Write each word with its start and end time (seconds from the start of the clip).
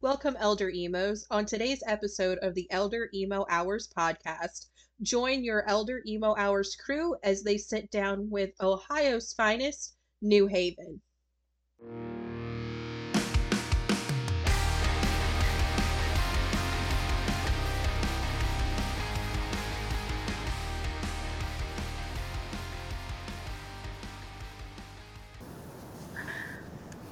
Welcome, 0.00 0.36
Elder 0.38 0.70
Emos. 0.70 1.26
On 1.28 1.44
today's 1.44 1.82
episode 1.84 2.38
of 2.38 2.54
the 2.54 2.70
Elder 2.70 3.10
Emo 3.12 3.44
Hours 3.50 3.88
podcast, 3.88 4.68
join 5.02 5.42
your 5.42 5.68
Elder 5.68 6.02
Emo 6.06 6.36
Hours 6.36 6.76
crew 6.76 7.16
as 7.24 7.42
they 7.42 7.58
sit 7.58 7.90
down 7.90 8.30
with 8.30 8.50
Ohio's 8.60 9.32
finest, 9.32 9.96
New 10.22 10.46
Haven. 10.46 11.00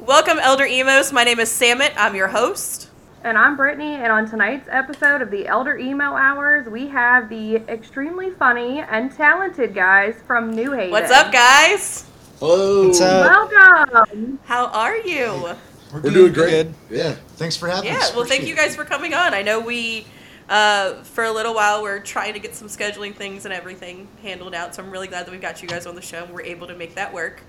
Welcome, 0.07 0.39
Elder 0.39 0.65
Emos. 0.65 1.11
My 1.13 1.25
name 1.25 1.41
is 1.41 1.51
Samit. 1.51 1.93
I'm 1.97 2.15
your 2.15 2.29
host. 2.29 2.91
And 3.25 3.37
I'm 3.37 3.57
Brittany, 3.57 3.95
and 3.97 4.13
on 4.13 4.31
tonight's 4.31 4.69
episode 4.71 5.21
of 5.21 5.33
the 5.33 5.49
Elder 5.49 5.77
Emo 5.77 6.15
Hours, 6.15 6.69
we 6.69 6.87
have 6.87 7.29
the 7.29 7.57
extremely 7.69 8.31
funny 8.31 8.79
and 8.83 9.11
talented 9.11 9.75
guys 9.75 10.15
from 10.25 10.53
New 10.55 10.71
Haven. 10.71 10.93
What's 10.93 11.11
up, 11.11 11.33
guys? 11.33 12.09
Hello. 12.39 12.87
What's 12.87 13.01
up? 13.01 13.51
Welcome! 13.51 14.39
How 14.45 14.67
are 14.67 14.97
you? 14.97 15.57
We're, 15.93 16.11
doing 16.13 16.33
great. 16.33 16.51
good. 16.51 16.75
Yeah. 16.89 17.17
Thanks 17.35 17.57
for 17.57 17.69
having 17.69 17.91
Yeah, 17.91 17.99
us. 17.99 18.11
Yeah. 18.11 18.17
Well, 18.17 18.27
thank 18.27 18.47
you 18.47 18.55
guys 18.55 18.77
for 18.77 18.85
coming 18.85 19.13
on. 19.13 19.35
I 19.35 19.43
know 19.43 19.59
we, 19.59 20.07
uh, 20.49 21.03
for 21.03 21.25
a 21.25 21.33
little 21.33 21.53
while, 21.53 21.83
we're 21.83 21.99
trying 21.99 22.35
to 22.35 22.39
get 22.39 22.55
some 22.55 22.69
scheduling 22.69 23.13
things 23.13 23.45
and 23.45 23.53
everything 23.53 24.07
handled 24.23 24.55
out. 24.55 24.73
So 24.77 24.85
I'm 24.85 24.91
really 24.93 25.09
glad 25.09 25.27
that 25.27 25.33
we've 25.33 25.41
got 25.41 25.63
you 25.63 25.69
guys 25.69 25.85
on 25.85 25.97
the 25.97 26.03
show 26.03 26.23
and 26.23 26.33
we're 26.33 26.43
able 26.43 26.69
to 26.69 26.77
make 26.77 26.95
that 26.95 27.13
work. 27.13 27.43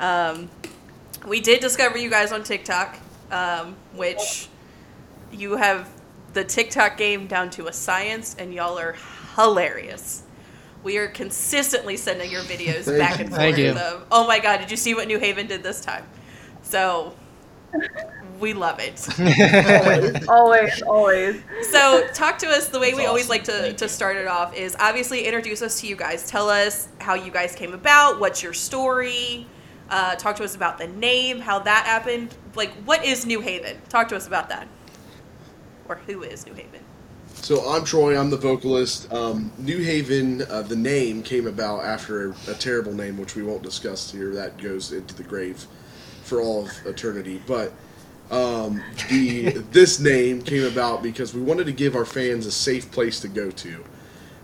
Um, 0.00 0.48
we 1.26 1.40
did 1.40 1.60
discover 1.60 1.98
you 1.98 2.10
guys 2.10 2.32
on 2.32 2.42
TikTok, 2.42 2.98
um, 3.30 3.76
which 3.94 4.48
you 5.32 5.56
have 5.56 5.88
the 6.32 6.44
TikTok 6.44 6.96
game 6.96 7.26
down 7.26 7.50
to 7.50 7.66
a 7.66 7.72
science, 7.72 8.36
and 8.38 8.52
y'all 8.52 8.78
are 8.78 8.96
hilarious. 9.36 10.22
We 10.82 10.98
are 10.98 11.08
consistently 11.08 11.96
sending 11.96 12.30
your 12.30 12.42
videos 12.42 12.86
back 12.98 13.18
and 13.18 13.28
forth. 13.28 13.40
Thank 13.40 13.58
you. 13.58 13.72
Of, 13.72 14.06
oh 14.10 14.26
my 14.26 14.38
god, 14.38 14.58
did 14.58 14.70
you 14.70 14.76
see 14.76 14.94
what 14.94 15.08
New 15.08 15.18
Haven 15.18 15.46
did 15.46 15.62
this 15.62 15.80
time? 15.80 16.04
So 16.62 17.14
we 18.38 18.54
love 18.54 18.78
it. 18.78 19.04
always, 19.18 20.28
always. 20.28 20.82
Always. 20.82 21.42
So, 21.70 22.06
talk 22.14 22.38
to 22.38 22.48
us. 22.48 22.68
The 22.68 22.78
way 22.78 22.92
we 22.92 22.98
That's 22.98 23.08
always 23.08 23.30
awesome. 23.30 23.30
like 23.30 23.44
to, 23.44 23.72
to 23.74 23.88
start 23.88 24.16
it 24.16 24.26
off 24.26 24.54
is 24.54 24.76
obviously 24.78 25.24
introduce 25.24 25.62
us 25.62 25.80
to 25.80 25.86
you 25.86 25.96
guys. 25.96 26.28
Tell 26.30 26.48
us 26.48 26.88
how 27.00 27.14
you 27.14 27.30
guys 27.30 27.54
came 27.54 27.74
about, 27.74 28.20
what's 28.20 28.42
your 28.42 28.54
story. 28.54 29.46
Uh, 29.90 30.14
talk 30.16 30.36
to 30.36 30.44
us 30.44 30.54
about 30.54 30.78
the 30.78 30.86
name, 30.86 31.40
how 31.40 31.58
that 31.60 31.86
happened. 31.86 32.34
Like, 32.54 32.72
what 32.84 33.04
is 33.04 33.24
New 33.24 33.40
Haven? 33.40 33.76
Talk 33.88 34.08
to 34.08 34.16
us 34.16 34.26
about 34.26 34.48
that. 34.50 34.68
Or 35.88 35.96
who 35.96 36.22
is 36.22 36.44
New 36.46 36.54
Haven? 36.54 36.80
So 37.34 37.70
I'm 37.70 37.84
Troy. 37.84 38.18
I'm 38.18 38.28
the 38.28 38.36
vocalist. 38.36 39.10
Um, 39.12 39.50
New 39.58 39.78
Haven. 39.78 40.42
Uh, 40.42 40.62
the 40.62 40.76
name 40.76 41.22
came 41.22 41.46
about 41.46 41.84
after 41.84 42.30
a, 42.30 42.34
a 42.48 42.54
terrible 42.54 42.92
name, 42.92 43.16
which 43.16 43.36
we 43.36 43.42
won't 43.42 43.62
discuss 43.62 44.10
here. 44.10 44.34
That 44.34 44.58
goes 44.58 44.92
into 44.92 45.14
the 45.14 45.22
grave 45.22 45.66
for 46.24 46.42
all 46.42 46.66
of 46.66 46.86
eternity. 46.86 47.40
But 47.46 47.72
um, 48.30 48.82
the 49.08 49.50
this 49.70 49.98
name 49.98 50.42
came 50.42 50.64
about 50.64 51.02
because 51.02 51.32
we 51.32 51.40
wanted 51.40 51.64
to 51.66 51.72
give 51.72 51.96
our 51.96 52.04
fans 52.04 52.44
a 52.44 52.52
safe 52.52 52.90
place 52.90 53.20
to 53.20 53.28
go 53.28 53.50
to, 53.50 53.84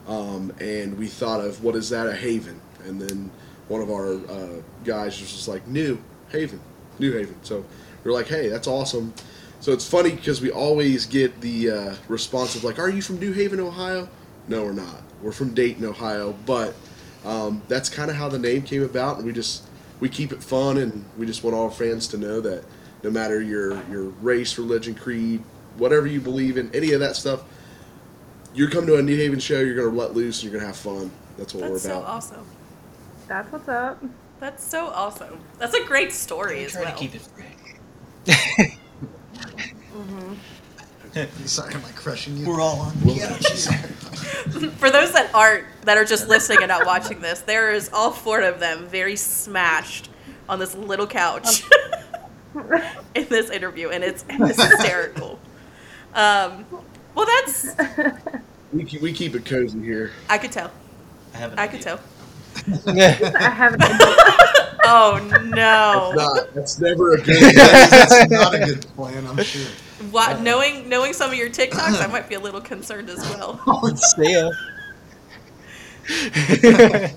um, 0.09 0.53
and 0.61 0.97
we 0.97 1.09
thought 1.09 1.41
of 1.45 1.63
what 1.63 1.77
is 1.77 1.91
that 1.91 2.07
a 2.07 2.15
haven, 2.15 2.61
and 2.85 3.01
then 3.01 3.31
one 3.69 3.81
of 3.81 3.91
our 3.91 4.15
uh, 4.15 4.61
guys 4.85 5.21
was 5.21 5.33
just 5.33 5.49
like 5.49 5.67
New 5.67 5.99
Haven, 6.31 6.61
New 6.99 7.13
Haven. 7.13 7.37
So 7.43 7.65
we 8.03 8.11
are 8.11 8.15
like, 8.15 8.29
hey, 8.29 8.49
that's 8.49 8.67
awesome. 8.69 9.15
So 9.61 9.73
it's 9.73 9.89
funny 9.89 10.11
because 10.11 10.41
we 10.43 10.51
always 10.51 11.07
get 11.07 11.41
the 11.41 11.71
uh, 11.71 11.95
response 12.09 12.55
of 12.55 12.65
like, 12.65 12.79
"Are 12.79 12.91
you 12.91 13.01
from 13.01 13.19
New 13.19 13.33
Haven, 13.33 13.61
Ohio?" 13.61 14.09
No, 14.47 14.63
we're 14.65 14.73
not. 14.73 15.03
We're 15.23 15.33
from 15.33 15.55
Dayton, 15.55 15.87
Ohio. 15.87 16.35
But 16.45 16.75
um, 17.25 17.63
that's 17.69 17.89
kind 17.89 18.11
of 18.11 18.17
how 18.17 18.29
the 18.29 18.39
name 18.39 18.63
came 18.63 18.83
about, 18.83 19.17
and 19.17 19.27
we 19.27 19.33
just 19.33 19.63
we 20.01 20.11
keep 20.11 20.33
it 20.33 20.43
fun, 20.43 20.77
and 20.77 21.05
we 21.17 21.25
just 21.25 21.43
want 21.43 21.57
all 21.57 21.65
our 21.65 21.71
fans 21.71 22.07
to 22.09 22.19
know 22.19 22.43
that 22.43 22.63
no 23.03 23.11
matter 23.11 23.41
your 23.41 23.83
your 23.91 24.05
race, 24.21 24.59
religion, 24.59 24.95
creed, 24.95 25.43
whatever 25.79 26.07
you 26.07 26.21
believe 26.21 26.59
in, 26.59 26.71
any 26.75 26.93
of 26.93 27.01
that 27.01 27.17
stuff, 27.17 27.43
you're 28.55 28.69
coming 28.69 28.89
to 28.89 28.97
a 28.97 29.03
New 29.03 29.17
Haven 29.17 29.39
show, 29.39 29.61
you're 29.61 29.77
gonna 29.77 29.97
let 29.97 30.15
loose, 30.15 30.43
and 30.43 30.53
you're 30.53 30.61
gonna 30.61 30.67
have 30.71 30.77
fun. 30.77 31.11
That's 31.39 31.55
what 31.55 31.63
That's 31.71 31.85
we're 31.87 31.91
about. 31.91 32.05
so 32.23 32.35
awesome. 32.35 32.47
That's 33.29 33.51
what's 33.53 33.69
up. 33.69 34.03
That's 34.41 34.63
so 34.65 34.89
awesome. 34.89 35.41
That's 35.59 35.75
a 35.75 35.85
great 35.85 36.13
story 36.13 36.65
as 36.65 36.73
Try 36.73 36.83
well. 36.83 36.93
to 36.93 36.99
keep 36.99 37.15
it 37.15 37.23
straight. 37.23 38.79
Sorry, 41.47 41.73
am 41.75 41.85
I 41.85 41.93
crushing 41.93 42.37
you? 42.37 42.47
We're 42.49 42.61
all 42.61 42.81
on. 42.81 42.93
Yeah, 43.05 43.37
she's- 43.39 43.69
For 44.79 44.91
those 44.91 45.13
that 45.13 45.31
aren't, 45.33 45.65
that 45.83 45.97
are 45.97 46.05
just 46.05 46.29
listening 46.29 46.59
and 46.63 46.69
not 46.69 46.85
watching 46.87 47.21
this, 47.21 47.41
there 47.41 47.73
is 47.73 47.89
all 47.93 48.11
four 48.11 48.41
of 48.41 48.59
them 48.61 48.87
very 48.89 49.15
smashed 49.17 50.11
on 50.49 50.59
this 50.59 50.75
little 50.75 51.07
couch 51.07 51.63
in 53.15 53.29
this 53.29 53.49
interview, 53.51 53.91
and 53.91 54.03
it's, 54.03 54.25
it's 54.29 54.61
hysterical. 54.63 55.39
Um, 56.15 56.67
well, 57.15 57.27
that's 57.27 57.75
We 58.73 58.85
keep, 58.85 59.01
we 59.01 59.13
keep 59.13 59.35
it 59.37 59.45
cozy 59.47 59.81
here. 59.81 60.11
I 60.29 60.37
could 60.39 60.51
tell. 60.53 60.71
I 61.33 61.37
have 61.39 61.53
an 61.53 61.59
I 61.59 61.69
could 61.69 61.81
tell. 61.81 62.01
I 62.87 63.51
haven't. 63.51 63.83
Oh 64.87 65.17
no! 65.47 66.13
Not, 66.15 66.53
that's 66.53 66.79
never 66.79 67.15
a 67.15 67.21
good. 67.23 67.55
That's 67.57 68.31
not 68.31 68.55
a 68.55 68.59
good 68.59 68.87
plan, 68.89 69.27
I'm 69.27 69.43
sure. 69.43 69.67
What, 70.11 70.43
knowing 70.43 70.91
knowing 70.91 71.15
some 71.15 71.31
of 71.31 71.39
your 71.39 71.49
TikToks, 71.49 72.03
I 72.03 72.07
might 72.07 72.29
be 72.29 72.35
a 72.35 72.39
little 72.39 72.61
concerned 72.61 73.09
as 73.09 73.17
well. 73.31 73.59
Oh, 73.67 73.95
see 73.95 74.33
ya. 74.35 74.51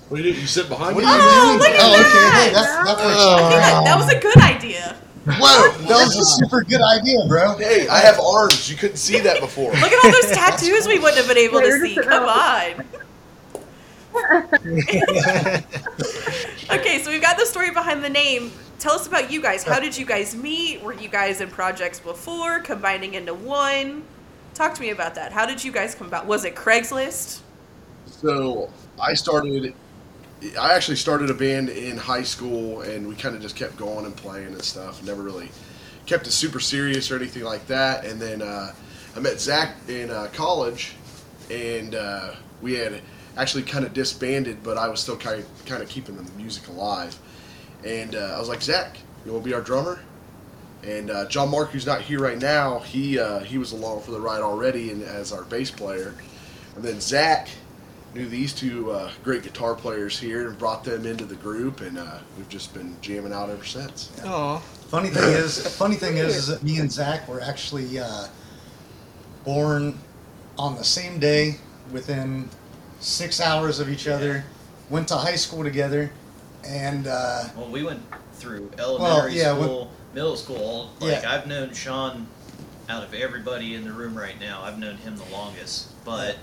What 0.08 0.16
do 0.16 0.22
you 0.22 0.32
do? 0.32 0.40
You 0.40 0.46
sit 0.46 0.70
behind 0.70 0.96
What 0.96 1.04
me? 1.04 1.10
are 1.10 1.18
you 1.18 1.22
Oh, 1.22 1.58
doing? 1.58 1.58
look 1.58 1.68
at 1.68 1.84
oh, 1.84 1.92
okay. 1.92 2.02
that. 2.08 2.32
Hey, 2.46 2.52
that's, 2.54 2.66
that. 2.72 2.96
Oh. 2.98 3.50
That, 3.50 3.84
that 3.84 3.98
was 3.98 4.08
a 4.08 4.18
good 4.18 4.36
idea. 4.38 4.96
Whoa, 5.26 5.70
that 5.88 6.04
was 6.06 6.16
a 6.16 6.24
super 6.24 6.62
good 6.64 6.80
idea, 6.80 7.18
bro. 7.28 7.58
Hey, 7.58 7.86
I 7.88 7.98
have 7.98 8.18
arms. 8.18 8.70
You 8.70 8.78
couldn't 8.78 8.96
see 8.96 9.20
that 9.20 9.40
before. 9.40 9.72
Look 9.72 9.92
at 9.92 10.04
all 10.04 10.10
those 10.10 10.32
tattoos 10.34 10.86
we 10.86 10.98
wouldn't 10.98 11.18
have 11.18 11.28
been 11.28 11.36
able 11.36 11.60
to 11.60 11.78
see. 11.80 11.96
Come 11.96 12.24
on. 12.24 12.84
Okay, 16.70 17.02
so 17.02 17.10
we've 17.10 17.22
got 17.22 17.38
the 17.38 17.46
story 17.46 17.70
behind 17.70 18.04
the 18.04 18.10
name. 18.10 18.52
Tell 18.78 18.92
us 18.92 19.06
about 19.06 19.32
you 19.32 19.40
guys. 19.40 19.64
How 19.64 19.80
did 19.80 19.96
you 19.96 20.04
guys 20.04 20.36
meet? 20.36 20.82
Were 20.82 20.92
you 20.92 21.08
guys 21.08 21.40
in 21.40 21.48
projects 21.48 21.98
before, 21.98 22.60
combining 22.60 23.14
into 23.14 23.32
one? 23.32 24.02
Talk 24.52 24.74
to 24.74 24.82
me 24.82 24.90
about 24.90 25.14
that. 25.14 25.32
How 25.32 25.46
did 25.46 25.64
you 25.64 25.72
guys 25.72 25.94
come 25.94 26.08
about? 26.08 26.26
Was 26.26 26.44
it 26.44 26.54
Craigslist? 26.54 27.40
So 28.06 28.70
I 29.00 29.14
started. 29.14 29.72
I 30.60 30.74
actually 30.74 30.96
started 30.96 31.30
a 31.30 31.34
band 31.34 31.70
in 31.70 31.96
high 31.96 32.22
school, 32.22 32.82
and 32.82 33.08
we 33.08 33.14
kind 33.14 33.34
of 33.34 33.40
just 33.40 33.56
kept 33.56 33.78
going 33.78 34.04
and 34.04 34.14
playing 34.14 34.48
and 34.48 34.62
stuff. 34.62 35.02
Never 35.02 35.22
really 35.22 35.48
kept 36.04 36.26
it 36.26 36.32
super 36.32 36.60
serious 36.60 37.10
or 37.10 37.16
anything 37.16 37.44
like 37.44 37.66
that. 37.68 38.04
And 38.04 38.20
then 38.20 38.42
uh, 38.42 38.74
I 39.16 39.20
met 39.20 39.40
Zach 39.40 39.74
in 39.88 40.10
uh, 40.10 40.28
college, 40.34 40.92
and 41.50 41.94
uh, 41.94 42.34
we 42.60 42.74
had 42.74 43.00
actually 43.38 43.62
kind 43.62 43.84
of 43.84 43.94
disbanded, 43.94 44.62
but 44.62 44.76
I 44.76 44.88
was 44.88 45.00
still 45.00 45.16
kind 45.16 45.40
of, 45.40 45.64
kind 45.64 45.82
of 45.82 45.88
keeping 45.88 46.16
the 46.16 46.30
music 46.32 46.68
alive. 46.68 47.16
And 47.86 48.14
uh, 48.14 48.34
I 48.36 48.38
was 48.38 48.48
like, 48.48 48.60
Zach, 48.60 48.98
you 49.24 49.32
want 49.32 49.44
to 49.44 49.48
be 49.48 49.54
our 49.54 49.62
drummer? 49.62 50.00
And 50.82 51.10
uh, 51.10 51.26
John 51.28 51.50
Mark, 51.50 51.70
who's 51.70 51.86
not 51.86 52.02
here 52.02 52.20
right 52.20 52.38
now, 52.38 52.80
he 52.80 53.18
uh, 53.18 53.40
he 53.40 53.58
was 53.58 53.72
along 53.72 54.02
for 54.02 54.12
the 54.12 54.20
ride 54.20 54.42
already, 54.42 54.90
and 54.90 55.02
as 55.02 55.32
our 55.32 55.42
bass 55.44 55.70
player. 55.70 56.14
And 56.76 56.84
then 56.84 57.00
Zach 57.00 57.48
knew 58.14 58.28
these 58.28 58.52
two 58.52 58.90
uh, 58.92 59.10
great 59.24 59.42
guitar 59.42 59.74
players 59.74 60.18
here 60.18 60.48
and 60.48 60.56
brought 60.58 60.84
them 60.84 61.04
into 61.04 61.24
the 61.24 61.34
group, 61.36 61.80
and 61.80 61.98
uh, 61.98 62.18
we've 62.36 62.48
just 62.48 62.74
been 62.74 62.96
jamming 63.00 63.32
out 63.32 63.50
ever 63.50 63.64
since. 63.64 64.12
Aw. 64.24 64.58
Funny 64.88 65.08
thing 65.10 65.32
is, 65.32 65.76
funny 65.76 65.96
thing 65.96 66.16
is, 66.16 66.36
is 66.36 66.46
that 66.46 66.62
me 66.62 66.78
and 66.78 66.90
Zach 66.90 67.28
were 67.28 67.40
actually 67.40 67.98
uh, 67.98 68.28
born 69.44 69.98
on 70.56 70.76
the 70.76 70.84
same 70.84 71.18
day, 71.18 71.56
within 71.92 72.48
six 73.00 73.40
hours 73.40 73.80
of 73.80 73.88
each 73.88 74.06
other. 74.08 74.44
Went 74.90 75.08
to 75.08 75.16
high 75.16 75.36
school 75.36 75.62
together, 75.64 76.10
and 76.66 77.06
uh, 77.06 77.44
Well, 77.56 77.68
we 77.68 77.82
went 77.82 78.00
through 78.34 78.70
elementary 78.78 79.34
yeah, 79.38 79.52
when- 79.52 79.64
school, 79.64 79.90
middle 80.14 80.36
school. 80.36 80.90
Like 81.00 81.22
Yeah. 81.22 81.30
I've 81.32 81.46
known 81.46 81.74
Sean 81.74 82.26
out 82.88 83.02
of 83.04 83.12
everybody 83.12 83.74
in 83.74 83.84
the 83.84 83.92
room 83.92 84.16
right 84.16 84.40
now. 84.40 84.62
I've 84.62 84.78
known 84.78 84.96
him 84.96 85.16
the 85.16 85.24
longest. 85.30 85.88
But 86.04 86.36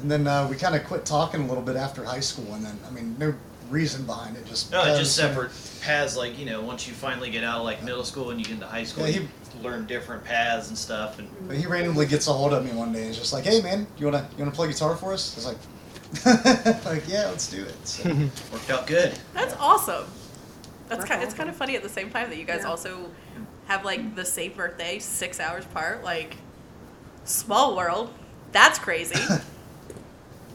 and 0.00 0.10
then 0.10 0.26
uh, 0.28 0.46
we 0.48 0.56
kind 0.56 0.76
of 0.76 0.84
quit 0.84 1.04
talking 1.04 1.42
a 1.42 1.46
little 1.48 1.62
bit 1.62 1.74
after 1.74 2.04
high 2.04 2.20
school, 2.20 2.54
and 2.54 2.64
then 2.64 2.78
I 2.86 2.90
mean, 2.90 3.16
no 3.18 3.34
reason 3.70 4.04
behind 4.06 4.36
it, 4.36 4.46
just 4.46 4.70
no, 4.72 4.82
it's 4.84 4.98
just 4.98 5.16
separate 5.16 5.50
paths. 5.82 6.16
Like 6.16 6.38
you 6.38 6.46
know, 6.46 6.60
once 6.62 6.86
you 6.88 6.94
finally 6.94 7.30
get 7.30 7.44
out 7.44 7.58
of 7.58 7.64
like 7.64 7.82
middle 7.82 8.04
school 8.04 8.30
and 8.30 8.38
you 8.38 8.44
get 8.44 8.54
into 8.54 8.66
high 8.66 8.84
school, 8.84 9.06
Yeah, 9.06 9.12
he- 9.12 9.20
you 9.20 9.62
learn 9.62 9.86
different 9.86 10.24
paths 10.24 10.68
and 10.68 10.76
stuff. 10.76 11.18
And 11.18 11.28
But 11.48 11.56
he 11.56 11.66
randomly 11.66 12.06
gets 12.06 12.26
a 12.28 12.32
hold 12.32 12.52
of 12.52 12.64
me 12.64 12.72
one 12.72 12.92
day 12.92 13.02
and 13.02 13.10
is 13.10 13.18
just 13.18 13.32
like, 13.32 13.44
"Hey, 13.44 13.60
man, 13.62 13.86
you 13.96 14.04
wanna 14.06 14.28
you 14.32 14.38
wanna 14.44 14.50
play 14.50 14.68
guitar 14.68 14.96
for 14.96 15.12
us?" 15.12 15.32
I 15.34 15.36
was 15.36 15.46
like, 15.46 16.84
"Like, 16.84 17.08
yeah, 17.08 17.26
let's 17.26 17.48
do 17.50 17.62
it." 17.64 17.86
So, 17.88 18.08
worked 18.52 18.70
out 18.70 18.86
good. 18.86 19.12
That's 19.34 19.54
awesome. 19.58 20.04
That's 20.88 21.00
That's 21.00 21.04
kind. 21.10 21.22
It's 21.22 21.34
kind 21.34 21.48
of 21.48 21.56
funny 21.56 21.74
at 21.76 21.82
the 21.82 21.88
same 21.88 22.10
time 22.10 22.30
that 22.30 22.36
you 22.38 22.44
guys 22.44 22.60
Yeah. 22.62 22.68
also 22.70 23.10
have 23.66 23.84
like 23.84 24.14
the 24.14 24.24
same 24.24 24.52
birthday, 24.52 24.98
six 25.00 25.40
hours 25.40 25.64
apart. 25.64 26.04
Like, 26.04 26.36
small 27.24 27.76
world. 27.76 28.12
That's 28.52 28.78
crazy. 28.78 29.18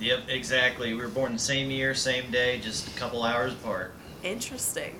Yep, 0.01 0.23
exactly. 0.29 0.93
We 0.93 0.99
were 1.01 1.07
born 1.07 1.33
the 1.33 1.39
same 1.39 1.69
year, 1.69 1.93
same 1.93 2.29
day, 2.31 2.59
just 2.59 2.87
a 2.87 2.99
couple 2.99 3.23
hours 3.23 3.53
apart. 3.53 3.93
Interesting. 4.23 4.95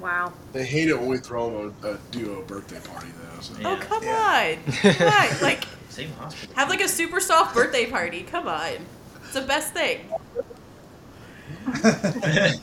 Wow. 0.00 0.32
They 0.52 0.66
hate 0.66 0.88
it 0.88 0.98
when 1.00 1.08
we 1.08 1.16
throw 1.16 1.50
them 1.50 1.74
a, 1.82 1.92
a 1.94 1.98
duo 2.10 2.42
birthday 2.42 2.80
party 2.80 3.08
though. 3.18 3.40
So. 3.40 3.54
Yeah. 3.58 3.68
Oh 3.70 3.76
come 3.76 4.02
Yeah. 4.04 4.56
on, 4.66 4.72
come 4.92 5.08
on! 5.08 5.40
Like, 5.40 5.64
Same 5.88 6.10
hospital. 6.12 6.54
have 6.54 6.68
like 6.68 6.82
a 6.82 6.88
super 6.88 7.18
soft 7.18 7.54
birthday 7.54 7.86
party. 7.86 8.22
Come 8.24 8.46
on, 8.46 8.72
it's 9.24 9.32
the 9.32 9.40
best 9.42 9.72
thing. 9.72 10.00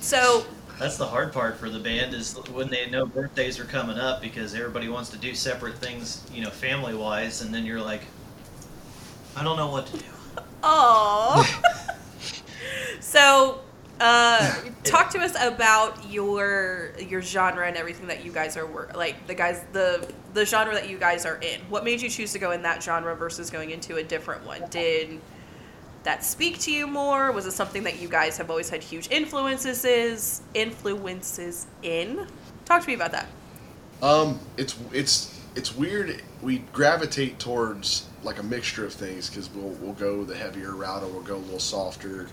So 0.00 0.46
That's 0.78 0.96
the 0.96 1.06
hard 1.06 1.34
part 1.34 1.58
for 1.58 1.68
the 1.68 1.78
band 1.78 2.14
is 2.14 2.32
when 2.52 2.68
they 2.70 2.88
know 2.88 3.04
birthdays 3.04 3.60
are 3.60 3.64
coming 3.66 3.98
up 3.98 4.22
because 4.22 4.54
everybody 4.54 4.88
wants 4.88 5.10
to 5.10 5.18
do 5.18 5.34
separate 5.34 5.74
things, 5.76 6.24
you 6.32 6.42
know, 6.42 6.48
family 6.48 6.94
wise, 6.94 7.42
and 7.42 7.52
then 7.52 7.66
you're 7.66 7.82
like, 7.82 8.00
I 9.36 9.44
don't 9.44 9.58
know 9.58 9.70
what 9.70 9.86
to 9.88 9.98
do. 9.98 10.04
Oh. 10.68 11.62
so, 13.00 13.60
uh, 14.00 14.54
talk 14.82 15.10
to 15.10 15.20
us 15.20 15.34
about 15.40 16.10
your 16.10 16.92
your 16.98 17.22
genre 17.22 17.66
and 17.66 17.76
everything 17.76 18.08
that 18.08 18.24
you 18.24 18.32
guys 18.32 18.56
are 18.56 18.66
wor- 18.66 18.90
like 18.94 19.26
the 19.28 19.34
guys 19.34 19.64
the 19.72 20.12
the 20.34 20.44
genre 20.44 20.74
that 20.74 20.88
you 20.88 20.98
guys 20.98 21.24
are 21.24 21.36
in. 21.36 21.60
What 21.68 21.84
made 21.84 22.02
you 22.02 22.08
choose 22.08 22.32
to 22.32 22.40
go 22.40 22.50
in 22.50 22.62
that 22.62 22.82
genre 22.82 23.14
versus 23.14 23.48
going 23.48 23.70
into 23.70 23.96
a 23.96 24.02
different 24.02 24.44
one? 24.44 24.64
Did 24.68 25.20
that 26.02 26.24
speak 26.24 26.58
to 26.60 26.72
you 26.72 26.88
more? 26.88 27.30
Was 27.30 27.46
it 27.46 27.52
something 27.52 27.84
that 27.84 28.00
you 28.00 28.08
guys 28.08 28.36
have 28.36 28.50
always 28.50 28.68
had 28.68 28.82
huge 28.82 29.08
influences 29.10 29.84
is 29.84 30.42
influences 30.52 31.68
in? 31.82 32.26
Talk 32.64 32.82
to 32.82 32.88
me 32.88 32.94
about 32.94 33.12
that. 33.12 33.28
Um, 34.02 34.40
it's 34.56 34.76
it's 34.92 35.35
it's 35.56 35.74
weird. 35.74 36.22
We 36.42 36.58
gravitate 36.72 37.38
towards 37.38 38.06
like 38.22 38.38
a 38.38 38.42
mixture 38.42 38.84
of 38.84 38.92
things 38.92 39.28
because 39.28 39.50
we'll 39.50 39.70
we'll 39.80 39.94
go 39.94 40.22
the 40.22 40.36
heavier 40.36 40.72
route 40.72 41.02
or 41.02 41.08
we'll 41.08 41.22
go 41.22 41.36
a 41.36 41.38
little 41.38 41.58
softer, 41.58 42.28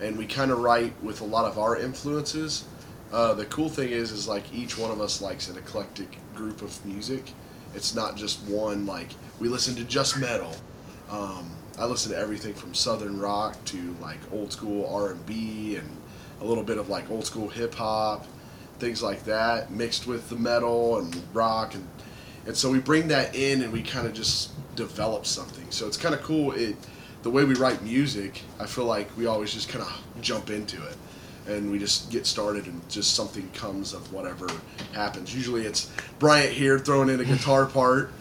and 0.00 0.16
we 0.16 0.26
kind 0.26 0.50
of 0.50 0.58
write 0.58 0.92
with 1.02 1.22
a 1.22 1.24
lot 1.24 1.46
of 1.46 1.58
our 1.58 1.76
influences. 1.78 2.66
Uh, 3.12 3.34
the 3.34 3.46
cool 3.46 3.68
thing 3.68 3.88
is, 3.88 4.12
is 4.12 4.28
like 4.28 4.44
each 4.54 4.78
one 4.78 4.90
of 4.90 5.00
us 5.00 5.20
likes 5.20 5.48
an 5.48 5.56
eclectic 5.56 6.18
group 6.34 6.62
of 6.62 6.84
music. 6.84 7.32
It's 7.74 7.94
not 7.94 8.14
just 8.14 8.40
one. 8.42 8.86
Like 8.86 9.08
we 9.40 9.48
listen 9.48 9.74
to 9.76 9.84
just 9.84 10.18
metal. 10.18 10.54
Um, 11.10 11.50
I 11.78 11.86
listen 11.86 12.12
to 12.12 12.18
everything 12.18 12.52
from 12.52 12.74
southern 12.74 13.18
rock 13.18 13.56
to 13.66 13.96
like 14.02 14.18
old 14.32 14.52
school 14.52 14.86
R 14.94 15.12
and 15.12 15.26
B 15.26 15.76
and 15.76 15.88
a 16.42 16.44
little 16.44 16.62
bit 16.64 16.76
of 16.76 16.90
like 16.90 17.10
old 17.10 17.24
school 17.24 17.48
hip 17.48 17.74
hop, 17.74 18.26
things 18.78 19.02
like 19.02 19.24
that, 19.24 19.70
mixed 19.70 20.06
with 20.06 20.28
the 20.28 20.36
metal 20.36 20.98
and 20.98 21.22
rock 21.32 21.74
and 21.74 21.88
and 22.46 22.56
so 22.56 22.70
we 22.70 22.78
bring 22.78 23.08
that 23.08 23.34
in 23.34 23.62
and 23.62 23.72
we 23.72 23.82
kind 23.82 24.06
of 24.06 24.14
just 24.14 24.52
develop 24.76 25.26
something. 25.26 25.66
So 25.70 25.86
it's 25.86 25.96
kind 25.96 26.14
of 26.14 26.22
cool. 26.22 26.52
It 26.52 26.76
the 27.22 27.30
way 27.30 27.44
we 27.44 27.54
write 27.54 27.82
music, 27.82 28.42
I 28.58 28.66
feel 28.66 28.86
like 28.86 29.14
we 29.16 29.26
always 29.26 29.52
just 29.52 29.68
kind 29.68 29.84
of 29.84 30.02
jump 30.22 30.48
into 30.50 30.82
it 30.86 30.96
and 31.46 31.70
we 31.70 31.78
just 31.78 32.10
get 32.10 32.26
started 32.26 32.66
and 32.66 32.88
just 32.88 33.14
something 33.14 33.48
comes 33.50 33.92
of 33.92 34.10
whatever 34.12 34.48
happens. 34.92 35.34
Usually 35.34 35.66
it's 35.66 35.90
Bryant 36.18 36.52
here 36.52 36.78
throwing 36.78 37.08
in 37.08 37.20
a 37.20 37.24
guitar 37.24 37.66
part 37.78 38.12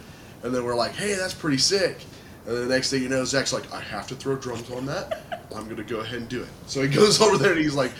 and 0.43 0.53
then 0.53 0.63
we're 0.63 0.75
like, 0.75 0.91
hey, 0.91 1.15
that's 1.15 1.33
pretty 1.33 1.57
sick. 1.57 2.03
And 2.45 2.55
then 2.55 2.67
the 2.67 2.73
next 2.73 2.89
thing 2.89 3.03
you 3.03 3.09
know, 3.09 3.23
Zach's 3.23 3.53
like, 3.53 3.71
I 3.73 3.79
have 3.79 4.07
to 4.07 4.15
throw 4.15 4.35
drums 4.35 4.69
on 4.71 4.85
that. 4.87 5.21
I'm 5.55 5.67
gonna 5.69 5.83
go 5.83 5.99
ahead 5.99 6.19
and 6.19 6.29
do 6.29 6.41
it. 6.41 6.49
So 6.67 6.81
he 6.81 6.87
goes 6.93 7.21
over 7.21 7.37
there 7.37 7.53
and 7.53 7.61
he's 7.61 7.75
like, 7.75 7.91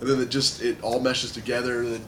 and 0.00 0.08
then 0.08 0.20
it 0.20 0.30
just 0.30 0.62
it 0.62 0.82
all 0.82 1.00
meshes 1.00 1.32
together. 1.32 1.82
And 1.82 1.94
then 1.94 2.04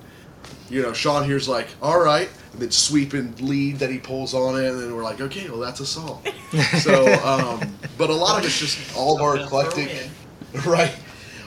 you 0.71 0.83
know, 0.83 0.93
Sean 0.93 1.25
here's 1.25 1.49
like, 1.49 1.69
all 1.81 2.01
right, 2.01 2.29
and 2.53 2.61
then 2.61 2.71
sweeping 2.71 3.35
lead 3.41 3.79
that 3.79 3.91
he 3.91 3.99
pulls 3.99 4.35
on 4.35 4.63
it, 4.63 4.69
and 4.69 4.81
then 4.81 4.95
we're 4.95 5.03
like, 5.03 5.21
okay, 5.21 5.49
well 5.49 5.61
that's 5.61 5.81
a 5.81 5.87
song. 5.87 6.23
so, 6.81 7.13
um, 7.25 7.77
but 7.99 8.11
a 8.11 8.15
lot 8.15 8.39
of 8.39 8.45
it's 8.45 8.59
just 8.59 8.97
all 8.97 9.17
of 9.17 9.23
our 9.23 9.37
eclectic, 9.39 10.09
right? 10.67 10.95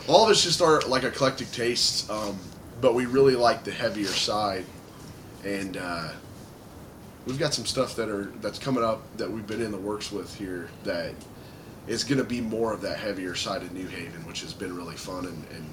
All 0.08 0.26
of 0.26 0.32
it's 0.32 0.44
just 0.44 0.62
our 0.62 0.82
like 0.82 1.04
eclectic 1.04 1.52
tastes, 1.52 2.10
um, 2.10 2.38
but 2.82 2.94
we 2.94 3.06
really 3.06 3.36
like 3.36 3.64
the 3.64 3.72
heavier 3.72 4.08
side, 4.08 4.66
and 5.44 5.78
uh, 5.78 6.10
we've 7.26 7.40
got 7.40 7.54
some 7.54 7.66
stuff 7.66 7.96
that 7.96 8.10
are 8.10 8.32
that's 8.42 8.60
coming 8.60 8.84
up 8.84 9.02
that 9.18 9.30
we've 9.30 9.48
been 9.48 9.62
in 9.62 9.72
the 9.72 9.78
works 9.78 10.12
with 10.12 10.34
here 10.36 10.70
that 10.84 11.14
is 11.88 12.04
going 12.04 12.18
to 12.18 12.24
be 12.24 12.42
more 12.42 12.74
of 12.74 12.82
that 12.82 12.98
heavier 12.98 13.36
side 13.36 13.62
of 13.62 13.72
New 13.72 13.88
Haven, 13.88 14.26
which 14.26 14.42
has 14.42 14.54
been 14.54 14.76
really 14.76 14.96
fun, 14.96 15.26
and, 15.26 15.46
and 15.52 15.70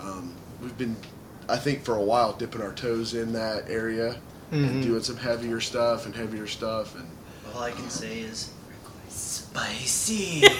um, 0.00 0.34
we've 0.62 0.76
been, 0.78 0.96
I 1.48 1.56
think, 1.56 1.84
for 1.84 1.96
a 1.96 2.02
while 2.02 2.32
dipping 2.32 2.62
our 2.62 2.72
toes 2.72 3.14
in 3.14 3.32
that 3.34 3.68
area 3.68 4.16
and 4.50 4.82
doing 4.82 5.02
some 5.02 5.16
heavier 5.16 5.60
stuff 5.60 6.06
and 6.06 6.14
heavier 6.14 6.46
stuff, 6.46 6.94
and 6.94 7.08
All 7.54 7.62
I 7.62 7.72
can 7.72 7.90
say 7.90 8.20
is 8.20 8.50
spicy. 9.08 10.44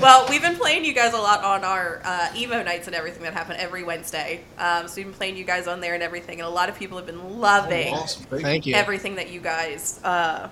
Well, 0.00 0.26
we've 0.28 0.42
been 0.42 0.56
playing 0.56 0.84
you 0.84 0.92
guys 0.92 1.14
a 1.14 1.18
lot 1.18 1.42
on 1.42 1.64
our 1.64 2.00
uh, 2.04 2.28
emo 2.36 2.62
nights 2.62 2.86
and 2.86 2.94
everything 2.94 3.22
that 3.22 3.32
happen 3.32 3.56
every 3.56 3.82
Wednesday. 3.82 4.44
Um, 4.58 4.88
so 4.88 4.96
we've 4.96 5.06
been 5.06 5.14
playing 5.14 5.36
you 5.36 5.44
guys 5.44 5.66
on 5.66 5.80
there 5.80 5.94
and 5.94 6.02
everything, 6.02 6.40
and 6.40 6.46
a 6.46 6.50
lot 6.50 6.68
of 6.68 6.76
people 6.78 6.98
have 6.98 7.06
been 7.06 7.38
loving 7.40 7.94
Oh, 7.94 7.98
awesome, 7.98 8.24
thank, 8.24 8.42
Thank 8.42 8.66
you. 8.66 8.74
everything 8.74 9.14
that 9.14 9.30
you 9.30 9.40
guys, 9.40 10.00
uh, 10.04 10.48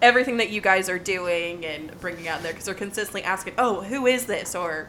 everything 0.00 0.38
that 0.38 0.50
you 0.50 0.60
guys 0.62 0.88
are 0.88 0.98
doing 0.98 1.64
and 1.66 1.98
bringing 2.00 2.28
out 2.28 2.42
there 2.42 2.52
because 2.52 2.64
they're 2.66 2.74
consistently 2.74 3.22
asking, 3.22 3.54
"Oh, 3.58 3.82
who 3.82 4.06
is 4.06 4.26
this?" 4.26 4.54
or 4.54 4.88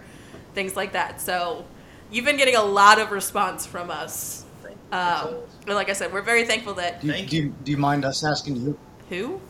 things 0.53 0.75
like 0.77 0.93
that. 0.93 1.19
So 1.19 1.65
you've 2.11 2.25
been 2.25 2.37
getting 2.37 2.55
a 2.55 2.63
lot 2.63 2.99
of 2.99 3.11
response 3.11 3.65
from 3.67 3.91
us. 3.91 4.45
Um, 4.91 5.37
and 5.67 5.75
like 5.75 5.89
I 5.89 5.93
said, 5.93 6.13
we're 6.13 6.21
very 6.23 6.45
thankful 6.45 6.75
that 6.75 7.01
Do 7.01 7.07
you, 7.07 7.13
Thank 7.13 7.29
do, 7.29 7.37
you, 7.37 7.55
do 7.63 7.71
you 7.71 7.77
mind 7.77 8.05
us 8.05 8.23
asking 8.25 8.57
you? 8.57 8.79
who 9.09 9.41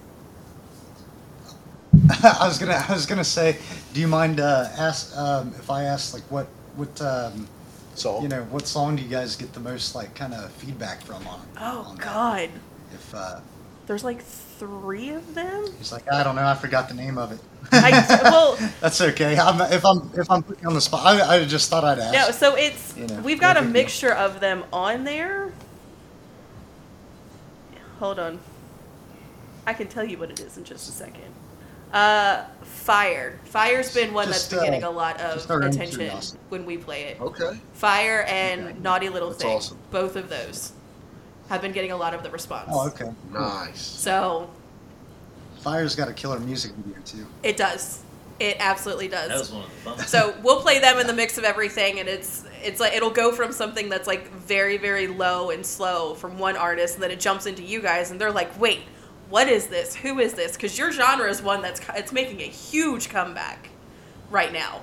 I 2.24 2.48
was 2.48 2.58
gonna 2.58 2.84
I 2.88 2.94
was 2.94 3.06
gonna 3.06 3.24
say, 3.24 3.60
do 3.94 4.00
you 4.02 4.08
mind 4.08 4.40
uh, 4.40 4.70
ask 4.78 5.16
um, 5.18 5.54
if 5.60 5.70
I 5.70 5.84
ask 5.84 6.14
like 6.14 6.24
what 6.32 6.48
what 6.76 7.00
um, 7.02 7.50
So 7.94 8.22
you 8.22 8.28
know 8.30 8.44
what 8.46 8.68
song 8.68 8.96
do 8.96 9.04
you 9.04 9.10
guys 9.10 9.36
get 9.36 9.54
the 9.54 9.60
most 9.60 9.96
like 9.96 10.16
kind 10.16 10.34
of 10.34 10.54
feedback 10.54 11.04
from 11.04 11.28
on? 11.28 11.48
Oh 11.58 11.86
on 11.86 12.00
that? 12.00 12.06
God, 12.06 12.50
If 12.92 13.14
uh, 13.14 13.42
there's 13.86 14.04
like 14.04 14.22
three 14.24 15.10
of 15.10 15.36
them. 15.36 15.66
he's 15.78 15.92
like 15.92 16.04
I 16.12 16.24
don't 16.24 16.36
know 16.36 16.46
I 16.46 16.56
forgot 16.56 16.88
the 16.88 16.94
name 16.96 17.18
of 17.18 17.32
it. 17.32 17.40
I 17.72 17.92
well. 18.24 18.58
That's 18.82 19.00
okay. 19.02 19.38
I'm, 19.38 19.62
if 19.72 19.86
I'm 19.86 20.10
if 20.16 20.30
I'm 20.30 20.44
putting 20.44 20.64
you 20.64 20.68
on 20.70 20.74
the 20.76 20.82
spot, 20.82 21.06
I, 21.06 21.38
I 21.38 21.46
just 21.46 21.70
thought 21.70 21.84
I'd 21.84 22.00
ask. 22.00 22.14
No, 22.14 22.32
so 22.32 22.56
it's 22.56 22.98
You 22.98 23.08
know, 23.08 23.22
we've 23.22 23.40
got 23.40 23.58
a 23.58 23.62
big 23.62 23.68
deal. 23.68 23.74
mixture 23.84 24.14
of 24.14 24.40
them 24.40 24.64
on 24.74 25.04
there. 25.04 25.52
Hold 28.00 28.20
on. 28.20 28.40
I 29.66 29.74
can 29.74 29.88
tell 29.88 30.04
you 30.04 30.18
what 30.18 30.32
it 30.32 30.40
is 30.40 30.58
in 30.58 30.64
just 30.64 30.90
a 30.90 30.92
second. 30.92 31.22
Uh, 31.94 32.46
fire. 32.64 33.40
Fire's 33.46 33.94
been 33.94 34.14
one 34.14 34.28
Just, 34.28 34.50
that's 34.50 34.54
been 34.54 34.60
uh, 34.60 34.72
getting 34.72 34.84
a 34.84 34.90
lot 34.90 35.20
of 35.22 35.36
just 35.36 35.52
our 35.52 35.58
own 35.62 35.70
attention 35.70 35.98
curiosity. 36.00 36.40
when 36.50 36.66
we 36.66 36.78
play 36.78 37.04
it. 37.04 37.22
okay, 37.22 37.60
Fire 37.74 38.24
and 38.30 38.62
Okay. 38.70 38.78
Naughty 38.80 39.10
Little 39.10 39.30
That's 39.30 39.44
Thing. 39.44 39.58
awesome. 39.58 39.78
Both 39.92 40.16
of 40.16 40.30
those 40.30 40.72
have 41.50 41.62
been 41.62 41.74
getting 41.74 41.92
a 41.92 41.98
lot 41.98 42.14
of 42.14 42.24
the 42.24 42.30
response. 42.32 42.70
Oh, 42.72 42.88
okay. 42.88 43.12
nice. 43.32 43.80
So 43.82 44.50
Fire's 45.62 45.96
got 45.96 46.10
a 46.10 46.14
killer 46.14 46.40
music 46.40 46.72
video 46.74 47.02
too. 47.04 47.28
it 47.44 47.58
does. 47.58 48.04
It 48.40 48.58
absolutely 48.60 49.08
does. 49.08 49.30
That 49.30 49.38
was 49.38 49.52
one 49.52 49.64
of 49.64 49.70
the 49.70 49.76
fun. 49.92 50.08
So 50.08 50.36
we'll 50.42 50.62
play 50.62 50.80
them 50.80 50.98
in 50.98 51.06
the 51.06 51.14
mix 51.14 51.38
of 51.38 51.44
everything, 51.44 52.00
and 52.00 52.10
it's 52.10 52.44
it's 52.64 52.80
like 52.80 52.94
it'll 52.94 53.12
go 53.12 53.32
from 53.32 53.52
something 53.52 53.88
that's 53.88 54.08
like 54.08 54.32
very 54.32 54.78
very 54.78 55.06
low 55.08 55.52
and 55.52 55.64
slow 55.64 56.16
from 56.16 56.40
one 56.40 56.58
artist, 56.58 56.96
and 56.96 57.04
then 57.04 57.12
it 57.12 57.20
jumps 57.20 57.46
into 57.46 57.62
you 57.62 57.82
guys, 57.82 58.10
and 58.10 58.20
they're 58.20 58.32
like, 58.32 58.60
wait, 58.60 58.82
what 59.30 59.48
is 59.48 59.68
this? 59.68 59.96
Who 59.96 60.20
is 60.20 60.34
this? 60.34 60.54
Because 60.54 60.78
your 60.78 60.92
genre 60.92 61.30
is 61.30 61.42
one 61.44 61.62
that's 61.62 61.80
it's 61.96 62.12
making 62.12 62.42
a 62.42 62.46
huge 62.46 63.10
comeback 63.10 63.70
right 64.32 64.52
now 64.52 64.82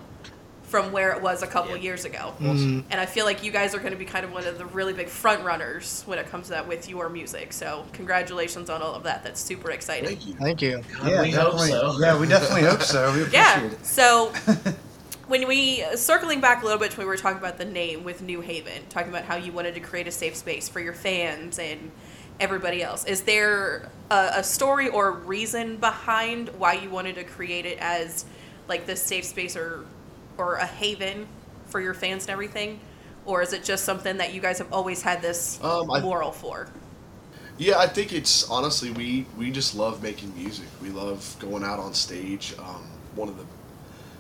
from 0.69 0.93
where 0.93 1.13
it 1.13 1.23
was 1.23 1.43
a 1.43 1.47
couple 1.47 1.75
Yeah. 1.77 1.83
years 1.83 2.05
ago. 2.05 2.35
Mhm. 2.41 2.85
And 2.91 3.01
I 3.01 3.07
feel 3.07 3.25
like 3.25 3.43
you 3.43 3.51
guys 3.51 3.75
are 3.75 3.79
going 3.79 3.93
to 3.93 3.99
be 3.99 4.05
kind 4.05 4.25
of 4.25 4.33
one 4.33 4.47
of 4.47 4.59
the 4.59 4.67
really 4.67 4.93
big 4.93 5.09
front 5.09 5.43
runners 5.43 6.03
when 6.05 6.19
it 6.19 6.31
comes 6.31 6.47
to 6.47 6.51
that 6.53 6.69
with 6.69 6.89
your 6.91 7.09
music. 7.09 7.53
So 7.55 7.87
congratulations 7.95 8.69
on 8.69 8.83
all 8.83 8.95
of 8.95 9.03
that. 9.05 9.25
That's 9.25 9.41
super 9.41 9.71
exciting. 9.71 10.09
Thank 10.11 10.27
you. 10.27 10.35
Thank 10.35 10.61
you. 10.63 10.83
God, 11.03 11.23
we 11.23 11.31
hope 11.31 11.59
so. 11.61 11.97
Yeah, 11.99 12.19
we 12.19 12.27
definitely 12.27 12.63
hope 12.69 12.83
so. 12.83 13.13
We 13.13 13.23
appreciate 13.23 13.33
Yeah. 13.41 13.65
it. 13.65 13.87
So 13.87 14.31
when 15.27 15.49
we 15.49 15.85
circling 15.95 16.41
back 16.41 16.61
a 16.63 16.65
little 16.67 16.79
bit 16.81 16.91
to 16.93 16.99
when 16.99 17.07
we 17.07 17.11
were 17.11 17.17
talking 17.17 17.39
about 17.39 17.57
the 17.59 17.65
name 17.65 18.05
with 18.05 18.21
New 18.23 18.41
Haven, 18.43 18.83
talking 18.91 19.09
about 19.11 19.25
how 19.25 19.37
you 19.37 19.53
wanted 19.53 19.75
to 19.75 19.81
create 19.81 20.07
a 20.07 20.13
safe 20.13 20.37
space 20.37 20.69
for 20.69 20.81
your 20.81 20.93
fans 20.95 21.59
and 21.59 21.91
everybody 22.41 22.83
else, 22.83 23.05
is 23.07 23.23
there 23.23 23.89
a, 24.11 24.31
a 24.37 24.45
story 24.45 24.89
or 24.89 25.13
reason 25.13 25.77
behind 25.79 26.51
why 26.59 26.75
you 26.75 26.91
wanted 26.91 27.15
to 27.15 27.25
create 27.25 27.65
it 27.67 27.79
as 27.81 28.25
like 28.69 28.87
this 28.87 29.03
safe 29.03 29.25
space 29.25 29.57
or 29.57 29.85
or 30.39 30.55
a 30.55 30.67
haven 30.67 31.27
for 31.67 31.81
your 31.81 31.93
fans 31.95 32.23
and 32.25 32.31
everything? 32.31 32.81
Or 33.27 33.43
is 33.43 33.53
it 33.53 33.63
just 33.65 33.85
something 33.85 34.17
that 34.17 34.33
you 34.33 34.41
guys 34.41 34.57
have 34.59 34.73
always 34.73 35.03
had 35.03 35.21
this 35.21 35.59
Um, 35.63 35.91
I- 35.91 36.01
moral 36.01 36.33
for? 36.33 36.69
Yeah, 37.59 37.79
I 37.79 37.89
think 37.89 38.13
it's 38.13 38.49
honestly 38.49 38.93
we 38.93 39.27
we 39.37 39.51
just 39.51 39.75
love 39.75 40.01
making 40.03 40.33
music. 40.37 40.67
We 40.81 40.91
love 40.91 41.37
going 41.41 41.65
out 41.65 41.81
on 41.81 41.93
stage. 41.93 42.55
Um, 42.59 42.85
one 43.17 43.29
of 43.29 43.37
the 43.37 43.45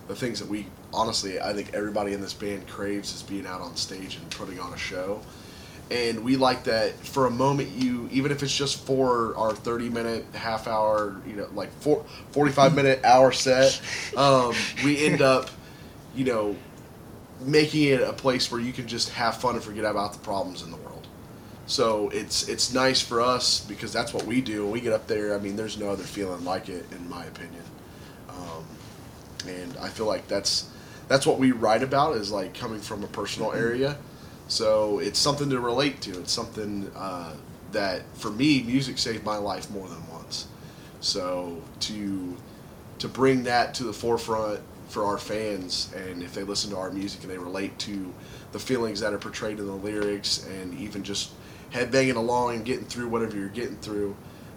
the 0.08 0.16
things 0.16 0.40
that 0.40 0.48
we 0.48 0.66
honestly 0.92 1.40
I 1.40 1.52
think 1.52 1.72
everybody 1.72 2.12
in 2.14 2.20
this 2.20 2.34
band 2.34 2.66
craves 2.66 3.14
is 3.14 3.22
being 3.22 3.46
out 3.46 3.60
on 3.60 3.76
stage 3.76 4.16
and 4.16 4.28
putting 4.30 4.58
on 4.58 4.72
a 4.72 4.76
show. 4.78 5.20
and 5.90 6.22
we 6.25 6.37
like 6.37 6.64
that 6.64 6.92
for 7.06 7.25
a 7.26 7.30
moment 7.30 7.68
you 7.70 8.08
even 8.12 8.30
if 8.32 8.42
it's 8.42 8.54
just 8.54 8.84
for 8.84 9.34
our 9.37 9.54
30 9.54 9.88
minute 9.90 10.25
half 10.34 10.66
hour 10.66 11.16
you 11.26 11.34
know 11.34 11.46
like 11.54 11.70
four, 11.80 12.04
45 12.32 12.75
minute 12.75 13.00
hour 13.04 13.32
set 13.32 13.80
um, 14.16 14.52
we 14.84 15.06
end 15.06 15.22
up 15.22 15.48
you 16.18 16.25
know 16.25 16.56
making 17.40 17.84
it 17.84 18.00
a 18.00 18.12
place 18.12 18.50
where 18.50 18.60
you 18.60 18.72
can 18.72 18.88
just 18.88 19.10
have 19.10 19.37
fun 19.37 19.54
and 19.54 19.62
forget 19.62 19.84
about 19.84 20.12
the 20.12 20.18
problems 20.18 20.62
in 20.62 20.72
the 20.72 20.76
world. 20.78 21.06
So 21.66 22.08
it's 22.08 22.48
it's 22.48 22.75
nice 22.75 23.00
for 23.00 23.20
us 23.20 23.60
because 23.60 23.92
that's 23.92 24.12
what 24.12 24.25
we 24.25 24.40
do. 24.40 24.64
When 24.64 24.72
we 24.72 24.80
get 24.80 24.92
up 24.92 25.06
there 25.06 25.34
i 25.34 25.38
mean 25.38 25.54
there's 25.54 25.78
no 25.78 25.88
other 25.90 26.02
feeling 26.02 26.44
like 26.44 26.68
it 26.68 26.84
in 26.90 27.08
my 27.08 27.25
opinion. 27.25 27.62
Um, 28.28 28.64
and 29.46 29.76
i 29.78 29.88
feel 29.88 30.06
like 30.06 30.26
that's 30.28 30.70
that's 31.06 31.26
what 31.26 31.38
we 31.38 31.52
write 31.52 31.82
about 31.82 32.16
is 32.16 32.30
like 32.30 32.52
coming 32.52 32.80
from 32.80 33.02
a 33.04 33.06
personal 33.06 33.52
area. 33.52 33.96
So 34.48 34.98
it's 34.98 35.18
something 35.18 35.50
to 35.50 35.60
relate 35.60 36.00
to. 36.02 36.18
It's 36.20 36.32
something 36.32 36.90
uh, 36.94 37.34
that, 37.72 38.02
for 38.14 38.30
me, 38.30 38.62
music 38.62 38.98
saved 38.98 39.25
my 39.25 39.37
life 39.37 39.70
more 39.70 39.88
than 39.88 40.06
once. 40.10 40.48
So 41.00 41.62
to 41.80 42.37
to 42.98 43.08
bring 43.08 43.44
that 43.44 43.75
to 43.75 43.84
the 43.84 43.92
forefront 43.92 44.60
for 44.88 45.04
our 45.04 45.18
fans, 45.18 45.92
and 45.95 46.23
if 46.23 46.35
they 46.35 46.42
listen 46.42 46.71
to 46.71 46.76
our 46.76 46.90
music 46.90 47.23
and 47.23 47.30
they 47.30 47.38
relate 47.38 47.78
to 47.78 48.12
the 48.52 48.59
feelings 48.59 49.00
that 49.00 49.12
are 49.12 49.18
portrayed 49.18 49.59
in 49.59 49.66
the 49.66 49.73
lyrics, 49.73 50.47
and 50.47 50.73
even 50.78 51.02
just 51.02 51.33
headbanging 51.73 52.16
along 52.16 52.57
and 52.57 52.64
getting 52.64 52.87
through 52.87 53.09
whatever 53.09 53.37
you're 53.37 53.49
getting 53.49 53.76
through, 53.76 54.16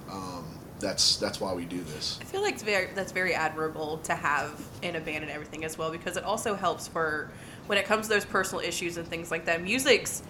um, 0.10 0.46
that's 0.80 1.18
that's 1.18 1.40
why 1.40 1.54
we 1.54 1.66
do 1.66 1.82
this. 1.84 2.18
I 2.22 2.26
feel 2.26 2.42
like 2.42 2.56
it's 2.56 2.64
very 2.64 2.88
that's 2.96 3.12
very 3.12 3.34
admirable 3.34 3.98
to 4.00 4.16
have 4.16 4.60
in 4.82 4.96
a 4.96 5.00
band 5.00 5.24
and 5.24 5.32
everything 5.32 5.64
as 5.64 5.78
well 5.78 5.92
because 5.92 6.18
it 6.18 6.24
also 6.24 6.56
helps 6.56 6.88
for 6.88 7.30
when 7.68 7.78
it 7.78 7.86
comes 7.86 8.08
to 8.08 8.14
those 8.14 8.26
personal 8.26 8.64
issues 8.64 8.98
and 8.98 9.08
things 9.08 9.32
like 9.32 9.46
that. 9.46 9.62
Music's 9.62 10.24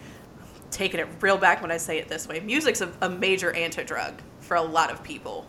taking 0.70 1.00
it 1.00 1.08
real 1.22 1.38
back 1.38 1.62
when 1.62 1.72
I 1.72 1.78
say 1.78 1.98
it 2.00 2.08
this 2.08 2.28
way. 2.28 2.40
Music's 2.40 2.82
a, 2.82 2.92
a 3.02 3.10
major 3.10 3.52
anti-drug 3.52 4.22
for 4.40 4.56
a 4.56 4.62
lot 4.62 4.92
of 4.92 5.04
people. 5.04 5.46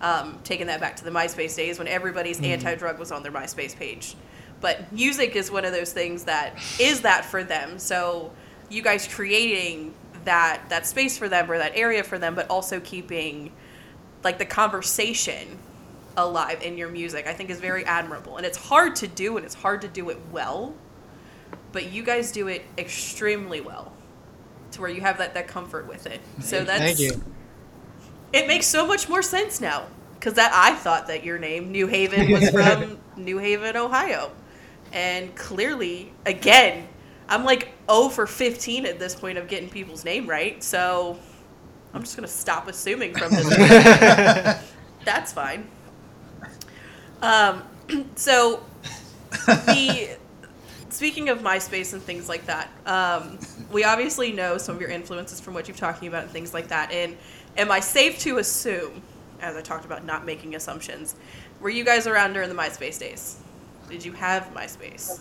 Um, 0.00 0.38
taking 0.44 0.68
that 0.68 0.80
back 0.80 0.94
to 0.96 1.04
the 1.04 1.10
MySpace 1.10 1.56
days 1.56 1.76
when 1.76 1.88
everybody's 1.88 2.40
anti-drug 2.40 3.00
was 3.00 3.10
on 3.10 3.24
their 3.24 3.32
MySpace 3.32 3.74
page. 3.74 4.14
But 4.60 4.92
music 4.92 5.34
is 5.34 5.50
one 5.50 5.64
of 5.64 5.72
those 5.72 5.92
things 5.92 6.24
that 6.24 6.56
is 6.80 7.00
that 7.00 7.24
for 7.24 7.42
them. 7.42 7.80
So 7.80 8.30
you 8.68 8.82
guys 8.82 9.08
creating 9.08 9.94
that 10.24 10.62
that 10.68 10.86
space 10.86 11.18
for 11.18 11.28
them 11.28 11.50
or 11.50 11.58
that 11.58 11.72
area 11.74 12.04
for 12.04 12.18
them, 12.18 12.34
but 12.34 12.48
also 12.48 12.80
keeping 12.80 13.52
like 14.22 14.38
the 14.38 14.44
conversation 14.44 15.58
alive 16.16 16.62
in 16.62 16.76
your 16.76 16.88
music, 16.88 17.26
I 17.26 17.32
think 17.32 17.50
is 17.50 17.60
very 17.60 17.84
admirable. 17.84 18.36
And 18.36 18.44
it's 18.44 18.58
hard 18.58 18.96
to 18.96 19.08
do 19.08 19.36
and 19.36 19.46
it's 19.46 19.54
hard 19.54 19.80
to 19.82 19.88
do 19.88 20.10
it 20.10 20.18
well. 20.30 20.74
But 21.72 21.92
you 21.92 22.02
guys 22.02 22.32
do 22.32 22.48
it 22.48 22.64
extremely 22.76 23.60
well. 23.60 23.92
To 24.72 24.82
where 24.82 24.90
you 24.90 25.00
have 25.00 25.18
that, 25.18 25.34
that 25.34 25.48
comfort 25.48 25.88
with 25.88 26.06
it. 26.06 26.20
So 26.40 26.62
that's 26.62 26.80
Thank 26.80 26.98
you. 26.98 27.22
It 28.32 28.46
makes 28.46 28.66
so 28.66 28.86
much 28.86 29.08
more 29.08 29.22
sense 29.22 29.60
now 29.60 29.86
because 30.14 30.34
that 30.34 30.52
I 30.52 30.74
thought 30.74 31.06
that 31.06 31.24
your 31.24 31.38
name 31.38 31.70
New 31.70 31.86
Haven 31.86 32.30
was 32.30 32.50
from 32.50 32.98
New 33.16 33.38
Haven, 33.38 33.76
Ohio, 33.76 34.30
and 34.92 35.34
clearly, 35.34 36.12
again, 36.26 36.88
I'm 37.28 37.44
like 37.44 37.72
0 37.90 38.08
for 38.08 38.26
15 38.26 38.86
at 38.86 38.98
this 38.98 39.14
point 39.14 39.38
of 39.38 39.48
getting 39.48 39.68
people's 39.68 40.04
name 40.04 40.26
right. 40.26 40.62
So 40.62 41.18
I'm 41.92 42.02
just 42.02 42.16
gonna 42.16 42.28
stop 42.28 42.68
assuming 42.68 43.14
from 43.14 43.32
this. 43.32 43.48
That's 45.04 45.32
fine. 45.32 45.68
Um, 47.22 47.62
so 48.14 48.62
the 49.46 50.16
speaking 50.90 51.28
of 51.28 51.40
MySpace 51.40 51.92
and 51.92 52.02
things 52.02 52.28
like 52.28 52.46
that, 52.46 52.70
um, 52.86 53.38
we 53.70 53.84
obviously 53.84 54.32
know 54.32 54.58
some 54.58 54.74
of 54.74 54.80
your 54.80 54.90
influences 54.90 55.40
from 55.40 55.54
what 55.54 55.68
you're 55.68 55.76
talking 55.76 56.08
about 56.08 56.24
and 56.24 56.32
things 56.32 56.54
like 56.54 56.68
that. 56.68 56.90
And 56.92 57.16
am 57.58 57.70
I 57.70 57.80
safe 57.80 58.18
to 58.20 58.38
assume, 58.38 59.02
as 59.42 59.56
I 59.56 59.60
talked 59.60 59.84
about 59.84 60.04
not 60.04 60.24
making 60.24 60.54
assumptions, 60.54 61.14
were 61.60 61.68
you 61.70 61.84
guys 61.84 62.06
around 62.06 62.32
during 62.32 62.48
the 62.48 62.54
MySpace 62.54 62.98
days? 62.98 63.36
Did 63.90 64.04
you 64.04 64.12
have 64.12 64.44
MySpace? 64.54 65.20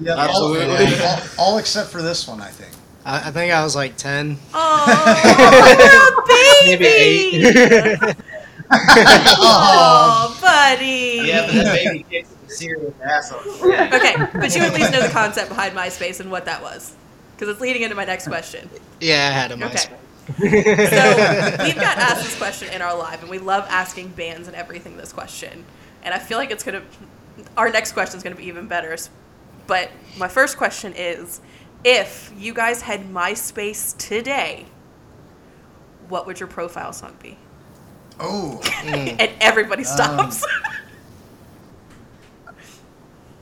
Yeah, 0.00 0.16
Absolutely. 0.16 0.94
All, 1.02 1.04
all, 1.04 1.20
all 1.38 1.58
except 1.58 1.90
for 1.90 2.00
this 2.00 2.26
one, 2.28 2.40
I 2.40 2.48
think. 2.48 2.72
I, 3.04 3.28
I 3.28 3.30
think 3.32 3.52
I 3.52 3.62
was 3.64 3.74
like 3.74 3.96
10. 3.96 4.38
Oh, 4.54 6.24
baby. 6.64 7.42
Maybe 7.42 7.58
eight. 7.58 8.16
Oh, 8.72 10.38
buddy! 10.40 11.22
Yeah, 11.24 11.46
but 11.46 11.54
that 11.54 11.74
baby 11.74 12.04
kicks 12.08 12.28
serious 12.46 12.94
ass 13.02 13.32
on. 13.32 13.40
Okay, 13.94 14.14
but 14.34 14.54
you 14.54 14.62
at 14.62 14.72
least 14.74 14.92
know 14.92 15.02
the 15.02 15.08
concept 15.08 15.48
behind 15.48 15.74
MySpace 15.74 16.20
and 16.20 16.30
what 16.30 16.44
that 16.44 16.62
was. 16.62 16.94
Because 17.34 17.48
it's 17.48 17.60
leading 17.60 17.82
into 17.82 17.96
my 17.96 18.04
next 18.04 18.28
question. 18.28 18.70
yeah, 19.00 19.28
I 19.28 19.32
had 19.32 19.50
a 19.50 19.54
Okay. 19.66 19.88
MySpace. 20.38 20.88
So 20.90 21.64
we've 21.64 21.74
got 21.74 21.98
asked 21.98 22.24
this 22.24 22.36
question 22.36 22.72
in 22.72 22.82
our 22.82 22.96
live, 22.96 23.20
and 23.20 23.30
we 23.30 23.38
love 23.38 23.66
asking 23.68 24.08
bands 24.08 24.48
and 24.48 24.56
everything 24.56 24.96
this 24.96 25.12
question. 25.12 25.64
And 26.02 26.14
I 26.14 26.18
feel 26.18 26.38
like 26.38 26.50
it's 26.50 26.64
gonna, 26.64 26.82
our 27.56 27.70
next 27.70 27.92
question 27.92 28.16
is 28.16 28.22
gonna 28.22 28.36
be 28.36 28.46
even 28.46 28.66
better. 28.66 28.96
But 29.66 29.90
my 30.18 30.28
first 30.28 30.56
question 30.56 30.92
is, 30.96 31.40
if 31.84 32.32
you 32.36 32.52
guys 32.52 32.82
had 32.82 33.08
MySpace 33.10 33.96
today, 33.96 34.66
what 36.08 36.26
would 36.26 36.40
your 36.40 36.48
profile 36.48 36.92
song 36.92 37.16
be? 37.22 37.38
Oh. 38.18 38.60
And 38.84 39.32
everybody 39.40 39.84
um, 39.84 39.88
stops. 39.88 40.44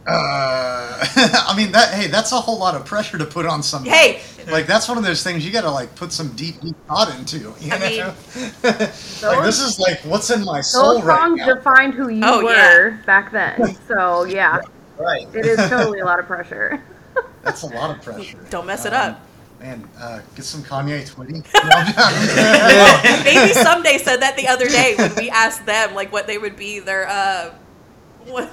uh, 0.08 1.04
I 1.48 1.54
mean 1.56 1.72
that. 1.72 1.92
Hey, 1.94 2.06
that's 2.08 2.32
a 2.32 2.40
whole 2.40 2.58
lot 2.58 2.74
of 2.74 2.84
pressure 2.86 3.18
to 3.18 3.26
put 3.26 3.46
on 3.46 3.62
somebody. 3.62 3.94
hey, 3.94 4.22
like 4.50 4.66
that's 4.66 4.88
one 4.88 4.96
of 4.98 5.04
those 5.04 5.22
things 5.22 5.44
you 5.44 5.52
got 5.52 5.62
to 5.62 5.70
like 5.70 5.94
put 5.94 6.12
some 6.12 6.34
deep, 6.34 6.60
deep 6.60 6.76
thought 6.88 7.14
into. 7.18 7.54
You 7.60 7.72
I 7.72 7.78
mean, 7.78 7.98
know? 7.98 8.14
like 8.62 9.44
this 9.44 9.60
is 9.60 9.78
like 9.78 10.00
what's 10.04 10.30
in 10.30 10.44
my 10.44 10.62
Those 10.72 10.72
soul 10.72 11.02
right 11.02 11.18
songs 11.20 11.40
now. 11.40 11.54
defined 11.54 11.94
who 11.94 12.08
you 12.08 12.22
Oh, 12.24 12.42
were 12.44 12.98
back 13.06 13.30
then. 13.32 13.76
So 13.86 14.24
yeah, 14.24 14.60
Right. 14.96 15.28
it 15.34 15.46
is 15.46 15.64
totally 15.66 16.00
a 16.00 16.04
lot 16.04 16.18
of 16.18 16.26
pressure. 16.26 16.82
That's 17.42 17.62
a 17.62 17.66
lot 17.66 17.90
of 17.90 18.02
pressure. 18.02 18.38
don't 18.50 18.66
mess 18.66 18.84
it 18.84 18.92
Um, 18.94 19.00
up. 19.12 19.20
Man, 19.60 19.88
uh, 19.98 20.20
get 20.36 20.44
some 20.44 20.62
Conway 20.62 21.04
Twitty. 21.04 21.42
No, 21.64 23.22
Baby 23.24 23.52
Someday 23.54 23.98
said 23.98 24.18
that 24.22 24.36
the 24.36 24.46
other 24.48 24.68
day 24.68 24.94
when 24.96 25.14
we 25.16 25.30
asked 25.30 25.66
them 25.66 25.94
like 25.94 26.12
what 26.12 26.26
they 26.26 26.38
would 26.38 26.56
be 26.56 26.78
their 26.80 27.08
uh, 27.08 27.54
what, 28.26 28.52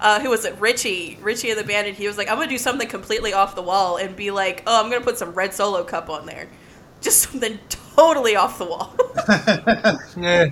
uh 0.00 0.20
who 0.20 0.30
was 0.30 0.44
it 0.44 0.58
Richie 0.60 1.18
Richie 1.20 1.50
of 1.50 1.58
the 1.58 1.64
band 1.64 1.86
and 1.88 1.96
he 1.96 2.06
was 2.06 2.16
like 2.16 2.28
I'm 2.28 2.36
gonna 2.36 2.48
do 2.48 2.58
something 2.58 2.88
completely 2.88 3.32
off 3.32 3.54
the 3.54 3.62
wall 3.62 3.96
and 3.96 4.14
be 4.16 4.30
like 4.30 4.62
oh 4.66 4.82
I'm 4.82 4.90
gonna 4.90 5.04
put 5.04 5.18
some 5.18 5.32
red 5.32 5.54
solo 5.54 5.84
cup 5.84 6.08
on 6.10 6.26
there 6.26 6.48
just 7.00 7.30
something 7.30 7.58
totally 7.68 8.36
off 8.36 8.58
the 8.58 8.64
wall 8.66 8.94
Yeah. 10.16 10.46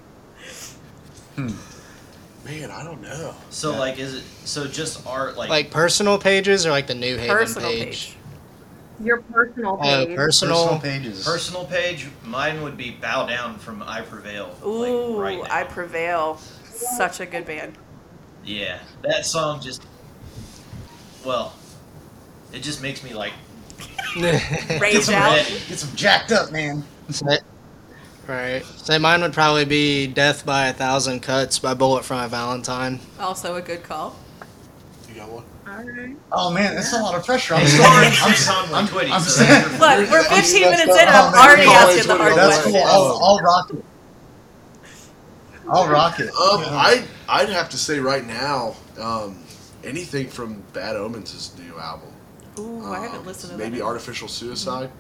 Man, 2.45 2.71
I 2.71 2.85
don't 2.85 3.03
know. 3.03 3.35
So 3.51 3.73
Yeah. 3.73 3.79
like, 3.79 3.99
is 3.99 4.15
it 4.15 4.25
so 4.45 4.67
just 4.67 5.05
art 5.07 5.37
like? 5.37 5.51
Like 5.51 5.71
personal 5.71 6.17
pages 6.19 6.65
or 6.65 6.71
like 6.71 6.87
the 6.87 6.95
New 6.95 7.17
Haven 7.17 7.37
personal 7.37 7.71
page? 7.73 7.85
page 7.85 8.17
Your 9.05 9.21
personal 9.23 9.79
Oh, 9.83 10.07
page. 10.07 10.17
personal. 10.17 10.57
Personal 10.57 10.81
pages. 10.81 11.25
Personal 11.25 11.65
page, 11.65 12.07
mine 12.25 12.63
would 12.63 12.77
be 12.77 12.93
Bow 12.93 13.27
Down 13.27 13.59
from 13.59 13.83
I 13.83 14.01
Prevail. 14.03 14.55
ooh 14.65 15.19
like, 15.21 15.39
right. 15.41 15.53
I 15.53 15.65
prevail 15.65 16.39
such 16.71 17.21
a 17.21 17.27
good 17.27 17.47
band 17.47 17.77
Yeah, 18.47 18.79
that 19.03 19.27
song 19.27 19.61
just. 19.61 19.83
Well, 21.25 21.53
it 22.53 22.61
just 22.63 22.81
makes 22.83 23.03
me 23.03 23.13
like. 23.13 23.33
Get 24.15 24.81
rage 24.81 25.03
some, 25.03 25.15
out 25.17 25.33
red. 25.37 25.47
get 25.69 25.79
some 25.79 25.95
jacked 25.97 26.33
up, 26.33 26.51
man. 26.53 26.83
Right. 28.27 28.65
Say 28.65 28.97
mine 28.99 29.21
would 29.21 29.33
probably 29.35 29.65
be 29.67 30.07
Death 30.07 30.47
by 30.47 30.69
a 30.69 30.73
Thousand 30.73 31.21
Cuts 31.21 31.59
by 31.59 31.75
Bullet 31.75 32.05
for 32.05 32.15
My 32.15 32.27
Valentine. 32.27 32.99
also 33.21 33.55
a 33.57 33.63
good 33.63 33.83
call 33.85 34.17
You 35.09 35.15
got 35.17 35.29
one? 35.31 35.45
Alright. 35.69 36.17
Oh 36.33 36.51
man, 36.51 36.75
that's 36.75 36.93
a 36.95 37.01
lot 37.03 37.15
of 37.15 37.25
pressure. 37.27 37.55
I'm 37.55 37.63
It's 37.63 37.73
sorry. 37.77 38.07
I'm, 38.07 38.13
six 38.13 38.49
on 38.49 38.73
I'm, 38.75 38.85
with 38.85 38.93
Twitty, 38.95 39.11
I'm 39.13 39.21
so 39.21 39.31
saying- 39.31 39.63
look 39.73 40.11
we're 40.11 40.23
15 40.43 40.61
minutes 40.63 40.83
in. 40.83 41.09
I'm 41.09 41.35
Oh, 41.35 41.39
already 41.39 41.63
you 41.63 41.71
asking 41.71 42.07
the 42.09 42.13
always 42.15 42.35
hard 42.35 42.35
would 42.35 42.39
That's 42.41 42.65
cool. 42.65 42.77
I'll, 42.85 43.21
I'll 43.23 43.39
rock 43.41 43.71
it. 43.71 43.85
I'll 45.69 45.89
rock 45.89 46.21
it. 46.21 46.29
Um, 46.29 46.63
I 46.67 47.05
I'd 47.29 47.49
have 47.49 47.69
to 47.71 47.77
say 47.79 47.99
right 47.99 48.25
now, 48.27 48.75
um, 49.01 49.39
anything 49.85 50.29
from 50.29 50.63
Bad 50.73 50.97
Omens' 50.97 51.53
new 51.59 51.79
album. 51.79 52.09
ooh 52.59 52.85
I 52.93 53.01
haven't 53.01 53.21
Um, 53.21 53.27
listened 53.27 53.53
to 53.53 53.59
maybe 53.59 53.71
that 53.71 53.73
Maybe 53.73 53.83
Artificial 53.83 54.29
Suicide. 54.29 54.91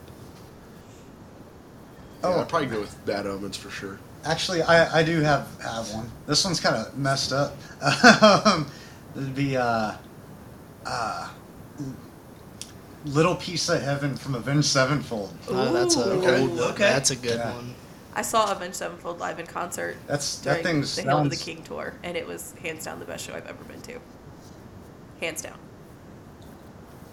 Oh. 2.25 2.31
Yeah, 2.31 2.41
I'd 2.43 2.49
probably 2.49 2.69
go 2.69 2.81
with 2.81 3.05
Bad 3.07 3.27
Omens 3.27 3.57
for 3.57 3.71
sure. 3.71 3.99
Actually, 4.25 4.63
I, 4.63 5.01
I 5.01 5.03
do 5.05 5.21
have 5.21 5.47
have 5.63 5.89
one. 5.95 6.11
This 6.27 6.45
one's 6.45 6.59
kind 6.61 6.75
of 6.75 6.97
messed 6.99 7.33
up. 7.33 7.57
um, 8.45 8.67
it'd 9.15 9.35
be 9.37 9.57
uh, 9.57 9.93
uh, 10.85 11.29
Little 13.05 13.37
Piece 13.37 13.69
of 13.69 13.81
Heaven 13.81 14.17
from 14.17 14.35
Avenged 14.35 14.67
Sevenfold. 14.67 15.33
Oh, 15.49 15.73
that's 15.73 15.97
a 15.97 16.11
Okay. 16.15 16.41
old- 16.41 16.59
Okay. 16.59 16.83
That's 16.91 17.11
a 17.11 17.17
good 17.17 17.39
Yeah. 17.39 17.53
one. 17.55 17.75
I 18.17 18.23
saw 18.23 18.51
Avenged 18.51 18.77
Sevenfold 18.77 19.21
live 19.21 19.39
in 19.39 19.47
concert 19.47 19.95
That's 20.07 20.41
during 20.41 20.63
that 20.63 20.69
thing 20.69 20.81
the 20.81 21.03
Hail 21.03 21.23
to 21.23 21.29
the. 21.29 21.37
King 21.37 21.63
tour, 21.63 21.93
and 22.03 22.17
it 22.17 22.27
was 22.27 22.55
hands 22.63 22.87
down 22.87 22.99
the 22.99 23.05
best 23.05 23.27
show 23.27 23.35
I've 23.35 23.47
ever 23.47 23.63
been 23.65 23.83
to. 23.83 24.01
Hands 25.21 25.41
down. 25.43 25.59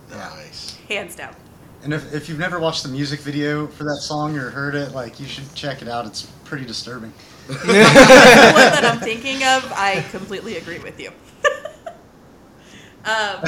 Nice. 0.10 0.78
Hands 0.88 1.14
down. 1.14 1.36
And 1.84 1.94
if, 1.94 2.14
if 2.14 2.30
you've 2.30 2.40
never 2.40 2.58
watched 2.58 2.84
the 2.84 2.90
music 2.90 3.20
video 3.20 3.68
for 3.68 3.84
that 3.84 3.98
song 3.98 4.38
or 4.38 4.50
heard 4.50 4.76
it, 4.76 4.94
like 4.94 5.20
you 5.20 5.26
should 5.26 5.54
check 5.54 5.82
it 5.82 5.90
out. 5.90 6.06
It's 6.06 6.22
pretty 6.46 6.66
disturbing. 6.66 7.12
the 7.48 7.54
one 7.54 7.66
that 7.66 8.86
I'm 8.86 9.00
thinking 9.00 9.44
of, 9.44 9.70
I 9.76 10.06
completely 10.10 10.56
agree 10.56 10.80
with 10.80 10.98
you. 11.02 11.10
um, 13.04 13.42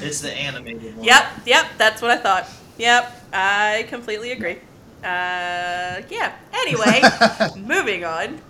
It's 0.00 0.22
the 0.22 0.32
animated 0.32 0.96
one. 0.96 1.04
Yep, 1.04 1.26
yep, 1.44 1.66
that's 1.76 2.00
what 2.00 2.10
I 2.10 2.16
thought. 2.16 2.48
Yep, 2.78 3.28
I 3.34 3.84
completely 3.90 4.32
agree. 4.32 4.58
Uh, 5.02 6.02
yeah. 6.10 6.36
Anyway, 6.52 7.02
moving 7.56 8.04
on. 8.04 8.40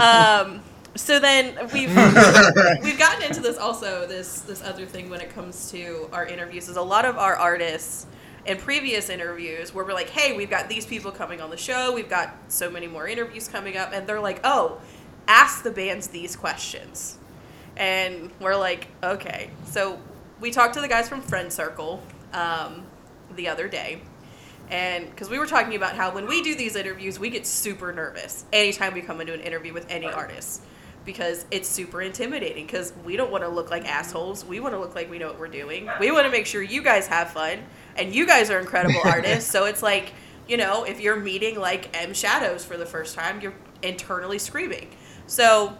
Um, 0.00 0.62
so 0.96 1.18
then 1.18 1.54
we've 1.72 1.94
we've 2.82 2.98
gotten 2.98 3.22
into 3.22 3.40
this 3.40 3.58
also 3.58 4.06
this 4.06 4.40
this 4.40 4.62
other 4.62 4.86
thing 4.86 5.08
when 5.08 5.20
it 5.20 5.30
comes 5.30 5.70
to 5.70 6.08
our 6.12 6.26
interviews 6.26 6.68
is 6.68 6.76
a 6.76 6.82
lot 6.82 7.04
of 7.04 7.16
our 7.16 7.36
artists 7.36 8.06
in 8.46 8.56
previous 8.56 9.08
interviews 9.08 9.74
where 9.74 9.84
we're 9.84 9.94
like, 9.94 10.10
hey, 10.10 10.36
we've 10.36 10.50
got 10.50 10.68
these 10.68 10.86
people 10.86 11.10
coming 11.12 11.40
on 11.40 11.50
the 11.50 11.56
show, 11.56 11.92
we've 11.92 12.08
got 12.08 12.34
so 12.48 12.70
many 12.70 12.86
more 12.86 13.06
interviews 13.06 13.48
coming 13.48 13.76
up, 13.76 13.92
and 13.92 14.06
they're 14.06 14.20
like, 14.20 14.40
oh, 14.44 14.80
ask 15.28 15.62
the 15.62 15.70
bands 15.70 16.08
these 16.08 16.36
questions. 16.36 17.18
And 17.76 18.30
we're 18.40 18.56
like, 18.56 18.88
okay. 19.02 19.50
So 19.66 20.00
we 20.40 20.50
talked 20.50 20.74
to 20.74 20.80
the 20.80 20.88
guys 20.88 21.08
from 21.08 21.20
Friend 21.20 21.52
Circle 21.52 22.02
um, 22.32 22.84
the 23.36 23.48
other 23.48 23.68
day. 23.68 24.02
And 24.70 25.10
because 25.10 25.28
we 25.28 25.38
were 25.38 25.46
talking 25.46 25.74
about 25.74 25.96
how 25.96 26.14
when 26.14 26.26
we 26.26 26.42
do 26.42 26.54
these 26.54 26.76
interviews, 26.76 27.18
we 27.18 27.28
get 27.30 27.46
super 27.46 27.92
nervous 27.92 28.44
anytime 28.52 28.94
we 28.94 29.02
come 29.02 29.20
into 29.20 29.34
an 29.34 29.40
interview 29.40 29.72
with 29.72 29.86
any 29.90 30.06
artist 30.06 30.62
because 31.04 31.46
it's 31.50 31.68
super 31.68 32.02
intimidating 32.02 32.66
because 32.66 32.92
we 33.04 33.16
don't 33.16 33.30
want 33.30 33.42
to 33.42 33.48
look 33.48 33.70
like 33.70 33.84
assholes. 33.86 34.44
We 34.44 34.60
want 34.60 34.74
to 34.74 34.78
look 34.78 34.94
like 34.94 35.10
we 35.10 35.18
know 35.18 35.28
what 35.28 35.40
we're 35.40 35.48
doing. 35.48 35.88
We 35.98 36.10
want 36.12 36.26
to 36.26 36.30
make 36.30 36.46
sure 36.46 36.62
you 36.62 36.82
guys 36.82 37.06
have 37.08 37.30
fun 37.30 37.58
and 37.96 38.14
you 38.14 38.26
guys 38.26 38.50
are 38.50 38.58
incredible 38.58 39.00
artists. 39.04 39.50
So 39.50 39.64
it's 39.64 39.82
like, 39.82 40.12
you 40.46 40.56
know, 40.56 40.84
if 40.84 41.00
you're 41.00 41.16
meeting 41.16 41.58
like 41.58 41.96
M 41.96 42.14
Shadows 42.14 42.64
for 42.64 42.76
the 42.76 42.86
first 42.86 43.14
time, 43.14 43.40
you're 43.40 43.54
internally 43.82 44.38
screaming. 44.38 44.88
So 45.26 45.76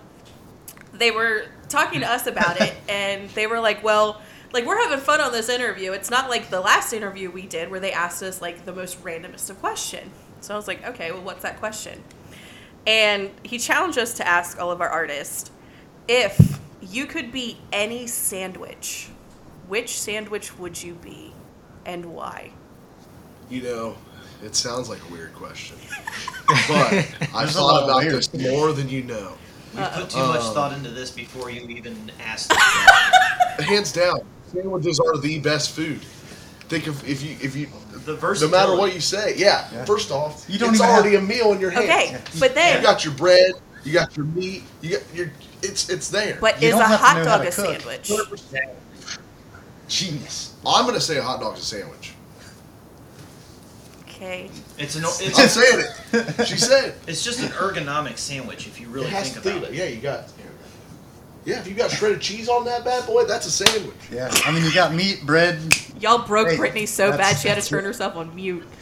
they 0.92 1.10
were 1.10 1.46
talking 1.68 2.00
to 2.00 2.10
us 2.10 2.26
about 2.26 2.60
it 2.60 2.74
and 2.88 3.28
they 3.30 3.46
were 3.46 3.60
like, 3.60 3.84
well, 3.84 4.20
like 4.52 4.66
we're 4.66 4.78
having 4.78 4.98
fun 5.00 5.20
on 5.20 5.32
this 5.32 5.48
interview. 5.48 5.92
It's 5.92 6.10
not 6.10 6.28
like 6.28 6.50
the 6.50 6.60
last 6.60 6.92
interview 6.92 7.30
we 7.30 7.46
did 7.46 7.70
where 7.70 7.80
they 7.80 7.92
asked 7.92 8.22
us 8.22 8.40
like 8.42 8.64
the 8.64 8.72
most 8.72 9.02
randomest 9.04 9.50
of 9.50 9.60
question. 9.60 10.10
So 10.40 10.54
I 10.54 10.56
was 10.56 10.66
like, 10.66 10.84
okay, 10.86 11.12
well, 11.12 11.22
what's 11.22 11.42
that 11.42 11.58
question? 11.58 12.02
And 12.86 13.30
he 13.42 13.58
challenged 13.58 13.98
us 13.98 14.14
to 14.14 14.26
ask 14.26 14.58
all 14.60 14.70
of 14.70 14.80
our 14.80 14.88
artists 14.88 15.50
if 16.08 16.58
you 16.80 17.06
could 17.06 17.30
be 17.30 17.58
any 17.72 18.06
sandwich, 18.06 19.08
which 19.68 20.00
sandwich 20.00 20.58
would 20.58 20.82
you 20.82 20.94
be 20.94 21.32
and 21.84 22.06
why? 22.06 22.50
You 23.50 23.62
know, 23.62 23.96
it 24.42 24.54
sounds 24.56 24.88
like 24.88 25.00
a 25.08 25.12
weird 25.12 25.34
question, 25.34 25.76
but 26.68 26.92
I've 26.92 27.32
There's 27.32 27.56
a 27.56 27.62
lot 27.62 27.80
thought 27.80 27.84
about 27.84 27.96
layers. 27.98 28.28
this 28.28 28.50
more 28.50 28.72
than 28.72 28.88
you 28.88 29.02
know. 29.02 29.34
We 29.76 29.82
put 29.82 30.10
too 30.10 30.18
much 30.18 30.40
Um, 30.40 30.54
thought 30.54 30.72
into 30.72 30.90
this 30.90 31.10
before 31.10 31.50
you 31.50 31.68
even 31.68 32.10
asked. 32.24 32.48
the. 33.56 33.62
Hands 33.62 33.92
down, 33.92 34.20
sandwiches 34.52 35.00
are 35.00 35.18
the 35.18 35.38
best 35.40 35.72
food. 35.72 36.00
Think 36.68 36.86
of 36.86 37.08
if 37.08 37.22
you 37.22 37.36
if 37.42 37.56
you 37.56 37.66
the 38.04 38.16
no 38.40 38.48
matter 38.48 38.76
what 38.76 38.94
you 38.94 39.00
say, 39.00 39.34
yeah. 39.36 39.68
Yeah. 39.72 39.84
First 39.84 40.10
off, 40.10 40.44
You 40.48 40.58
don't 40.58 40.70
it's 40.70 40.80
even 40.80 40.94
already 40.94 41.16
a 41.16 41.20
meal 41.20 41.52
in 41.52 41.60
your 41.60 41.70
hands. 41.70 41.84
Okay, 41.84 42.38
but 42.38 42.54
then 42.54 42.76
You 42.76 42.82
got 42.82 43.04
your 43.04 43.14
bread, 43.14 43.52
you 43.84 43.92
got 43.92 44.16
your 44.16 44.26
meat, 44.26 44.62
you 44.80 44.98
got 44.98 45.14
your 45.14 45.30
it's 45.62 45.88
it's 45.90 46.08
there. 46.08 46.38
but 46.40 46.60
You 46.62 46.68
is 46.68 46.74
a 46.74 46.84
hot 46.84 47.24
dog 47.24 47.42
to 47.42 47.48
a 47.48 47.52
cook. 47.52 47.80
sandwich? 47.80 48.10
Genius. 49.88 50.54
I'm 50.64 50.86
gonna 50.86 51.00
say 51.00 51.18
a 51.18 51.22
hot 51.22 51.40
dog's 51.40 51.60
a 51.60 51.64
sandwich. 51.64 52.14
Okay. 54.08 54.50
It's 54.78 54.96
an 54.96 55.04
I'm 55.04 55.10
it's, 55.20 55.52
saying 55.52 55.86
it. 56.12 56.46
She 56.46 56.56
said. 56.56 56.94
it's 57.06 57.24
just 57.24 57.40
an 57.40 57.48
ergonomic 57.48 58.18
sandwich 58.18 58.66
if 58.66 58.78
you 58.80 58.88
really 58.88 59.10
think 59.10 59.36
about 59.44 59.62
be. 59.62 59.66
it. 59.68 59.74
Yeah, 59.74 59.84
you 59.86 60.00
got. 60.00 60.28
Yeah, 61.44 61.58
if 61.60 61.66
you 61.66 61.74
got 61.74 61.90
shredded 61.90 62.20
cheese 62.20 62.48
on 62.48 62.64
that 62.66 62.84
bad 62.84 63.06
boy, 63.06 63.24
that's 63.24 63.46
a 63.46 63.50
sandwich. 63.50 63.94
Yeah, 64.12 64.28
I 64.44 64.50
mean 64.52 64.62
you 64.62 64.72
got 64.74 64.94
meat, 64.94 65.22
bread. 65.24 65.58
Y'all 65.98 66.26
broke 66.26 66.48
Hey, 66.48 66.56
Brittany 66.56 66.86
so 66.86 67.10
bad 67.12 67.36
she 67.38 67.48
had 67.48 67.60
to 67.60 67.66
turn 67.68 67.80
it. 67.80 67.84
herself 67.86 68.16
on 68.16 68.34
mute. 68.34 68.64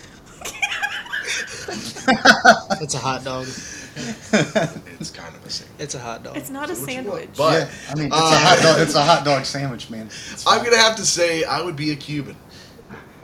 It's 2.80 2.94
a 2.94 2.98
hot 2.98 3.22
dog. 3.24 3.46
It's 3.46 5.10
kind 5.10 5.34
of 5.34 5.44
a 5.44 5.50
sandwich. 5.50 5.74
It's 5.78 5.94
a 5.94 5.98
hot 5.98 6.22
dog. 6.22 6.36
It's 6.36 6.50
not 6.50 6.70
a 6.70 6.74
Say 6.76 6.96
what 7.02 7.04
you 7.04 7.10
want. 7.10 7.36
sandwich. 7.36 7.36
But 7.36 7.52
yeah, 7.52 7.68
I 7.90 7.94
mean 7.96 8.06
it's 8.06 8.14
uh, 8.14 8.18
a 8.18 8.38
hot 8.38 8.58
dog. 8.62 8.80
It's 8.80 8.94
a 8.94 9.02
hot 9.02 9.24
dog 9.24 9.44
sandwich, 9.44 9.90
man. 9.90 10.08
I'm 10.46 10.64
gonna 10.64 10.78
have 10.78 10.96
to 10.96 11.04
say 11.04 11.44
I 11.44 11.60
would 11.62 11.76
be 11.76 11.90
a 11.92 11.96
Cuban. 11.96 12.36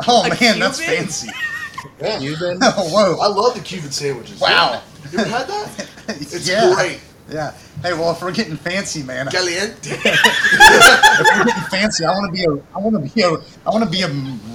Oh 0.06 0.24
A 0.24 0.28
man, 0.40 0.58
that's 0.58 0.80
fancy. 0.84 1.30
Yeah. 2.00 2.18
Cuban. 2.18 2.62
I 2.62 2.70
Whoa. 2.76 3.18
I 3.20 3.28
love 3.28 3.54
the 3.54 3.60
Cuban 3.60 3.90
sandwiches. 3.90 4.40
Wow. 4.40 4.82
You 5.12 5.18
ever 5.20 5.28
had 5.28 5.46
that? 5.48 5.88
It's 6.08 6.46
yeah. 6.48 6.74
great. 6.74 7.00
Yeah. 7.30 7.52
Hey, 7.82 7.92
well, 7.94 8.10
if 8.12 8.22
we're 8.22 8.32
getting 8.32 8.56
fancy, 8.56 9.02
man, 9.02 9.28
if 9.32 9.34
we're 9.34 11.44
getting 11.44 11.62
fancy, 11.70 12.04
I 12.04 12.10
want 12.10 12.34
to 12.34 12.40
be 12.40 12.44
a, 12.44 12.76
I 12.76 12.78
want 12.78 12.94
to 12.94 13.00
be 13.14 13.22
a, 13.22 13.30
I 13.66 13.70
want 13.70 13.84
to 13.84 13.90
be 13.90 14.02
a 14.02 14.08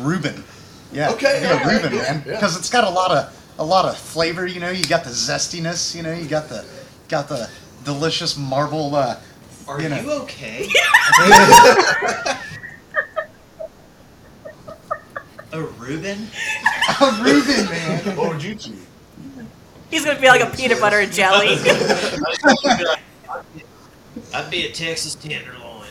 Reuben. 0.03 0.43
Yeah. 0.91 1.12
Okay, 1.12 1.39
Be 1.41 1.45
a 1.47 1.51
all 1.53 1.58
right, 1.60 1.82
Reuben, 1.84 1.93
yeah, 1.97 2.01
man, 2.01 2.23
yeah. 2.25 2.34
because 2.34 2.58
it's 2.58 2.69
got 2.69 2.84
a 2.84 2.89
lot 2.89 3.12
of, 3.12 3.53
a 3.60 3.63
lot 3.65 3.86
of 3.86 3.97
flavor. 3.97 4.45
You 4.45 4.60
know, 4.60 4.69
you 4.69 4.86
got 4.86 5.03
the 5.03 5.10
zestiness. 5.10 5.95
You 5.95 6.03
know, 6.03 6.13
you 6.13 6.27
got 6.27 6.49
the, 6.49 6.65
got 7.08 7.27
the 7.27 7.49
delicious 7.86 8.38
marble. 8.38 8.95
Uh, 8.95 9.19
Are 9.67 9.82
You 9.82 9.89
you, 9.89 10.01
know. 10.03 10.21
okay? 10.23 10.67
a 15.51 15.62
Reuben? 15.62 16.27
a 17.01 17.21
Reuben, 17.23 17.65
man. 17.69 18.15
what 18.17 18.29
would 18.34 18.43
you 18.43 18.55
choose? 18.55 18.86
He's 19.89 20.06
gonna 20.06 20.19
be 20.19 20.28
like 20.28 20.41
a 20.41 20.56
peanut 20.56 20.80
butter 20.80 20.99
and 20.99 21.12
jelly. 21.12 21.49
I'd 24.34 24.49
be 24.49 24.65
a 24.65 24.71
Texas 24.71 25.15
tenderloin. 25.15 25.88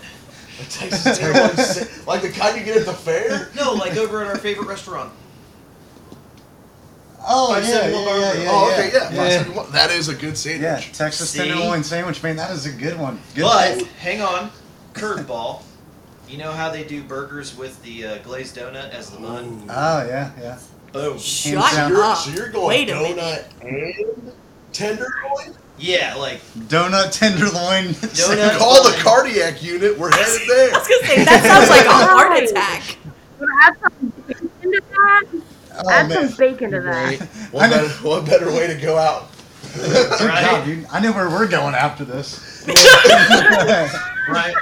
A 0.60 0.64
Texas 0.64 1.18
tenderloin 1.18 2.02
like 2.06 2.22
the 2.22 2.30
kind 2.30 2.58
you 2.58 2.64
get 2.64 2.76
at 2.76 2.86
the 2.86 2.92
fair? 2.92 3.50
No, 3.56 3.72
like 3.74 3.96
over 3.96 4.22
at 4.22 4.28
our 4.28 4.38
favorite 4.38 4.68
restaurant. 4.68 5.12
Oh 7.30 7.56
yeah, 7.56 7.62
seven 7.64 7.90
yeah, 7.90 8.06
one 8.06 8.20
yeah, 8.20 8.32
yeah, 8.34 8.48
oh, 8.50 8.72
okay, 8.72 8.90
yeah. 8.92 9.10
yeah. 9.10 9.16
five, 9.16 9.32
seven, 9.32 9.54
one. 9.54 9.72
That 9.72 9.90
is 9.90 10.08
a 10.08 10.14
good 10.14 10.38
sandwich. 10.38 10.62
Yeah, 10.62 10.78
Texas 10.92 11.30
See? 11.30 11.38
tenderloin 11.40 11.82
sandwich, 11.82 12.22
man. 12.22 12.36
That 12.36 12.52
is 12.52 12.66
a 12.66 12.72
good 12.72 12.98
one. 12.98 13.20
Good 13.34 13.42
But 13.42 13.78
pick. 13.78 13.86
hang 13.88 14.22
on, 14.22 14.50
curveball. 14.94 15.62
You 16.28 16.38
know 16.38 16.52
how 16.52 16.70
they 16.70 16.84
do 16.84 17.02
burgers 17.02 17.56
with 17.56 17.82
the 17.82 18.04
uh, 18.04 18.18
glazed 18.18 18.56
donut 18.56 18.90
as 18.90 19.10
the 19.10 19.18
bun? 19.18 19.64
Oh 19.68 20.06
yeah, 20.06 20.30
yeah. 20.40 20.58
Boom. 20.92 21.18
Shut 21.18 21.72
down. 21.74 21.90
You're, 21.90 22.02
up. 22.04 22.16
so 22.18 22.30
you're 22.30 22.48
going 22.50 22.68
Wait 22.68 22.88
a 22.88 22.92
donut 22.94 23.16
minute. 23.16 23.46
and 23.62 24.32
tenderloin? 24.72 25.54
Yeah, 25.78 26.14
like 26.16 26.40
Donut 26.68 27.12
tenderloin. 27.12 27.84
Donut. 27.94 28.58
Call 28.58 28.82
the 28.82 28.96
cardiac 28.98 29.62
unit. 29.62 29.96
We're 29.98 30.10
headed 30.10 30.48
there. 30.48 30.70
I 30.74 30.78
was 30.78 30.88
gonna 30.88 31.06
say 31.06 31.24
that 31.24 31.42
sounds 31.44 31.70
like 31.70 31.86
a 31.86 31.92
heart 31.92 32.42
attack. 32.42 32.96
Add 33.64 33.76
some 33.80 34.12
bacon 34.26 34.72
to 34.72 34.80
that? 34.90 35.24
Oh, 35.80 35.90
add 35.90 36.08
man. 36.08 36.28
some 36.28 36.36
bacon 36.38 36.70
to 36.72 36.80
that. 36.80 37.28
What 37.52 37.62
I 37.64 37.68
know- 37.68 37.76
better, 37.88 38.08
what 38.08 38.26
better 38.26 38.46
way 38.50 38.66
to 38.66 38.74
go 38.74 38.96
out? 38.98 39.30
Good 39.74 40.20
Right. 40.20 40.44
job, 40.44 40.64
dude. 40.64 40.86
I 40.90 40.98
know 41.00 41.12
where 41.12 41.28
we're 41.30 41.46
going 41.46 41.74
after 41.74 42.04
this. 42.04 42.64
right. 44.28 44.54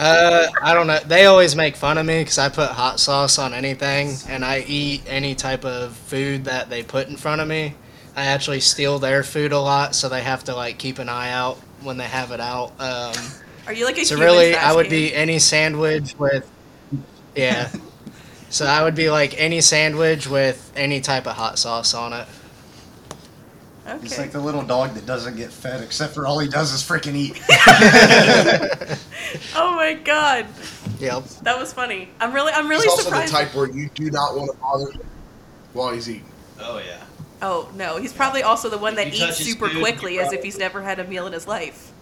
Uh, 0.00 0.46
I 0.62 0.74
don't 0.74 0.86
know. 0.86 1.00
They 1.00 1.26
always 1.26 1.56
make 1.56 1.74
fun 1.74 1.98
of 1.98 2.06
me 2.06 2.20
because 2.20 2.38
I 2.38 2.48
put 2.48 2.70
hot 2.70 3.00
sauce 3.00 3.36
on 3.36 3.52
anything, 3.52 4.14
and 4.28 4.44
I 4.44 4.60
eat 4.60 5.02
any 5.08 5.34
type 5.34 5.64
of 5.64 5.96
food 5.96 6.44
that 6.44 6.70
they 6.70 6.84
put 6.84 7.08
in 7.08 7.16
front 7.16 7.40
of 7.40 7.48
me. 7.48 7.74
I 8.14 8.26
actually 8.26 8.60
steal 8.60 9.00
their 9.00 9.24
food 9.24 9.50
a 9.50 9.58
lot, 9.58 9.96
so 9.96 10.08
they 10.08 10.22
have 10.22 10.44
to 10.44 10.54
like 10.54 10.78
keep 10.78 11.00
an 11.00 11.08
eye 11.08 11.32
out 11.32 11.56
when 11.82 11.96
they 11.96 12.04
have 12.04 12.30
it 12.30 12.38
out. 12.38 12.72
Um, 12.78 13.12
Are 13.66 13.72
you 13.72 13.86
like 13.86 13.98
a 13.98 14.04
so 14.04 14.16
really, 14.16 14.54
I 14.54 14.72
would 14.72 14.88
be 14.88 15.12
any 15.12 15.40
sandwich 15.40 16.16
with, 16.16 16.48
yeah. 17.34 17.68
so 18.50 18.66
I 18.66 18.84
would 18.84 18.94
be 18.94 19.10
like 19.10 19.34
any 19.36 19.60
sandwich 19.60 20.28
with 20.28 20.72
any 20.76 21.00
type 21.00 21.26
of 21.26 21.34
hot 21.34 21.58
sauce 21.58 21.92
on 21.92 22.12
it. 22.12 22.28
Okay. 23.88 23.98
He's 24.02 24.18
like 24.18 24.32
the 24.32 24.40
little 24.40 24.62
dog 24.62 24.92
that 24.94 25.06
doesn't 25.06 25.36
get 25.36 25.50
fed, 25.50 25.82
except 25.82 26.12
for 26.14 26.26
all 26.26 26.38
he 26.38 26.46
does 26.48 26.72
is 26.72 26.82
freaking 26.82 27.14
eat. 27.14 27.40
oh 29.56 29.74
my 29.74 29.94
god, 29.94 30.46
Yep. 31.00 31.24
that 31.42 31.58
was 31.58 31.72
funny. 31.72 32.10
I'm 32.20 32.32
really, 32.34 32.52
I'm 32.52 32.68
really 32.68 32.82
He's 32.82 32.90
also 32.90 33.04
surprised. 33.04 33.32
the 33.32 33.36
type 33.38 33.54
where 33.54 33.70
you 33.70 33.88
do 33.94 34.10
not 34.10 34.36
want 34.36 34.50
to 34.52 34.56
bother 34.58 34.90
him 34.92 35.00
while 35.72 35.92
he's 35.92 36.08
eating. 36.10 36.26
Oh 36.60 36.78
yeah. 36.86 37.02
Oh 37.40 37.70
no, 37.76 37.96
he's 37.96 38.12
probably 38.12 38.42
also 38.42 38.68
the 38.68 38.76
one 38.78 38.94
that 38.96 39.06
If 39.08 39.18
you 39.18 39.26
eats 39.28 39.38
super 39.38 39.68
food, 39.70 39.80
quickly, 39.80 40.18
as 40.18 40.32
if 40.34 40.42
he's 40.42 40.58
never 40.58 40.82
had 40.82 40.98
a 40.98 41.04
meal 41.04 41.26
in 41.26 41.32
his 41.32 41.46
life. 41.46 41.92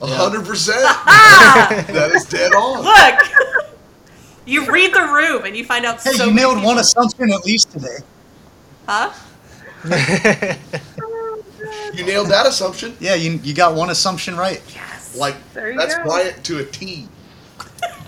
Hundred 0.00 0.46
percent. 0.46 0.78
Ah, 0.84 1.84
That 1.88 2.12
is 2.12 2.24
dead 2.26 2.52
on. 2.54 2.82
look. 2.84 3.74
You 4.46 4.70
read 4.70 4.94
the 4.94 5.02
room 5.02 5.44
and 5.44 5.56
you 5.56 5.64
find 5.64 5.84
out 5.84 6.00
Hey, 6.02 6.12
so 6.12 6.24
you 6.26 6.32
many 6.32 6.46
nailed 6.48 6.64
one 6.64 6.78
assumption 6.78 7.30
at 7.32 7.44
least 7.44 7.72
today. 7.72 7.98
Huh? 8.88 9.12
You 11.92 12.06
nailed 12.06 12.28
that 12.28 12.46
assumption. 12.46 12.96
Yeah, 13.00 13.14
you, 13.14 13.32
you 13.42 13.52
got 13.52 13.74
one 13.74 13.90
assumption 13.90 14.36
right. 14.36 14.62
Yes. 14.74 15.16
Like 15.16 15.36
There 15.52 15.72
you 15.72 15.78
that's 15.78 15.96
go. 15.96 16.04
Bryant 16.04 16.42
to 16.44 16.58
a 16.58 16.64
T. 16.64 17.08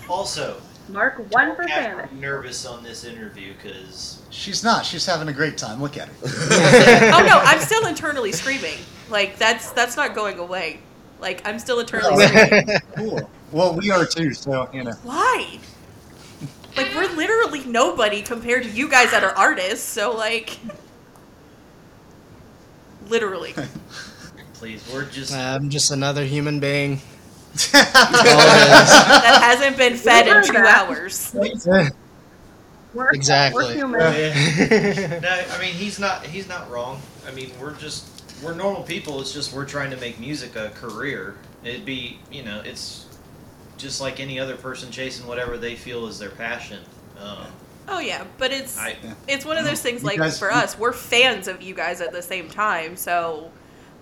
Also, 0.09 0.59
Mark 0.89 1.17
one 1.31 1.55
for 1.55 1.63
have 1.63 1.83
Santa. 1.83 2.07
to 2.07 2.13
be 2.13 2.19
nervous 2.19 2.65
on 2.65 2.83
this 2.83 3.03
interview 3.03 3.53
because 3.53 4.21
She's 4.29 4.63
not. 4.63 4.85
She's 4.85 5.05
having 5.05 5.27
a 5.27 5.33
great 5.33 5.57
time. 5.57 5.81
Look 5.81 5.95
at 5.97 6.07
her. 6.07 6.13
oh 6.23 7.23
no, 7.25 7.39
I'm 7.43 7.59
still 7.61 7.85
internally 7.85 8.31
screaming. 8.31 8.77
Like 9.09 9.37
that's 9.37 9.71
that's 9.71 9.95
not 9.95 10.15
going 10.15 10.39
away. 10.39 10.79
Like 11.19 11.47
I'm 11.47 11.59
still 11.59 11.79
internally 11.79 12.25
screaming. 12.25 12.67
Cool. 12.95 13.29
Well, 13.51 13.75
we 13.75 13.91
are 13.91 14.05
too. 14.05 14.33
So 14.33 14.69
you 14.73 14.83
know. 14.83 14.93
Why? 15.03 15.59
Like 16.75 16.93
we're 16.95 17.13
literally 17.15 17.63
nobody 17.65 18.23
compared 18.23 18.63
to 18.63 18.69
you 18.69 18.89
guys 18.89 19.11
that 19.11 19.23
are 19.23 19.35
artists. 19.37 19.87
So 19.87 20.11
like, 20.15 20.57
literally. 23.09 23.53
please, 24.53 24.89
we're 24.93 25.05
just 25.05 25.33
I'm 25.33 25.69
just 25.69 25.91
another 25.91 26.25
human 26.25 26.59
being. 26.59 27.01
that 27.71 29.39
hasn't 29.41 29.77
been 29.77 29.95
fed 29.95 30.27
in 30.27 30.43
two 30.43 30.57
hours. 30.57 31.35
We're, 32.93 33.09
Exactly. 33.09 33.65
We're 33.65 33.73
human. 33.73 33.99
no, 33.99 35.43
I 35.51 35.57
mean 35.59 35.73
he's 35.73 35.99
not 35.99 36.27
he's 36.27 36.47
not 36.47 36.69
wrong. 36.69 37.01
I 37.27 37.31
mean 37.31 37.51
we're 37.59 37.73
just 37.73 38.07
we're 38.43 38.53
normal 38.53 38.83
people. 38.83 39.19
It's 39.19 39.33
just 39.33 39.51
we're 39.51 39.65
trying 39.65 39.89
to 39.89 39.97
make 39.97 40.19
music 40.19 40.55
a 40.55 40.69
career. 40.69 41.35
It'd 41.63 41.85
be 41.85 42.19
you 42.31 42.43
know 42.43 42.61
it's 42.63 43.07
just 43.77 43.99
like 43.99 44.19
any 44.19 44.39
other 44.39 44.55
person 44.55 44.91
chasing 44.91 45.25
whatever 45.25 45.57
they 45.57 45.75
feel 45.75 46.05
is 46.05 46.19
their 46.19 46.29
passion. 46.29 46.83
Um, 47.19 47.47
Oh 47.87 47.99
yeah, 47.99 48.23
but 48.37 48.51
it's 48.51 48.77
I 48.77 48.95
it's 49.27 49.45
one 49.45 49.57
of 49.57 49.65
those 49.65 49.81
things 49.81 50.03
like 50.03 50.17
guys- 50.17 50.39
for 50.39 50.51
us, 50.51 50.77
we're 50.77 50.93
fans 50.93 51.47
of 51.47 51.61
you 51.61 51.73
guys 51.73 52.01
at 52.01 52.11
the 52.11 52.21
same 52.21 52.49
time. 52.49 52.95
So 52.95 53.51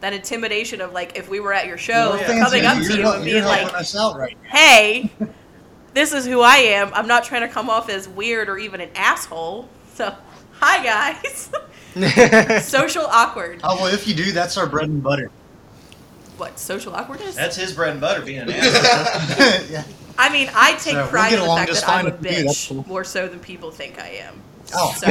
that 0.02 0.14
intimidation 0.14 0.82
of 0.82 0.94
like 0.94 1.18
if 1.18 1.30
we 1.30 1.40
were 1.40 1.54
at 1.54 1.68
your 1.68 1.78
show, 1.78 2.12
Well, 2.12 2.18
Fans, 2.20 2.44
coming 2.44 2.66
up 2.66 2.78
to 2.78 2.84
you 2.96 3.02
hel- 3.02 3.14
and 3.14 3.26
being 3.26 3.44
like, 3.44 3.74
us 3.74 3.96
out 3.96 4.18
right 4.18 4.38
now. 4.44 4.50
"Hey, 4.50 5.12
this 5.94 6.14
is 6.14 6.26
who 6.26 6.42
I 6.42 6.58
am. 6.58 6.92
I'm 6.94 7.08
not 7.08 7.24
trying 7.24 7.42
to 7.42 7.48
come 7.48 7.70
off 7.70 7.90
as 7.90 8.08
weird 8.08 8.50
or 8.50 8.58
even 8.58 8.82
an 8.82 8.90
asshole." 8.96 9.68
So, 9.96 10.14
hi 10.54 10.84
guys. 10.84 11.52
Social 12.68 13.06
awkward. 13.06 13.60
Oh 13.64 13.76
well, 13.78 13.94
if 13.94 14.08
you 14.08 14.14
do, 14.14 14.32
that's 14.32 14.58
our 14.58 14.66
bread 14.68 14.88
and 14.90 15.04
butter. 15.04 15.30
What 16.38 16.58
social 16.58 16.96
awkwardness? 16.96 17.36
that's 17.36 17.56
his 17.56 17.74
bread 17.74 17.92
and 17.92 18.02
butter 18.02 18.22
being 18.22 18.40
an 18.40 18.50
asshole. 18.52 19.68
yeah. 19.70 19.84
I 20.18 20.32
mean, 20.32 20.50
I 20.54 20.74
take 20.74 20.94
So, 20.94 21.02
we'll 21.02 21.08
pride 21.08 21.34
in 21.34 21.40
the 21.40 21.46
fact 21.46 21.72
that 21.72 21.90
I'm 21.90 22.08
a 22.08 22.12
fine 22.12 22.20
with 22.22 22.38
you, 22.38 22.46
bitch 22.46 22.70
cool. 22.70 22.86
more 22.88 23.04
so 23.04 23.28
than 23.28 23.40
people 23.40 23.72
think 23.72 24.00
I 24.00 24.10
am. 24.10 24.42
Oh. 24.74 24.94
So 24.98 25.08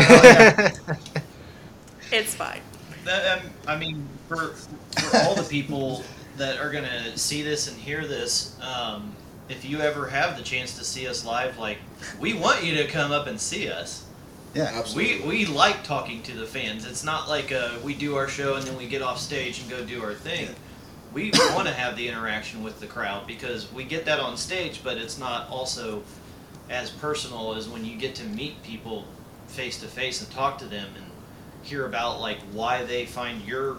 it's 2.12 2.34
fine. 2.34 2.60
That, 3.04 3.38
um, 3.38 3.50
I 3.66 3.76
mean, 3.76 4.06
for 4.28 4.54
for 5.00 5.18
all 5.18 5.34
the 5.34 5.46
people 5.48 6.04
that 6.36 6.58
are 6.58 6.70
gonna 6.70 7.16
see 7.16 7.42
this 7.42 7.68
and 7.68 7.76
hear 7.76 8.06
this, 8.06 8.56
um, 8.60 9.12
if 9.48 9.64
you 9.64 9.80
ever 9.80 10.06
have 10.08 10.36
the 10.36 10.42
chance 10.42 10.76
to 10.78 10.84
see 10.84 11.06
us 11.06 11.24
live, 11.24 11.58
like 11.58 11.78
we 12.18 12.34
want 12.34 12.64
you 12.64 12.76
to 12.76 12.86
come 12.86 13.12
up 13.12 13.26
and 13.26 13.40
see 13.40 13.68
us. 13.68 14.06
Yeah. 14.54 14.70
Absolutely. 14.74 15.20
We 15.26 15.44
we 15.44 15.46
like 15.46 15.84
talking 15.84 16.22
to 16.24 16.32
the 16.32 16.46
fans. 16.46 16.86
It's 16.86 17.04
not 17.04 17.28
like 17.28 17.52
uh, 17.52 17.78
we 17.84 17.94
do 17.94 18.16
our 18.16 18.28
show 18.28 18.54
and 18.54 18.66
then 18.66 18.76
we 18.76 18.86
get 18.86 19.02
off 19.02 19.18
stage 19.18 19.60
and 19.60 19.70
go 19.70 19.84
do 19.84 20.02
our 20.02 20.14
thing. 20.14 20.48
We 21.12 21.30
want 21.54 21.66
to 21.66 21.74
have 21.74 21.96
the 21.96 22.06
interaction 22.08 22.62
with 22.62 22.78
the 22.80 22.86
crowd 22.86 23.26
because 23.26 23.72
we 23.72 23.84
get 23.84 24.04
that 24.04 24.20
on 24.20 24.36
stage, 24.36 24.80
but 24.84 24.96
it's 24.96 25.18
not 25.18 25.48
also 25.50 26.02
as 26.68 26.90
personal 26.90 27.54
as 27.54 27.68
when 27.68 27.84
you 27.84 27.96
get 27.96 28.14
to 28.16 28.24
meet 28.24 28.62
people 28.62 29.04
face 29.48 29.80
to 29.80 29.88
face 29.88 30.20
and 30.22 30.30
talk 30.30 30.58
to 30.58 30.66
them 30.66 30.86
and 30.96 31.04
hear 31.64 31.84
about 31.86 32.20
like 32.20 32.38
why 32.52 32.84
they 32.84 33.04
find 33.06 33.42
your 33.46 33.78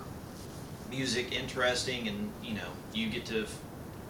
music 0.90 1.32
interesting 1.32 2.10
and 2.10 2.30
you 2.44 2.54
know 2.54 2.68
you 2.94 3.10
get 3.10 3.26
to 3.26 3.44
f- 3.44 3.58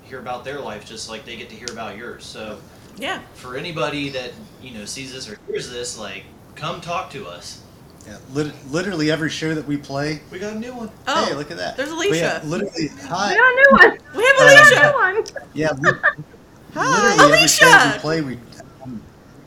hear 0.02 0.18
about 0.20 0.44
their 0.44 0.60
life 0.60 0.84
just 0.84 1.08
like 1.08 1.24
they 1.26 1.38
get 1.38 1.48
to 1.50 1.56
hear 1.56 1.68
about 1.72 1.96
yours. 1.96 2.26
So 2.26 2.58
Yeah. 2.98 3.22
for 3.36 3.56
anybody 3.56 4.10
that 4.10 4.32
you 4.64 4.72
know 4.72 4.86
sees 4.86 5.14
this 5.14 5.30
or 5.30 5.38
hears 5.48 5.70
this, 5.70 5.98
like 5.98 6.24
come 6.56 6.82
talk 6.82 7.12
to 7.12 7.28
us. 7.28 7.62
Yeah. 8.08 8.18
Lit- 8.34 8.72
literally 8.72 9.12
every 9.12 9.30
show 9.30 9.54
that 9.54 9.66
we 9.68 9.78
play. 9.78 10.22
We 10.32 10.40
got 10.40 10.54
a 10.54 10.60
new 10.60 10.74
one. 10.74 10.90
Oh, 11.08 11.26
hey, 11.26 11.36
look 11.36 11.52
at 11.52 11.58
that. 11.58 11.78
there's 11.78 11.90
But 11.94 12.10
yeah, 12.18 12.40
Alicia. 12.42 12.48
literally. 12.48 12.90
We 12.90 13.08
got 13.08 13.30
a 13.30 13.36
new 13.36 13.68
one. 13.72 13.98
We 14.16 14.24
have 14.26 14.36
Alicia. 14.40 14.82
New 14.82 14.94
one. 14.94 15.24
Yeah. 15.54 15.72
li- 15.80 15.92
Hi, 16.74 17.16
literally 17.16 17.34
every 17.36 17.48
show 17.48 17.66
that 17.66 17.96
we 17.96 18.00
play, 18.02 18.22
we 18.22 18.40
um, 18.84 19.02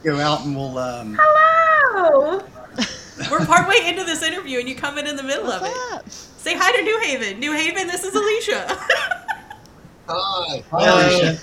go 0.05 0.19
out 0.21 0.45
and 0.45 0.55
we'll. 0.55 0.77
Um, 0.79 1.17
Hello. 1.19 2.43
We're 3.31 3.47
partway 3.47 3.77
into 3.89 4.05
this 4.05 4.23
interview 4.23 4.59
and 4.59 4.69
you 4.69 4.75
come 4.75 4.99
in 4.99 5.07
in 5.07 5.17
the 5.17 5.23
middle 5.23 5.45
What's 5.45 5.63
of 5.63 5.69
it. 5.69 5.93
up? 5.95 6.11
Say 6.11 6.55
hi 6.57 6.73
to 6.77 6.83
New 6.83 6.99
Haven. 7.01 7.39
New 7.41 7.53
Haven, 7.53 7.87
this 7.87 8.03
is 8.05 8.15
Alicia. 8.15 8.67
Hi. 10.09 10.63
hi, 10.71 10.87
Alicia. 10.91 11.39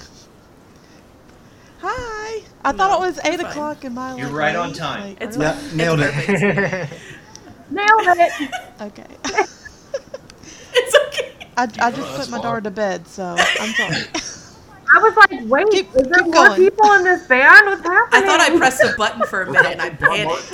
Hi. 1.81 2.43
I 2.63 2.71
No, 2.71 2.77
thought 2.77 3.01
it 3.01 3.05
was 3.07 3.19
eight 3.25 3.39
fine. 3.41 3.51
o'clock 3.51 3.83
in 3.85 3.93
my. 3.93 4.11
Life. 4.11 4.19
You're 4.19 4.27
like, 4.29 4.35
right 4.37 4.55
on 4.55 4.73
time. 4.73 5.09
like, 5.09 5.21
It's 5.21 5.35
early- 5.37 5.45
Yeah, 5.45 5.75
nailed 5.75 5.99
it. 6.01 6.89
Nailed 7.71 8.17
it. 8.19 8.51
Okay. 8.81 9.05
it's 10.73 10.95
okay. 11.07 11.31
I, 11.57 11.63
I 11.63 11.65
just 11.65 11.95
that's 11.97 12.17
put 12.17 12.29
my 12.29 12.37
fine. 12.37 12.41
daughter 12.41 12.61
to 12.61 12.71
bed, 12.71 13.07
so 13.07 13.23
I'm 13.37 13.73
sorry. 13.73 13.95
I 14.93 14.99
was 14.99 15.15
like, 15.15 15.39
wait, 15.45 15.69
Keep- 15.71 15.95
is 15.95 16.07
there 16.09 16.23
more 16.23 16.33
going. 16.33 16.55
people 16.61 16.91
in 16.93 17.03
this 17.05 17.25
band? 17.27 17.65
What's 17.67 17.81
happening? 17.81 18.23
I 18.23 18.25
thought 18.25 18.41
I 18.41 18.57
pressed 18.57 18.83
a 18.83 18.93
button 18.97 19.23
for 19.25 19.43
a 19.43 19.51
minute 19.51 19.71
and 19.71 19.81
I 19.81 19.89
panicked. 19.89 20.51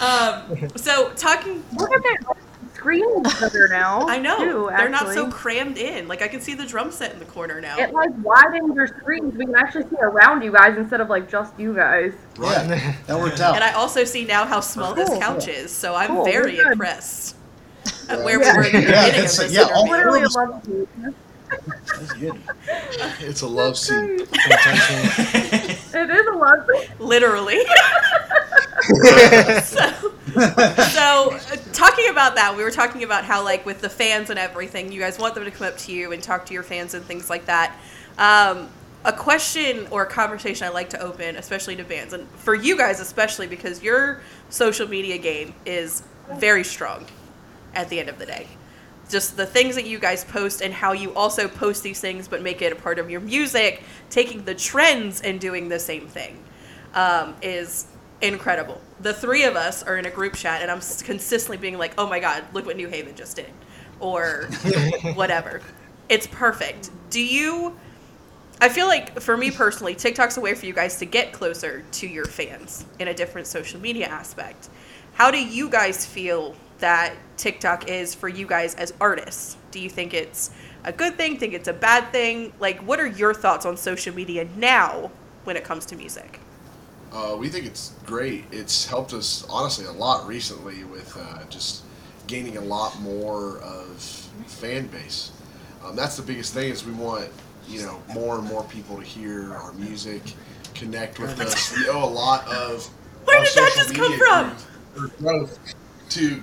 Um, 0.00 0.68
so 0.76 1.10
talking, 1.14 1.64
Look 1.76 1.90
at 1.92 2.02
that. 2.04 2.36
Screaming 2.78 3.22
each 3.26 3.42
other 3.42 3.66
now. 3.68 4.02
I 4.08 4.18
know 4.18 4.38
Too, 4.38 4.70
they're 4.76 4.88
not 4.88 5.12
so 5.12 5.28
crammed 5.30 5.78
in. 5.78 6.06
Like 6.08 6.22
I 6.22 6.28
can 6.28 6.40
see 6.40 6.54
the 6.54 6.64
drum 6.64 6.90
set 6.92 7.12
in 7.12 7.18
the 7.18 7.24
corner 7.24 7.60
now. 7.60 7.76
It 7.78 7.92
like 7.92 8.10
widens 8.22 8.74
your 8.74 8.86
screens. 8.86 9.34
We 9.36 9.46
can 9.46 9.56
actually 9.56 9.88
see 9.90 9.96
around 10.00 10.42
you 10.42 10.52
guys 10.52 10.78
instead 10.78 11.00
of 11.00 11.08
like 11.08 11.28
just 11.28 11.58
you 11.58 11.74
guys. 11.74 12.12
Yeah, 12.40 12.94
that 13.06 13.18
worked 13.18 13.40
out. 13.40 13.56
And 13.56 13.64
I 13.64 13.72
also 13.72 14.04
see 14.04 14.24
now 14.24 14.44
how 14.46 14.60
small 14.60 14.94
this 14.94 15.08
Cool. 15.08 15.18
couch 15.20 15.48
is, 15.48 15.72
so 15.72 15.94
I'm 15.96 16.08
Cool, 16.10 16.24
very 16.24 16.56
good. 16.56 16.68
impressed 16.72 17.34
at 18.08 18.20
where 18.24 18.40
Yeah. 18.40 18.52
we 18.52 18.58
were 18.58 18.64
at 18.64 18.72
the 18.72 18.80
Yeah, 18.82 18.86
beginning 18.86 19.08
of 19.10 19.14
it's- 19.16 19.38
this 19.38 19.52
yeah, 19.52 19.62
all- 19.74 19.88
Literally 19.88 20.22
a 20.22 20.28
love 20.28 20.64
seat. 20.64 20.88
That's 21.50 22.12
good. 22.12 22.40
It's 23.20 23.40
a 23.40 23.46
love 23.48 23.76
scene. 23.76 24.18
Great. 24.18 24.28
It 25.94 26.10
is 26.10 26.26
a 26.26 26.36
love 26.36 26.66
seat. 26.70 26.90
Literally. 27.00 27.58
so, 29.64 30.12
so 30.38 31.32
uh, 31.32 31.56
talking 31.72 32.08
about 32.10 32.34
that, 32.36 32.54
we 32.56 32.62
were 32.62 32.70
talking 32.70 33.02
about 33.02 33.24
how 33.24 33.42
like 33.44 33.66
with 33.66 33.80
the 33.80 33.88
fans 33.88 34.30
and 34.30 34.38
everything, 34.38 34.92
you 34.92 35.00
guys 35.00 35.18
want 35.18 35.34
them 35.34 35.44
to 35.44 35.50
come 35.50 35.66
up 35.66 35.76
to 35.78 35.92
you 35.92 36.12
and 36.12 36.22
talk 36.22 36.46
to 36.46 36.54
your 36.54 36.62
fans 36.62 36.94
and 36.94 37.04
things 37.04 37.28
like 37.28 37.46
that. 37.46 37.76
Um, 38.18 38.68
a 39.04 39.12
question 39.12 39.86
or 39.90 40.02
a 40.02 40.06
conversation 40.06 40.66
I 40.66 40.70
like 40.70 40.90
to 40.90 41.00
open, 41.00 41.36
especially 41.36 41.76
to 41.76 41.84
bands, 41.84 42.12
and 42.12 42.28
for 42.30 42.54
you 42.54 42.76
guys 42.76 43.00
especially 43.00 43.46
because 43.46 43.82
your 43.82 44.20
social 44.50 44.88
media 44.88 45.18
game 45.18 45.54
is 45.64 46.02
very 46.32 46.64
strong 46.64 47.06
at 47.74 47.88
the 47.88 48.00
end 48.00 48.08
of 48.08 48.18
the 48.18 48.26
day. 48.26 48.46
Just 49.08 49.36
the 49.36 49.46
things 49.46 49.74
that 49.76 49.86
you 49.86 49.98
guys 49.98 50.24
post 50.24 50.60
and 50.60 50.74
how 50.74 50.92
you 50.92 51.14
also 51.14 51.48
post 51.48 51.82
these 51.82 52.00
things 52.00 52.28
but 52.28 52.42
make 52.42 52.60
it 52.60 52.72
a 52.72 52.76
part 52.76 52.98
of 52.98 53.08
your 53.08 53.20
music, 53.20 53.82
taking 54.10 54.44
the 54.44 54.54
trends 54.54 55.20
and 55.22 55.40
doing 55.40 55.68
the 55.68 55.78
same 55.78 56.06
thing 56.06 56.42
um, 56.94 57.34
is 57.40 57.86
incredible. 58.20 58.80
The 59.00 59.14
three 59.14 59.44
of 59.44 59.56
us 59.56 59.82
are 59.82 59.96
in 59.96 60.06
a 60.06 60.10
group 60.10 60.34
chat, 60.34 60.62
and 60.62 60.70
I'm 60.70 60.80
consistently 61.04 61.56
being 61.56 61.78
like, 61.78 61.94
"Oh 61.98 62.08
my 62.08 62.20
god, 62.20 62.44
look 62.52 62.66
what 62.66 62.76
New 62.76 62.88
Haven 62.88 63.14
just 63.14 63.36
did," 63.36 63.52
or 64.00 64.48
whatever. 65.14 65.60
It's 66.08 66.26
perfect. 66.26 66.90
Do 67.10 67.22
you? 67.22 67.76
I 68.60 68.68
feel 68.68 68.88
like 68.88 69.20
for 69.20 69.36
me 69.36 69.50
personally, 69.52 69.94
TikTok's 69.94 70.36
a 70.36 70.40
way 70.40 70.54
for 70.54 70.66
you 70.66 70.72
guys 70.72 70.96
to 70.98 71.04
get 71.04 71.32
closer 71.32 71.84
to 71.92 72.08
your 72.08 72.24
fans 72.24 72.84
in 72.98 73.08
a 73.08 73.14
different 73.14 73.46
social 73.46 73.80
media 73.80 74.06
aspect. 74.06 74.68
How 75.12 75.30
do 75.30 75.38
you 75.38 75.68
guys 75.68 76.04
feel 76.04 76.56
that 76.78 77.14
TikTok 77.36 77.88
is 77.88 78.14
for 78.14 78.28
you 78.28 78.46
guys 78.46 78.74
as 78.74 78.92
artists? 79.00 79.56
Do 79.70 79.80
you 79.80 79.90
think 79.90 80.12
it's 80.14 80.50
a 80.84 80.92
good 80.92 81.16
thing? 81.16 81.36
Think 81.38 81.54
it's 81.54 81.68
a 81.68 81.72
bad 81.72 82.10
thing? 82.10 82.52
Like, 82.58 82.80
what 82.80 82.98
are 82.98 83.06
your 83.06 83.34
thoughts 83.34 83.66
on 83.66 83.76
social 83.76 84.14
media 84.14 84.48
now 84.56 85.10
when 85.44 85.56
it 85.56 85.64
comes 85.64 85.86
to 85.86 85.96
music? 85.96 86.40
Uh, 87.12 87.36
we 87.38 87.48
think 87.48 87.64
it's 87.66 87.92
great. 88.04 88.44
It's 88.52 88.86
helped 88.86 89.12
us 89.14 89.46
honestly 89.48 89.86
a 89.86 89.92
lot 89.92 90.26
recently 90.26 90.84
with 90.84 91.16
uh, 91.16 91.44
just 91.48 91.82
gaining 92.26 92.56
a 92.58 92.60
lot 92.60 93.00
more 93.00 93.58
of 93.60 93.96
fan 94.46 94.86
base. 94.88 95.32
Um, 95.84 95.96
that's 95.96 96.16
the 96.16 96.22
biggest 96.22 96.52
thing 96.52 96.70
is 96.70 96.84
we 96.84 96.92
want 96.92 97.30
you 97.66 97.82
know 97.82 98.02
more 98.12 98.36
and 98.38 98.44
more 98.46 98.64
people 98.64 98.96
to 98.96 99.02
hear 99.02 99.54
our 99.54 99.72
music, 99.72 100.22
connect 100.74 101.18
with 101.18 101.38
us. 101.40 101.74
We 101.76 101.88
owe 101.88 102.04
a 102.04 102.06
lot 102.06 102.46
of 102.48 102.86
Where 103.24 103.42
did 103.44 103.54
that 103.54 103.72
just 103.74 103.94
come 103.94 104.18
from? 104.18 104.56
growth- 104.94 105.18
growth 105.18 105.74
to 106.10 106.40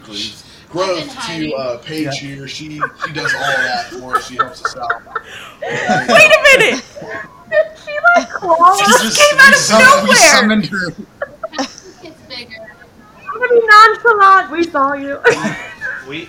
growth 0.76 1.26
to 1.28 1.54
uh, 1.54 1.78
Paige 1.80 2.20
here. 2.20 2.48
She 2.48 2.80
she 3.06 3.14
does 3.14 3.34
all 3.34 3.42
of 3.44 3.56
that 3.58 3.88
for 4.00 4.16
us. 4.18 4.28
She 4.28 4.36
helps 4.36 4.64
us 4.66 4.76
out. 4.78 5.06
Wait 5.62 6.32
a 6.32 6.60
minute! 6.60 6.84
Did 7.50 7.78
she 7.86 7.92
like 8.16 8.30
claw 8.30 8.76
She 8.76 8.84
us? 8.84 9.02
just 9.04 9.20
came 9.20 9.40
out 9.40 9.50
we 9.50 9.54
of 9.54 9.60
sum- 9.60 9.82
nowhere. 9.82 10.04
We 10.10 10.16
summoned 10.16 10.66
her. 10.68 10.88
It's 12.04 12.22
bigger. 12.28 12.76
I'm 13.20 13.40
gonna 13.40 13.62
be 13.62 13.68
nonchalant. 13.68 14.52
We 14.52 14.64
saw 14.64 14.94
you. 14.94 15.20
We 16.08 16.28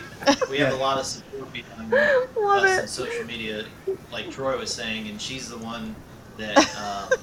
we 0.51 0.59
have 0.59 0.73
a 0.73 0.77
lot 0.77 0.99
of 0.99 1.07
support 1.07 1.53
behind 1.53 1.91
Love 1.91 2.65
us 2.65 2.79
it. 2.79 2.81
on 2.83 2.89
social 2.89 3.25
media, 3.27 3.65
like 4.13 4.31
Troy 4.31 4.57
was 4.59 4.73
saying, 4.73 5.09
and 5.09 5.21
she's 5.21 5.49
the 5.49 5.59
one 5.59 5.95
that 6.37 6.59
um, 6.77 7.19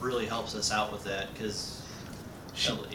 really 0.00 0.26
helps 0.26 0.54
us 0.54 0.70
out 0.72 0.92
with 0.92 1.02
that 1.04 1.32
because 1.32 1.81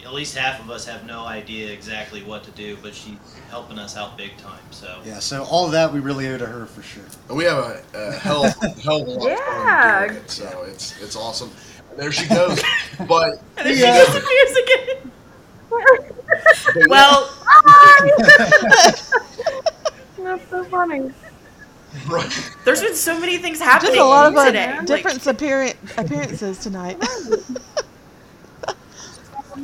at 0.06 0.13
least 0.13 0.38
half 0.38 0.60
of 0.60 0.70
us 0.70 0.86
have 0.86 1.06
no 1.06 1.26
idea 1.26 1.72
exactly 1.72 2.22
what 2.24 2.43
to 2.43 2.52
do, 2.52 2.78
but 2.82 2.93
she's 2.93 3.17
helping 3.50 3.80
us 3.80 3.98
out 3.98 4.15
big 4.17 4.38
time. 4.38 4.60
So 4.72 5.00
Yeah, 5.06 5.20
so 5.20 5.43
all 5.46 5.65
of 5.65 5.72
that 5.72 5.91
we 5.91 6.00
really 6.00 6.28
owe 6.28 6.38
to 6.38 6.46
her 6.46 6.65
for 6.67 6.82
sure. 6.84 7.04
And 7.30 7.38
we 7.38 7.43
have 7.46 7.58
a, 7.58 7.82
a 7.96 8.12
hell, 8.13 8.43
hell 8.84 9.02
of 9.02 9.08
a 9.08 9.12
lot 9.12 9.17
of 9.17 9.24
Yeah. 9.24 10.00
fun 10.00 10.08
doing 10.10 10.22
it, 10.24 10.30
so 10.32 10.63
it's 10.67 11.02
it's 11.02 11.15
awesome. 11.15 11.52
And 11.91 12.00
there 12.00 12.12
she 12.12 12.28
goes. 12.28 12.62
But 13.08 13.41
And 13.58 13.67
then 13.67 13.78
Yeah. 13.78 14.00
she 14.06 14.06
disappears 14.12 14.58
again. 14.58 15.12
but 15.70 16.89
Well, 16.89 17.30
That's 20.17 20.50
so 20.50 20.63
funny. 20.65 21.12
right. 22.08 22.52
there's 22.65 22.82
been 22.82 22.96
so 22.96 23.20
many 23.20 23.38
things 23.38 23.60
happening 23.60 23.93
Just 23.96 24.02
a 24.02 24.06
lot 24.06 24.28
of 24.32 24.38
uh, 24.38 24.46
today. 24.46 24.76
Like, 24.78 24.86
different 24.88 25.26
appearance, 25.26 25.76
appearances 25.98 26.60
tonight. 26.60 26.98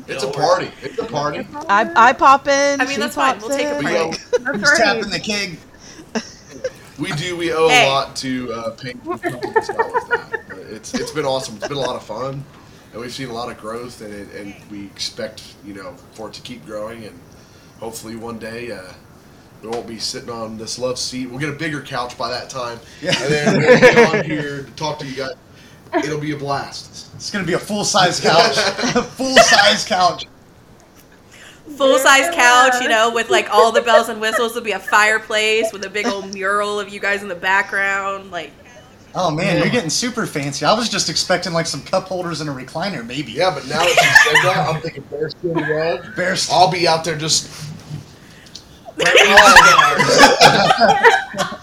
it's 0.07 0.23
a 0.23 0.31
party. 0.31 0.71
It's 0.81 0.97
a 0.99 1.05
party. 1.05 1.47
I, 1.69 2.09
I 2.09 2.13
pop 2.13 2.47
in. 2.47 2.81
I 2.81 2.85
mean, 2.85 2.99
that's 2.99 3.15
fine. 3.15 3.39
We'll 3.39 3.49
take 3.49 3.67
a 3.67 3.71
in. 3.71 3.77
We 3.77 3.83
break. 3.83 3.97
owe, 3.97 4.11
That's 4.31 4.45
Who's 4.45 4.61
right. 4.61 4.77
tapping 4.77 5.09
the 5.09 5.19
keg? 5.19 5.57
we 6.99 7.11
do. 7.13 7.35
We 7.37 7.53
owe 7.53 7.67
Hey. 7.69 7.85
a 7.87 7.89
lot 7.89 8.15
to 8.17 8.51
uh, 8.53 8.69
Paint 8.71 9.03
Company 9.03 9.39
and 9.43 9.63
stuff 9.63 10.09
that. 10.09 10.43
It's 10.69 10.93
it's 10.93 11.11
been 11.11 11.25
awesome. 11.25 11.55
It's 11.57 11.67
been 11.67 11.77
a 11.77 11.81
lot 11.81 11.95
of 11.95 12.03
fun, 12.03 12.43
and 12.91 13.01
we've 13.01 13.13
seen 13.13 13.29
a 13.29 13.33
lot 13.33 13.51
of 13.51 13.59
growth, 13.59 14.01
and 14.01 14.13
it, 14.13 14.33
and 14.35 14.55
we 14.71 14.85
expect 14.85 15.43
you 15.65 15.73
know 15.73 15.93
for 16.13 16.27
it 16.29 16.33
to 16.35 16.41
keep 16.41 16.65
growing, 16.65 17.03
and 17.05 17.19
hopefully 17.79 18.15
one 18.15 18.39
day. 18.39 18.71
Uh, 18.71 18.81
we 19.61 19.69
won't 19.69 19.87
be 19.87 19.97
sitting 19.97 20.29
on 20.29 20.57
this 20.57 20.77
love 20.77 20.99
seat. 20.99 21.27
We'll 21.29 21.39
get 21.39 21.47
a 21.47 21.53
bigger 21.53 21.79
couch 21.81 22.17
by 22.17 22.29
that 22.31 22.49
time, 22.49 22.81
Yeah. 23.01 23.13
and 23.17 23.31
then 23.33 23.57
we'll 23.61 23.79
be 24.11 24.17
on 24.19 24.25
here 24.25 24.63
to 24.63 24.71
talk 24.71 24.99
to 24.99 25.05
you 25.05 25.15
guys. 25.15 25.31
It'll 25.95 26.19
be 26.19 26.31
a 26.31 26.37
blast. 26.37 27.13
It's 27.15 27.31
gonna 27.31 27.45
be 27.45 27.53
a 27.53 27.59
full 27.59 27.85
size 27.85 28.19
couch. 28.19 28.57
full 29.15 29.37
size 29.37 29.85
couch. 29.85 30.27
full 31.77 31.97
size 31.97 32.33
couch, 32.33 32.81
you 32.81 32.89
know, 32.89 33.11
with 33.13 33.29
like 33.29 33.49
all 33.51 33.71
the 33.71 33.81
bells 33.81 34.09
and 34.09 34.19
whistles. 34.19 34.51
It'll 34.51 34.63
be 34.63 34.71
a 34.71 34.79
fireplace 34.79 35.71
with 35.71 35.85
a 35.85 35.89
big 35.89 36.07
old 36.07 36.33
mural 36.33 36.79
of 36.79 36.89
you 36.89 36.99
guys 36.99 37.21
in 37.21 37.27
the 37.27 37.35
background. 37.35 38.31
Like, 38.31 38.51
Oh 39.15 39.29
man, 39.29 39.59
you're 39.59 39.69
getting 39.69 39.91
super 39.91 40.25
fancy. 40.25 40.65
I 40.65 40.73
was 40.73 40.89
just 40.89 41.07
expecting 41.07 41.53
like 41.53 41.67
some 41.67 41.83
cup 41.83 42.07
holders 42.07 42.41
and 42.41 42.49
a 42.49 42.53
recliner, 42.53 43.05
maybe. 43.05 43.31
Yeah, 43.33 43.51
but 43.53 43.67
now 43.67 43.79
that 43.79 43.87
you 43.87 43.95
said 43.95 44.43
that, 44.43 44.67
I'm 44.69 44.81
thinking 44.81 45.03
bearskin 45.03 45.53
rug. 45.53 46.15
Bears. 46.15 46.49
I'll 46.51 46.71
be 46.71 46.87
out 46.87 47.03
there 47.03 47.15
just. 47.15 47.47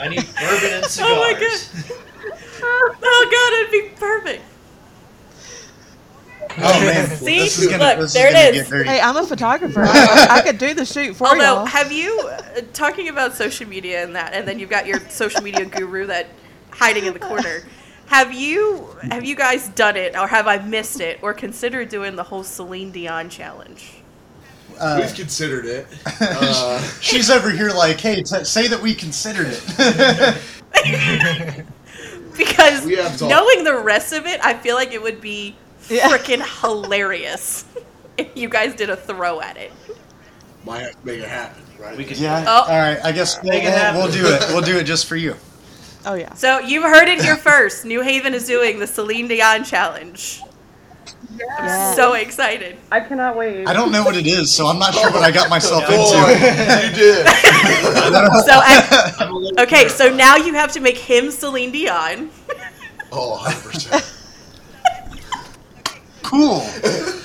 I 0.00 0.08
need 0.08 0.26
bourbon 0.34 0.72
and 0.74 0.84
cigars. 0.86 0.92
Oh 1.02 1.20
my 1.20 1.32
god. 1.32 2.96
oh 3.02 3.28
god, 3.30 3.52
it'd 3.60 3.92
be 3.92 3.96
perfect. 3.98 4.42
Oh 6.58 6.80
man, 6.80 7.06
See? 7.16 7.38
this 7.38 7.58
is 7.58 7.68
gonna, 7.68 7.84
Look, 7.84 7.98
this 7.98 8.12
there 8.12 8.28
is 8.28 8.34
it 8.34 8.36
gonna 8.36 8.48
is. 8.48 8.62
get 8.62 8.70
dirty. 8.70 8.88
Hey, 8.88 9.00
I'm 9.00 9.16
a 9.16 9.24
photographer. 9.26 9.82
I, 9.84 10.26
I 10.30 10.40
could 10.42 10.58
do 10.58 10.74
the 10.74 10.84
shoot 10.84 11.14
for 11.14 11.28
Although, 11.28 11.40
y'all. 11.40 11.66
have 11.66 11.92
you 11.92 12.20
uh, 12.28 12.60
talking 12.72 13.08
about 13.08 13.34
social 13.34 13.68
media 13.68 14.02
and 14.02 14.14
that, 14.16 14.32
and 14.34 14.46
then 14.46 14.58
you've 14.58 14.70
got 14.70 14.86
your 14.86 15.00
social 15.08 15.42
media 15.42 15.64
guru 15.64 16.06
that 16.06 16.26
hiding 16.70 17.04
in 17.06 17.12
the 17.12 17.20
corner. 17.20 17.62
Have 18.06 18.32
you 18.34 18.88
have 19.02 19.24
you 19.24 19.36
guys 19.36 19.68
done 19.68 19.96
it, 19.96 20.16
or 20.16 20.26
have 20.26 20.48
I 20.48 20.58
missed 20.58 21.00
it, 21.00 21.20
or 21.22 21.32
considered 21.32 21.88
doing 21.88 22.16
the 22.16 22.24
whole 22.24 22.42
Celine 22.42 22.90
Dion 22.90 23.30
challenge? 23.30 23.99
Uh, 24.80 24.98
We've 25.02 25.14
considered 25.14 25.66
it. 25.66 25.86
Uh, 26.22 26.80
she's 27.00 27.30
over 27.30 27.50
here 27.50 27.70
like, 27.70 27.98
hey, 28.00 28.22
t- 28.22 28.44
say 28.44 28.68
that 28.68 28.80
we 28.80 28.94
considered 28.94 29.48
it. 29.50 31.64
Because 32.36 32.84
We 32.86 32.96
knowing 33.28 33.64
the 33.64 33.78
rest 33.82 34.12
of 34.12 34.26
it, 34.26 34.40
I 34.42 34.54
feel 34.54 34.76
like 34.76 34.92
it 34.92 35.02
would 35.02 35.20
be 35.20 35.56
Yeah. 35.88 36.08
freaking 36.08 36.42
hilarious 36.62 37.64
if 38.16 38.28
you 38.34 38.48
guys 38.48 38.74
did 38.74 38.90
a 38.90 38.96
throw 38.96 39.40
at 39.40 39.56
it. 39.56 39.72
might 40.64 40.80
have 40.80 40.92
to 40.92 40.98
make 41.06 41.18
it 41.20 41.28
happen, 41.28 41.62
right? 41.78 41.96
We 41.96 42.04
could 42.04 42.18
yeah. 42.18 42.44
Oh. 42.46 42.62
All 42.72 42.78
right. 42.78 42.98
I 43.04 43.12
guess 43.12 43.42
we'll, 43.42 43.52
Make 43.52 43.64
we'll, 43.64 43.72
happen. 43.72 44.00
we'll 44.00 44.12
do 44.12 44.26
it. 44.26 44.44
We'll 44.50 44.62
do 44.62 44.78
it 44.78 44.84
just 44.84 45.06
for 45.06 45.16
you. 45.16 45.34
oh 46.06 46.14
yeah. 46.14 46.32
So 46.34 46.60
you've 46.60 46.84
heard 46.84 47.08
it 47.08 47.20
here 47.20 47.36
first. 47.36 47.84
New 47.84 48.00
Haven 48.00 48.32
is 48.32 48.46
doing 48.46 48.78
the 48.78 48.86
Celine 48.86 49.28
Dion 49.28 49.64
challenge. 49.64 50.40
I'm 51.58 51.94
so 51.94 52.14
excited. 52.14 52.76
I 52.90 53.00
cannot 53.00 53.36
wait. 53.36 53.66
I 53.66 53.72
don't 53.72 53.92
know 53.92 54.02
what 54.02 54.16
it 54.16 54.26
is, 54.26 54.52
so 54.52 54.66
I'm 54.66 54.78
not 54.78 54.94
sure 54.94 55.10
what 55.10 55.22
I 55.22 55.30
got 55.30 55.48
myself 55.50 55.86
Boy, 55.86 55.94
into. 55.94 56.88
you 56.88 56.94
did. 56.94 57.26
So 58.46 58.52
I, 58.52 59.14
I'm 59.20 59.32
a 59.32 59.36
little 59.38 59.60
okay, 59.62 59.88
so 59.88 60.14
now 60.14 60.36
you 60.36 60.54
have 60.54 60.72
to 60.72 60.80
make 60.80 60.96
him 60.98 61.30
Celine 61.30 61.72
Dion. 61.72 62.30
Oh, 63.12 63.42
100%. 63.44 64.16
Cool. 66.22 66.60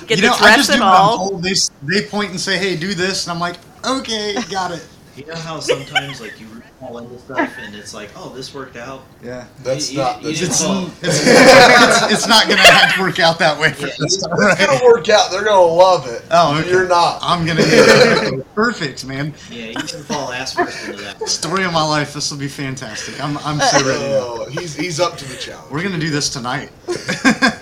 Get 0.07 0.17
you 0.17 0.17
the 0.17 0.21
know, 0.29 0.33
I 0.33 0.37
dress 0.39 0.55
just 0.57 0.69
do 0.69 0.73
and 0.75 0.83
what 0.83 0.93
all. 0.93 1.29
told. 1.29 1.43
They 1.43 1.53
they 1.83 2.07
point 2.07 2.31
and 2.31 2.39
say, 2.39 2.57
"Hey, 2.57 2.75
do 2.75 2.95
this," 2.95 3.27
and 3.27 3.33
I'm 3.33 3.39
like, 3.39 3.57
"Okay, 3.85 4.33
got 4.49 4.71
it." 4.71 4.83
You 5.15 5.27
know 5.27 5.35
how 5.35 5.59
sometimes 5.59 6.19
like 6.21 6.39
you 6.39 6.47
fall 6.79 6.97
into 6.97 7.17
stuff 7.19 7.53
and 7.61 7.73
it's 7.75 7.93
like, 7.93 8.09
oh, 8.15 8.29
this 8.29 8.53
worked 8.53 8.75
out. 8.75 9.01
Yeah. 9.23 9.45
That's 9.63 9.91
You- 9.91 9.99
not. 9.99 10.21
you- 10.21 10.29
you 10.31 10.45
That's, 10.47 10.59
didn't 10.61 10.91
It's, 11.01 11.21
it's, 11.25 12.11
it's 12.13 12.27
not 12.27 12.43
gonna 12.49 12.59
have 12.61 12.95
to 12.95 13.01
work 13.01 13.19
out 13.19 13.39
that 13.39 13.59
way 13.59 13.71
for 13.71 13.87
Yeah, 13.87 13.93
this 13.99 14.17
time, 14.21 14.31
it's 14.33 14.59
right? 14.59 14.67
gonna 14.67 14.83
work 14.85 15.07
out. 15.09 15.31
They're 15.31 15.43
gonna 15.43 15.61
love 15.61 16.07
it. 16.07 16.23
Oh, 16.31 16.57
okay. 16.59 16.69
you're 16.69 16.87
not. 16.87 17.19
I'm 17.21 17.45
gonna 17.45 17.61
get 17.61 17.69
it. 18.33 18.55
perfect, 18.55 19.05
man. 19.05 19.33
Yeah, 19.49 19.67
you 19.67 19.75
can 19.75 20.03
fall 20.03 20.31
ass 20.31 20.53
first 20.53 20.85
into 20.87 21.01
that. 21.03 21.27
Story 21.29 21.63
of 21.63 21.71
my 21.73 21.83
life. 21.83 22.13
This 22.13 22.29
will 22.31 22.39
be 22.39 22.47
fantastic. 22.49 23.23
I'm 23.23 23.37
I'm 23.39 23.59
so 23.59 23.77
ready. 23.85 24.03
Oh, 24.15 24.45
he's 24.49 24.75
he's 24.75 24.99
up 24.99 25.17
to 25.17 25.25
the 25.25 25.35
challenge. 25.37 25.71
We're 25.71 25.83
gonna 25.83 25.97
do 25.99 26.09
this 26.09 26.29
tonight. 26.29 26.69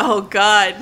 Oh 0.00 0.20
God! 0.20 0.76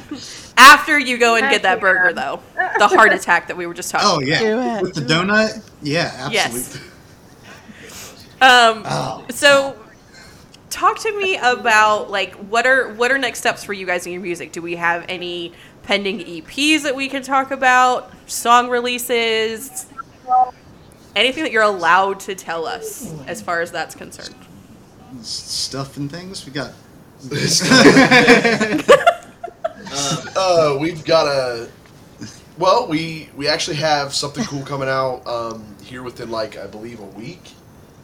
After 0.58 0.98
you 0.98 1.16
go 1.16 1.36
and 1.36 1.48
get 1.48 1.62
that 1.62 1.80
burger, 1.80 2.12
though, 2.12 2.40
the 2.78 2.86
heart 2.86 3.14
attack 3.14 3.48
that 3.48 3.56
we 3.56 3.66
were 3.66 3.72
just 3.72 3.90
talking. 3.90 4.06
oh 4.06 4.20
yeah, 4.20 4.82
with 4.82 4.94
the 4.94 5.00
donut. 5.00 5.66
Yeah, 5.80 6.28
Yes. 6.30 6.78
Absolutely. 8.40 8.88
Um. 8.88 8.92
Oh. 8.92 9.24
So, 9.30 9.76
talk 10.70 10.98
to 11.00 11.18
me 11.18 11.36
about 11.36 12.10
like 12.10 12.34
what 12.34 12.66
are 12.66 12.92
what 12.94 13.10
are 13.10 13.18
next 13.18 13.40
steps 13.40 13.64
for 13.64 13.72
you 13.72 13.86
guys 13.86 14.06
in 14.06 14.12
your 14.12 14.22
music? 14.22 14.52
Do 14.52 14.62
we 14.62 14.76
have 14.76 15.04
any 15.08 15.52
pending 15.82 16.20
EPs 16.20 16.82
that 16.82 16.94
we 16.94 17.08
can 17.08 17.22
talk 17.22 17.50
about? 17.50 18.12
Song 18.26 18.68
releases? 18.68 19.86
Anything 21.14 21.44
that 21.44 21.52
you're 21.52 21.62
allowed 21.62 22.20
to 22.20 22.34
tell 22.34 22.66
us 22.66 23.14
as 23.26 23.40
far 23.40 23.60
as 23.62 23.70
that's 23.70 23.94
concerned? 23.94 24.34
Stuff 25.22 25.96
and 25.96 26.10
things. 26.10 26.44
We 26.44 26.52
got. 26.52 26.72
Um, 27.30 28.82
Uh, 30.36 30.76
we've 30.78 31.04
got 31.04 31.26
a. 31.26 31.68
Well, 32.58 32.86
we 32.88 33.30
we 33.36 33.48
actually 33.48 33.76
have 33.76 34.14
something 34.14 34.44
cool 34.44 34.62
coming 34.62 34.88
out 34.88 35.26
um, 35.26 35.64
here 35.82 36.02
within 36.02 36.30
like 36.30 36.56
I 36.58 36.66
believe 36.66 37.00
a 37.00 37.04
week. 37.04 37.52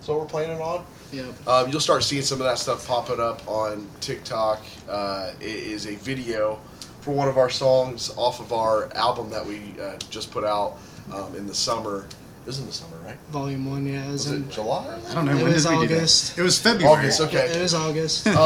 That's 0.02 0.08
what 0.08 0.18
we're 0.18 0.26
planning 0.26 0.60
on. 0.60 0.84
Yep. 1.12 1.46
Um, 1.46 1.70
you'll 1.70 1.78
start 1.80 2.02
seeing 2.02 2.22
some 2.22 2.40
of 2.40 2.44
that 2.48 2.58
stuff 2.58 2.88
popping 2.88 3.20
up 3.20 3.46
on 3.46 3.88
TikTok. 4.00 4.60
Uh, 4.88 5.30
it 5.38 5.46
is 5.46 5.86
a 5.86 5.94
video 5.94 6.58
for 7.02 7.12
one 7.12 7.28
of 7.28 7.38
our 7.38 7.48
songs 7.48 8.12
off 8.16 8.40
of 8.40 8.52
our 8.52 8.92
album 8.96 9.30
that 9.30 9.46
we 9.46 9.60
uh, 9.80 9.96
just 10.10 10.32
put 10.32 10.42
out 10.42 10.76
um, 11.14 11.36
in 11.36 11.46
the 11.46 11.54
summer. 11.54 12.08
It 12.42 12.46
was 12.46 12.58
in 12.58 12.66
the 12.66 12.72
summer, 12.72 12.96
right? 13.04 13.16
Volume 13.30 13.70
one, 13.70 13.86
yeah. 13.86 14.04
It 14.04 14.10
was, 14.10 14.26
Was 14.28 14.32
in, 14.38 14.42
it 14.42 14.50
July? 14.50 14.98
I 15.08 15.14
don't 15.14 15.24
know 15.24 15.36
It 15.36 15.42
when 15.44 15.52
was 15.52 15.62
did 15.66 15.70
we 15.70 15.76
August. 15.84 16.30
do 16.30 16.34
that? 16.34 16.40
It 16.40 16.44
was 16.46 16.58
February. 16.58 16.96
August. 16.98 17.20
Okay. 17.20 17.46
It 17.52 17.62
was 17.62 17.74
August. 17.74 18.26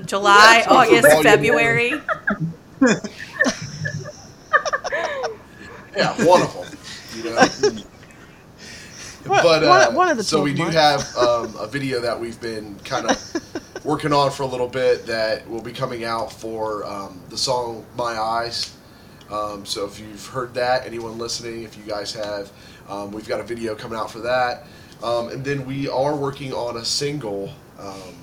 Um, 0.00 0.04
July, 0.04 0.64
Yeah, 0.66 0.72
August, 0.72 1.22
February. 1.22 1.90
yeah, 5.96 6.24
one 6.26 6.42
of 6.42 6.52
them. 6.54 6.66
You 7.14 7.24
know. 7.30 7.82
What- 9.26 9.42
but 9.42 9.64
uh, 9.64 9.68
one- 9.86 9.94
one 9.94 10.08
of 10.08 10.16
the 10.16 10.24
so 10.24 10.42
we 10.42 10.54
12 10.54 10.70
do 10.72 10.76
have 10.76 11.16
um, 11.16 11.54
a 11.58 11.66
video 11.66 12.00
that 12.00 12.18
we've 12.18 12.40
been 12.40 12.78
kind 12.84 13.06
of 13.10 13.84
working 13.84 14.12
on 14.12 14.30
for 14.30 14.42
a 14.44 14.46
little 14.46 14.68
bit 14.68 15.06
that 15.06 15.48
will 15.48 15.60
be 15.62 15.72
coming 15.72 16.04
out 16.04 16.32
for 16.32 16.84
um, 16.86 17.20
the 17.28 17.36
song 17.38 17.84
"My 17.96 18.18
Eyes." 18.18 18.74
Um, 19.30 19.64
so 19.64 19.86
if 19.86 20.00
you've 20.00 20.26
heard 20.26 20.54
that, 20.54 20.86
anyone 20.86 21.16
listening, 21.18 21.62
if 21.62 21.76
you 21.76 21.84
guys 21.84 22.12
have, 22.14 22.50
um, 22.88 23.12
we've 23.12 23.28
got 23.28 23.38
a 23.40 23.44
video 23.44 23.74
coming 23.76 23.96
out 23.98 24.10
for 24.10 24.18
that, 24.20 24.64
um, 25.04 25.28
and 25.28 25.44
then 25.44 25.64
we 25.66 25.88
are 25.88 26.16
working 26.16 26.52
on 26.52 26.76
a 26.78 26.84
single. 26.84 27.50
Um, 27.78 28.14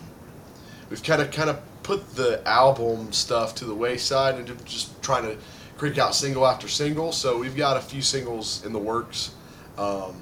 we've 0.89 1.01
kind 1.03 1.21
of 1.21 1.31
kind 1.31 1.49
of 1.49 1.60
put 1.83 2.10
the 2.15 2.45
album 2.47 3.13
stuff 3.13 3.55
to 3.55 3.65
the 3.65 3.73
wayside 3.73 4.36
and 4.36 4.65
just 4.65 5.01
trying 5.01 5.23
to 5.23 5.38
crank 5.77 5.97
out 5.97 6.13
single 6.15 6.45
after 6.45 6.67
single. 6.67 7.12
So 7.13 7.38
we've 7.38 7.55
got 7.55 7.77
a 7.77 7.81
few 7.81 8.01
singles 8.01 8.65
in 8.65 8.73
the 8.73 8.79
works. 8.79 9.31
Um, 9.77 10.15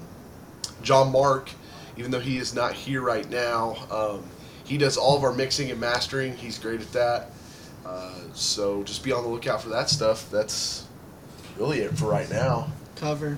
John 0.82 1.12
Mark, 1.12 1.50
even 1.98 2.12
though 2.12 2.20
he 2.20 2.38
is 2.38 2.54
not 2.54 2.74
here 2.74 3.02
right 3.02 3.30
now, 3.30 3.76
um, 3.92 4.24
he 4.64 4.78
does 4.78 4.98
all 4.98 5.16
of 5.18 5.24
our 5.24 5.34
mixing 5.34 5.72
and 5.72 5.80
mastering. 5.80 6.36
He's 6.36 6.58
great 6.60 6.82
at 6.82 6.92
that. 6.94 7.30
Uh, 7.86 8.14
so 8.34 8.84
just 8.84 9.04
be 9.04 9.12
on 9.12 9.24
the 9.24 9.30
lookout 9.30 9.62
for 9.62 9.70
that 9.70 9.90
stuff. 9.90 10.30
That's 10.32 10.88
really 11.58 11.80
it 11.80 11.98
for 11.98 12.06
right 12.06 12.30
now. 12.30 12.72
Cover. 12.96 13.38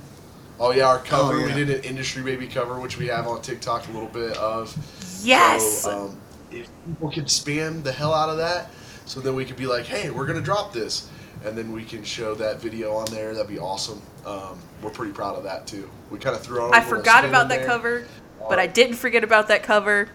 Oh 0.60 0.72
yeah, 0.72 0.88
our 0.88 1.00
cover. 1.00 1.36
Oh, 1.36 1.40
yeah. 1.40 1.46
We 1.46 1.66
did 1.66 1.70
an 1.70 1.84
industry 1.84 2.24
baby 2.24 2.48
cover, 2.48 2.80
which 2.80 2.98
we 2.98 3.08
have 3.08 3.28
on 3.28 3.42
TikTok 3.42 3.88
a 3.90 3.92
little 3.92 4.08
bit 4.08 4.36
of. 4.38 4.76
Yes. 5.24 5.82
So, 5.82 6.06
um, 6.06 6.18
if 6.52 6.70
people 6.86 7.12
could 7.12 7.26
spam 7.26 7.84
the 7.84 7.92
hell 7.92 8.14
out 8.14 8.30
of 8.30 8.38
that, 8.38 8.72
so 9.06 9.20
then 9.20 9.36
we 9.36 9.46
could 9.46 9.58
be 9.58 9.68
like, 9.68 9.86
hey, 9.86 10.10
we're 10.10 10.26
gonna 10.26 10.42
drop 10.42 10.74
this, 10.74 11.10
and 11.46 11.58
then 11.58 11.72
we 11.72 11.84
can 11.84 12.04
show 12.04 12.36
that 12.36 12.60
video 12.62 12.94
on 12.94 13.06
there. 13.12 13.34
That'd 13.34 13.50
be 13.50 13.60
awesome. 13.60 14.02
Um, 14.26 14.60
we're 14.82 14.90
pretty 14.90 15.14
proud 15.14 15.36
of 15.36 15.44
that 15.44 15.68
too. 15.68 15.90
We 16.12 16.20
kind 16.20 16.36
of 16.36 16.42
threw 16.42 16.62
on. 16.62 16.70
a 16.70 16.76
I 16.76 16.80
little 16.80 16.98
forgot 16.98 17.26
about 17.26 17.50
that 17.50 17.60
there. 17.60 17.68
cover, 17.68 18.08
but 18.48 18.60
I 18.60 18.68
didn't 18.68 18.96
forget 18.96 19.24
about 19.24 19.48
that 19.50 19.64
cover. 19.64 20.10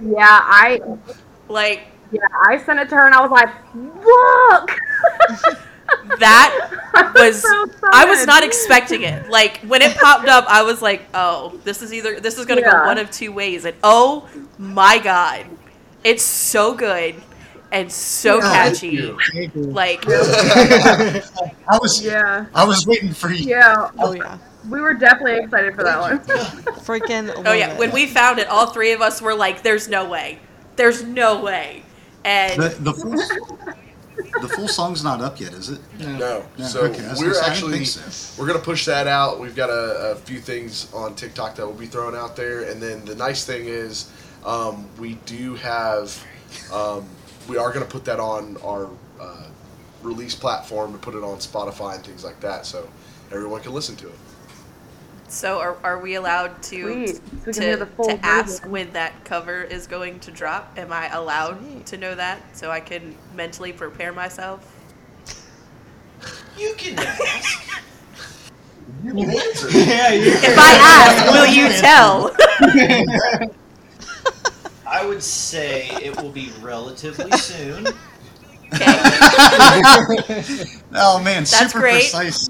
Yeah, 0.00 0.24
I 0.26 0.80
Like 1.48 1.88
yeah 2.12 2.20
I 2.48 2.58
sent 2.58 2.78
it 2.78 2.88
to 2.90 2.94
her 2.96 3.06
and 3.06 3.14
I 3.14 3.20
was 3.20 3.30
like, 3.30 3.48
look. 3.74 5.58
that 6.18 7.12
was 7.14 7.42
So 7.42 7.66
I 7.92 8.04
was 8.06 8.26
not 8.26 8.42
expecting 8.44 9.02
it. 9.02 9.28
Like 9.28 9.58
when 9.58 9.82
it 9.82 9.96
popped 9.96 10.28
up, 10.28 10.44
I 10.48 10.62
was 10.62 10.80
like, 10.80 11.02
"Oh, 11.14 11.58
this 11.64 11.82
is 11.82 11.92
either 11.92 12.20
this 12.20 12.38
is 12.38 12.46
going 12.46 12.62
to 12.62 12.68
go 12.68 12.84
one 12.84 12.98
of 12.98 13.10
two 13.10 13.32
ways." 13.32 13.64
And 13.64 13.76
oh 13.82 14.28
my 14.58 14.98
god, 14.98 15.46
it's 16.04 16.22
so 16.22 16.74
good 16.74 17.14
and 17.72 17.90
so 17.90 18.40
catchy. 18.40 19.00
Like 19.54 20.04
I 20.08 21.22
was 21.80 22.04
Yeah, 22.04 22.46
I 22.54 22.64
was 22.64 22.86
waiting 22.86 23.12
for 23.12 23.30
you. 23.32 23.48
yeah. 23.48 23.90
Oh 23.98 24.12
yeah. 24.12 24.38
We 24.70 24.80
were 24.80 24.94
definitely 24.94 25.42
excited 25.42 25.74
for 25.74 25.82
that 25.82 26.00
one. 26.00 26.20
Freaking. 26.84 27.32
oh 27.46 27.52
yeah, 27.52 27.76
when 27.78 27.90
we 27.90 28.06
found 28.06 28.38
it, 28.38 28.46
all 28.46 28.68
three 28.68 28.92
of 28.92 29.00
us 29.02 29.20
were 29.20 29.34
like, 29.34 29.62
"There's 29.62 29.88
no 29.88 30.08
way, 30.08 30.38
there's 30.76 31.02
no 31.02 31.42
way," 31.42 31.82
and 32.24 32.62
The, 32.62 32.68
the 32.68 32.92
full 32.92 33.16
the 34.40 34.48
full 34.48 34.68
song's 34.68 35.02
not 35.02 35.20
up 35.20 35.40
yet, 35.40 35.52
is 35.52 35.70
it? 35.70 35.80
No. 35.98 36.44
Yeah, 36.56 36.66
so 36.66 36.82
okay, 36.82 36.98
we're 37.00 37.06
gonna 37.08 37.16
say, 37.16 37.24
I 37.24 37.24
didn't 37.26 37.44
actually 37.44 37.84
so. 37.86 38.40
we're 38.40 38.46
gonna 38.46 38.60
push 38.60 38.84
that 38.86 39.08
out. 39.08 39.40
We've 39.40 39.56
got 39.56 39.70
a, 39.70 40.12
a 40.12 40.16
few 40.16 40.38
things 40.38 40.92
on 40.92 41.16
TikTok 41.16 41.56
that 41.56 41.66
we'll 41.66 41.74
be 41.74 41.86
throwing 41.86 42.14
out 42.14 42.36
there, 42.36 42.70
and 42.70 42.80
then 42.80 43.04
the 43.04 43.16
nice 43.16 43.44
thing 43.44 43.66
is 43.66 44.12
um, 44.44 44.86
we 45.00 45.14
do 45.26 45.56
have 45.56 46.24
um, 46.72 47.04
we 47.48 47.56
are 47.56 47.72
gonna 47.72 47.84
put 47.84 48.04
that 48.04 48.20
on 48.20 48.56
our 48.64 48.88
uh, 49.20 49.46
release 50.02 50.34
platform 50.34 50.92
to 50.92 50.98
put 50.98 51.14
it 51.14 51.22
on 51.22 51.38
Spotify 51.38 51.96
and 51.96 52.04
things 52.04 52.24
like 52.24 52.40
that, 52.40 52.66
so 52.66 52.88
everyone 53.30 53.62
can 53.62 53.72
listen 53.72 53.96
to 53.96 54.08
it. 54.08 54.18
so 55.28 55.58
are, 55.58 55.76
are 55.82 56.00
we 56.00 56.14
allowed 56.14 56.62
to 56.64 57.06
Sweet. 57.06 57.16
So 57.16 57.22
we 57.46 57.52
to, 57.52 57.76
the 57.76 57.86
full 57.86 58.08
to 58.08 58.24
ask 58.24 58.64
when 58.66 58.92
that 58.92 59.24
cover 59.24 59.62
is 59.62 59.86
going 59.86 60.20
to 60.20 60.30
drop? 60.30 60.76
Am 60.76 60.92
I 60.92 61.08
allowed 61.10 61.58
Sweet. 61.60 61.86
to 61.86 61.96
know 61.96 62.14
that 62.14 62.56
so 62.56 62.70
I 62.70 62.80
can 62.80 63.14
mentally 63.34 63.72
prepare 63.72 64.12
myself? 64.12 64.68
You 66.56 66.74
can 66.76 66.98
ask. 66.98 67.82
yeah, 69.02 70.12
you. 70.12 70.32
If 70.32 70.58
I 70.58 70.78
ask, 70.80 71.32
will 71.32 71.46
you 71.46 71.68
tell? 71.80 72.30
I 74.92 75.06
would 75.06 75.22
say 75.22 75.88
it 76.02 76.20
will 76.20 76.30
be 76.30 76.52
relatively 76.60 77.30
soon. 77.38 77.86
Oh 80.94 81.20
man, 81.24 81.44
That's 81.44 81.72
super 81.72 81.80
great. 81.80 82.12
precise. 82.12 82.48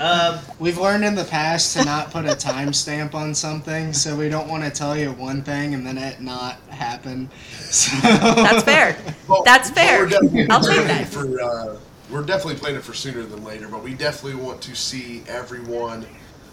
Um, 0.00 0.38
We've 0.58 0.78
learned 0.78 1.04
in 1.04 1.14
the 1.16 1.24
past 1.24 1.76
to 1.76 1.84
not 1.84 2.10
put 2.10 2.24
a 2.24 2.30
timestamp 2.30 3.14
on 3.14 3.34
something, 3.34 3.92
so 3.92 4.16
we 4.16 4.28
don't 4.28 4.48
want 4.48 4.62
to 4.64 4.70
tell 4.70 4.96
you 4.96 5.12
one 5.12 5.42
thing 5.42 5.74
and 5.74 5.84
then 5.86 5.98
it 5.98 6.20
not 6.20 6.60
happen. 6.70 7.28
So 7.58 7.94
That's 8.02 8.62
fair. 8.62 8.96
Well, 9.28 9.42
That's 9.44 9.70
well, 9.72 9.84
fair. 9.86 10.02
We're 10.04 10.08
definitely 10.08 10.48
I'll 10.48 10.60
take 10.60 10.74
planning 10.84 10.86
that. 10.86 11.08
For, 11.08 11.40
uh, 11.42 11.76
we're 12.08 12.22
definitely 12.22 12.60
planning 12.60 12.80
for 12.80 12.94
sooner 12.94 13.24
than 13.24 13.42
later, 13.42 13.66
but 13.68 13.82
we 13.82 13.94
definitely 13.94 14.40
want 14.40 14.62
to 14.62 14.76
see 14.76 15.24
everyone 15.26 16.06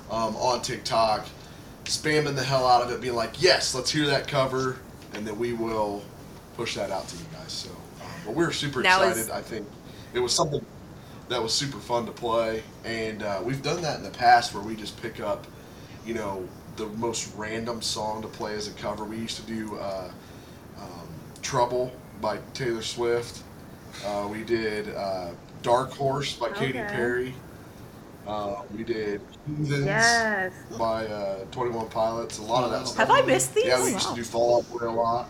um, 0.09 0.35
on 0.37 0.63
TikTok 0.63 1.27
spamming 1.85 2.35
the 2.35 2.43
hell 2.43 2.65
out 2.65 2.81
of 2.81 2.91
it, 2.91 3.01
being 3.01 3.15
like, 3.15 3.41
"Yes, 3.41 3.73
let's 3.75 3.91
hear 3.91 4.05
that 4.07 4.27
cover," 4.27 4.77
and 5.13 5.25
then 5.27 5.37
we 5.37 5.53
will 5.53 6.03
push 6.57 6.75
that 6.75 6.91
out 6.91 7.07
to 7.09 7.17
you 7.17 7.25
guys. 7.33 7.51
So, 7.51 7.69
um, 7.69 8.07
but 8.25 8.35
we're 8.35 8.51
super 8.51 8.81
Now 8.81 9.01
excited. 9.03 9.19
is- 9.21 9.29
I 9.29 9.41
think 9.41 9.67
it 10.13 10.19
was 10.19 10.33
something 10.33 10.65
that 11.29 11.41
was 11.41 11.53
super 11.53 11.79
fun 11.79 12.05
to 12.05 12.11
play, 12.11 12.63
and 12.85 13.23
uh, 13.23 13.39
we've 13.43 13.61
done 13.63 13.81
that 13.81 13.97
in 13.97 14.03
the 14.03 14.09
past 14.11 14.53
where 14.53 14.63
we 14.63 14.75
just 14.75 15.01
pick 15.01 15.19
up, 15.19 15.47
you 16.05 16.13
know, 16.13 16.47
the 16.75 16.85
most 16.87 17.33
random 17.35 17.81
song 17.81 18.21
to 18.21 18.27
play 18.27 18.55
as 18.55 18.67
a 18.67 18.71
cover. 18.71 19.03
We 19.03 19.17
used 19.17 19.37
to 19.37 19.43
do 19.43 19.75
uh, 19.77 20.09
um, 20.79 21.07
"Trouble" 21.41 21.91
by 22.21 22.37
Taylor 22.53 22.81
Swift. 22.81 23.43
Uh, 24.05 24.27
we 24.29 24.43
did 24.43 24.93
uh, 24.95 25.27
"Dark 25.61 25.91
Horse" 25.91 26.33
by 26.33 26.49
Katy 26.49 26.79
Perry. 26.89 27.35
Uh, 28.27 28.61
we 28.75 28.83
did 28.83 29.21
"Heathens" 29.47 29.85
Yes. 29.85 30.53
by 30.77 31.05
uh, 31.07 31.43
Twenty 31.51 31.71
One 31.71 31.89
Pilots. 31.89 32.37
A 32.37 32.41
lot 32.41 32.63
of 32.63 32.71
that 32.71 32.87
stuff. 32.87 33.07
Have 33.07 33.11
I 33.11 33.21
missed 33.25 33.53
these? 33.53 33.65
Yeah, 33.65 33.83
we 33.83 33.89
Oh, 33.89 33.93
used 33.93 34.05
wow. 34.05 34.11
to 34.11 34.15
do 34.15 34.23
Fall 34.23 34.57
Out 34.57 34.71
Boy 34.71 34.87
a 34.87 34.91
lot. 34.91 35.27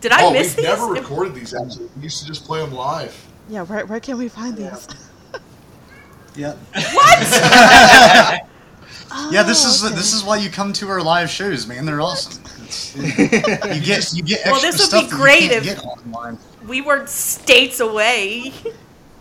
Did 0.00 0.12
I 0.12 0.22
oh, 0.24 0.32
miss 0.32 0.48
we've 0.56 0.56
these? 0.56 0.64
never 0.64 0.86
recorded 0.86 1.34
these 1.34 1.52
actually. 1.52 1.90
We 1.96 2.04
used 2.04 2.20
to 2.22 2.26
just 2.26 2.46
play 2.46 2.60
them 2.60 2.72
live. 2.72 3.14
Yeah, 3.50 3.62
where, 3.62 3.84
where 3.84 4.00
can 4.00 4.16
we 4.16 4.28
find 4.28 4.56
these? 4.56 4.88
Yep. 6.36 6.56
What? 6.94 8.40
Yeah, 9.32 9.42
this 9.42 9.64
is 9.64 9.82
Oh, 9.82 9.88
okay. 9.88 9.96
this 9.96 10.12
is 10.14 10.22
why 10.22 10.36
you 10.36 10.48
come 10.50 10.72
to 10.74 10.88
our 10.88 11.02
live 11.02 11.28
shows, 11.28 11.66
man. 11.66 11.84
They're 11.84 12.00
awesome. 12.00 12.40
It's, 12.62 12.94
you 12.96 13.02
get 13.82 14.12
you 14.14 14.22
get 14.22 14.38
extra 14.46 14.52
Well, 14.52 14.60
this 14.60 14.78
would 14.78 14.88
stuff 14.88 15.10
be 15.10 15.16
great 15.16 15.50
if- 15.50 15.80
online. 15.84 16.38
we 16.68 16.80
were 16.80 17.04
states 17.08 17.80
away. 17.80 18.52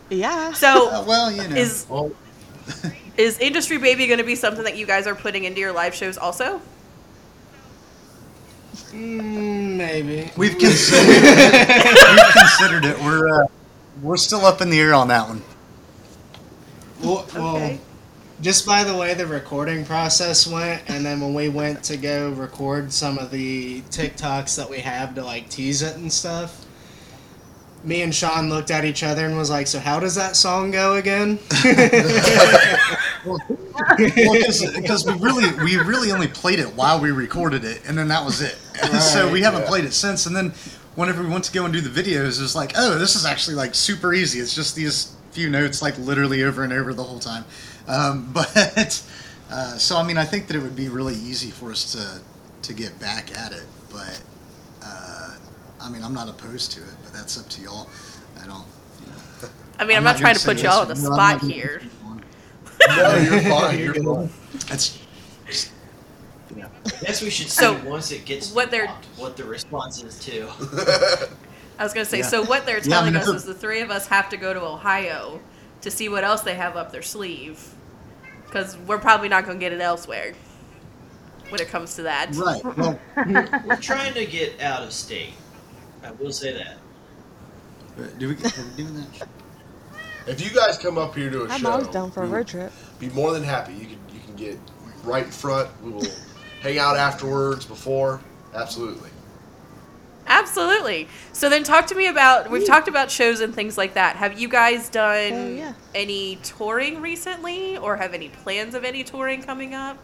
Yeah. 0.10 0.50
Uh, 0.50 0.54
So 0.54 1.04
well, 1.06 1.32
you 1.32 1.48
know. 1.48 1.56
is 1.56 1.86
Well, 1.90 2.12
is 3.18 3.38
Industry 3.40 3.78
Baby 3.78 4.08
going 4.08 4.20
to 4.20 4.26
be 4.26 4.36
something 4.36 4.64
that 4.64 4.78
you 4.78 4.86
guys 4.86 5.08
are 5.08 5.16
putting 5.16 5.44
into 5.46 5.60
your 5.60 5.72
live 5.72 5.94
shows 5.96 6.18
also? 6.18 6.62
Mm, 8.92 9.76
maybe. 9.78 10.32
We've 10.38 10.52
considered 10.58 11.06
it. 11.10 12.16
We've 12.16 12.34
considered 12.34 12.86
it. 12.86 13.00
We're 13.04 13.44
uh, 13.44 13.48
we're 14.02 14.18
still 14.18 14.46
up 14.46 14.62
in 14.62 14.70
the 14.70 14.80
air 14.80 14.94
on 14.94 15.08
that 15.10 15.28
one. 15.28 15.42
Well, 17.04 17.26
well, 17.34 17.56
Okay. 17.56 17.80
just 18.42 18.66
by 18.66 18.84
the 18.84 18.96
way 18.96 19.14
the 19.14 19.26
recording 19.28 19.86
process 19.86 20.46
went, 20.48 20.82
and 20.90 21.06
then 21.06 21.22
when 21.22 21.34
we 21.34 21.50
went 21.50 21.84
to 21.86 21.98
go 21.98 22.30
record 22.32 22.92
some 22.92 23.18
of 23.18 23.32
the 23.32 23.82
TikToks 23.84 24.56
that 24.58 24.70
we 24.70 24.80
have 24.80 25.16
to 25.16 25.24
like 25.24 25.50
tease 25.50 25.82
it 25.82 25.96
and 25.98 26.12
stuff, 26.12 26.66
me 27.84 28.02
and 28.02 28.14
Sean 28.14 28.50
looked 28.50 28.72
at 28.72 28.86
each 28.86 29.04
other 29.04 29.26
and 29.26 29.38
was 29.38 29.50
like, 29.50 29.68
"So 29.68 29.80
how 29.80 30.00
does 30.00 30.16
that 30.16 30.36
song 30.36 30.72
go 30.72 30.96
again?" 30.96 31.40
Well, 33.26 33.38
because 33.98 35.06
we 35.06 35.14
really 35.14 35.54
we 35.64 35.78
really 35.78 36.12
only 36.12 36.28
played 36.28 36.60
it 36.60 36.74
while 36.76 37.00
we 37.00 37.12
recorded 37.12 37.66
it, 37.66 37.82
and 37.88 37.98
then 37.98 38.08
that 38.08 38.24
was 38.24 38.42
it. 38.42 38.56
so 39.02 39.30
we 39.30 39.42
haven't 39.42 39.64
yeah. 39.64 39.68
played 39.68 39.86
it 39.86 39.94
since. 39.94 40.26
And 40.26 40.36
then 40.36 40.54
whenever 40.96 41.24
we 41.24 41.30
went 41.30 41.44
to 41.46 41.52
go 41.52 41.66
and 41.66 41.74
do 41.74 41.82
the 41.82 41.90
videos, 41.90 42.40
it 42.40 42.42
was 42.42 42.56
like, 42.56 42.74
oh, 42.76 42.98
this 42.98 43.16
is 43.16 43.26
actually 43.26 43.56
like 43.56 43.76
super 43.76 44.14
easy. 44.14 44.40
It's 44.40 44.56
just 44.56 44.76
these 44.76 45.16
few 45.32 45.50
notes, 45.50 45.82
like 45.82 45.98
literally 45.98 46.44
over 46.44 46.64
and 46.64 46.74
over 46.74 46.94
the 46.94 47.04
whole 47.04 47.20
time. 47.20 47.46
Um, 47.88 48.32
but 48.34 49.04
uh, 49.52 49.78
so 49.78 49.98
I 49.98 50.04
mean, 50.04 50.18
I 50.18 50.26
think 50.26 50.48
that 50.48 50.56
it 50.56 50.62
would 50.62 50.76
be 50.76 50.90
really 50.90 51.16
easy 51.16 51.52
for 51.52 51.72
us 51.72 51.92
to 51.94 52.22
to 52.68 52.74
get 52.74 52.98
back 53.00 53.38
at 53.38 53.52
it. 53.52 53.66
But 53.92 54.22
uh, 54.84 55.19
I 55.82 55.90
mean, 55.90 56.04
I'm 56.04 56.14
not 56.14 56.28
opposed 56.30 56.72
to 56.74 56.82
it, 56.82 56.96
but 57.04 57.14
that's 57.14 57.40
up 57.40 57.48
to 57.50 57.62
y'all. 57.62 57.88
I 58.42 58.46
don't. 58.48 58.66
I 59.80 59.86
mean, 59.86 59.92
I'm, 59.96 59.98
I'm 60.00 60.04
not, 60.04 60.12
not 60.14 60.18
trying 60.20 60.36
gonna 60.36 60.46
put 60.46 60.62
y'all 60.64 60.82
on 60.82 60.88
yes 60.90 61.02
the 61.02 61.10
no, 61.10 61.16
spot 61.16 61.42
here. 61.42 61.82
no, 62.90 63.16
you're 63.16 63.42
fine. 63.42 63.80
You're 63.80 63.94
fine. 63.96 64.30
That's 64.68 65.00
I 66.56 67.06
guess 67.06 67.22
we 67.22 67.30
should 67.30 67.48
see 67.50 67.62
So, 67.64 67.80
once 67.86 68.12
it 68.12 68.26
gets 68.26 68.52
what 68.54 68.72
they're- 68.72 68.86
dropped, 68.86 69.06
what 69.18 69.38
the 69.38 69.44
response 69.46 70.04
is 70.04 70.20
to. 70.26 70.48
I 71.78 71.84
was 71.84 71.94
going 71.94 72.06
to 72.06 72.10
say, 72.10 72.20
Yeah. 72.20 72.26
so 72.28 72.44
what 72.44 72.66
they're 72.66 72.80
Yeah, 72.80 72.86
I 72.86 72.90
telling 73.00 73.14
mean, 73.14 73.22
us 73.24 73.30
is 73.30 73.44
the 73.46 73.54
three 73.54 73.80
of 73.82 73.90
us 73.92 74.08
have 74.08 74.28
to 74.30 74.38
go 74.38 74.54
to 74.54 74.62
Ohio 74.62 75.40
to 75.82 75.92
see 75.92 76.10
what 76.10 76.24
else 76.26 76.42
they 76.42 76.56
have 76.56 76.76
up 76.76 76.92
their 76.92 77.02
sleeve. 77.02 77.74
Because 78.46 78.76
we're 78.80 78.98
probably 78.98 79.30
not 79.30 79.46
going 79.46 79.60
to 79.60 79.64
get 79.64 79.72
it 79.72 79.80
elsewhere 79.80 80.34
when 81.50 81.62
it 81.62 81.68
comes 81.70 81.96
to 81.96 82.02
that. 82.04 82.36
right. 82.36 82.64
Well, 82.78 83.00
We're 83.66 83.78
trying 83.78 84.14
to 84.16 84.26
get 84.26 84.60
out 84.60 84.82
of 84.84 84.92
state. 84.92 85.34
I 86.04 86.12
will 86.12 86.32
say 86.32 86.54
that. 86.54 86.78
do 88.18 88.30
we 88.30 88.36
are 88.36 88.38
we 88.78 88.84
doing 88.84 88.96
that? 88.96 89.28
If 90.28 90.42
you 90.42 90.56
guys 90.56 90.78
come 90.78 90.98
up 90.98 91.16
here 91.16 91.30
to 91.30 91.44
a 91.44 91.48
I'm 91.50 91.62
show, 91.62 91.70
always 91.72 91.88
down 91.88 92.12
for 92.12 92.24
a 92.24 92.28
we 92.28 92.34
road 92.34 92.38
will 92.40 92.46
trip. 92.46 92.72
Be 93.00 93.10
more 93.10 93.32
than 93.34 93.44
happy. 93.44 93.74
You 93.74 93.86
can 93.86 94.00
you 94.14 94.20
can 94.26 94.36
get 94.36 94.60
right 95.04 95.26
in 95.26 95.32
front. 95.32 95.70
We 95.84 95.92
will 95.92 96.06
hang 96.62 96.78
out 96.78 96.98
afterwards. 96.98 97.66
Before, 97.66 98.22
absolutely. 98.54 99.10
Absolutely. 100.28 101.08
So 101.34 101.50
then 101.50 101.64
talk 101.64 101.88
to 101.88 101.96
me 101.96 102.06
about 102.08 102.52
we've 102.52 102.66
talked 102.66 102.88
about 102.88 103.10
shows 103.10 103.40
and 103.42 103.54
things 103.54 103.78
like 103.78 103.96
that. 103.96 104.16
Have 104.16 104.40
you 104.40 104.48
guys 104.48 104.88
done 104.90 105.34
Oh, 105.34 105.48
yeah. 105.50 105.74
any 105.96 106.36
touring 106.44 107.02
recently 107.02 107.78
or 107.78 107.98
have 107.98 108.14
any 108.14 108.30
plans 108.30 108.76
of 108.76 108.84
any 108.84 109.04
touring 109.04 109.42
coming 109.42 109.74
up? 109.74 109.98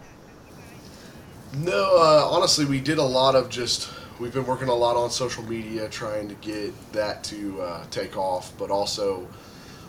No, 1.53 1.97
uh, 1.97 2.27
honestly, 2.29 2.65
we 2.65 2.81
did 2.81 2.97
a 2.97 3.03
lot 3.03 3.35
of 3.35 3.49
just. 3.49 3.89
We've 4.19 4.33
been 4.33 4.45
working 4.45 4.69
a 4.69 4.73
lot 4.73 4.95
on 4.95 5.09
social 5.09 5.43
media, 5.43 5.89
trying 5.89 6.29
to 6.29 6.35
get 6.35 6.73
that 6.93 7.23
to 7.25 7.61
uh, 7.61 7.85
take 7.91 8.15
off, 8.15 8.53
but 8.57 8.71
also 8.71 9.27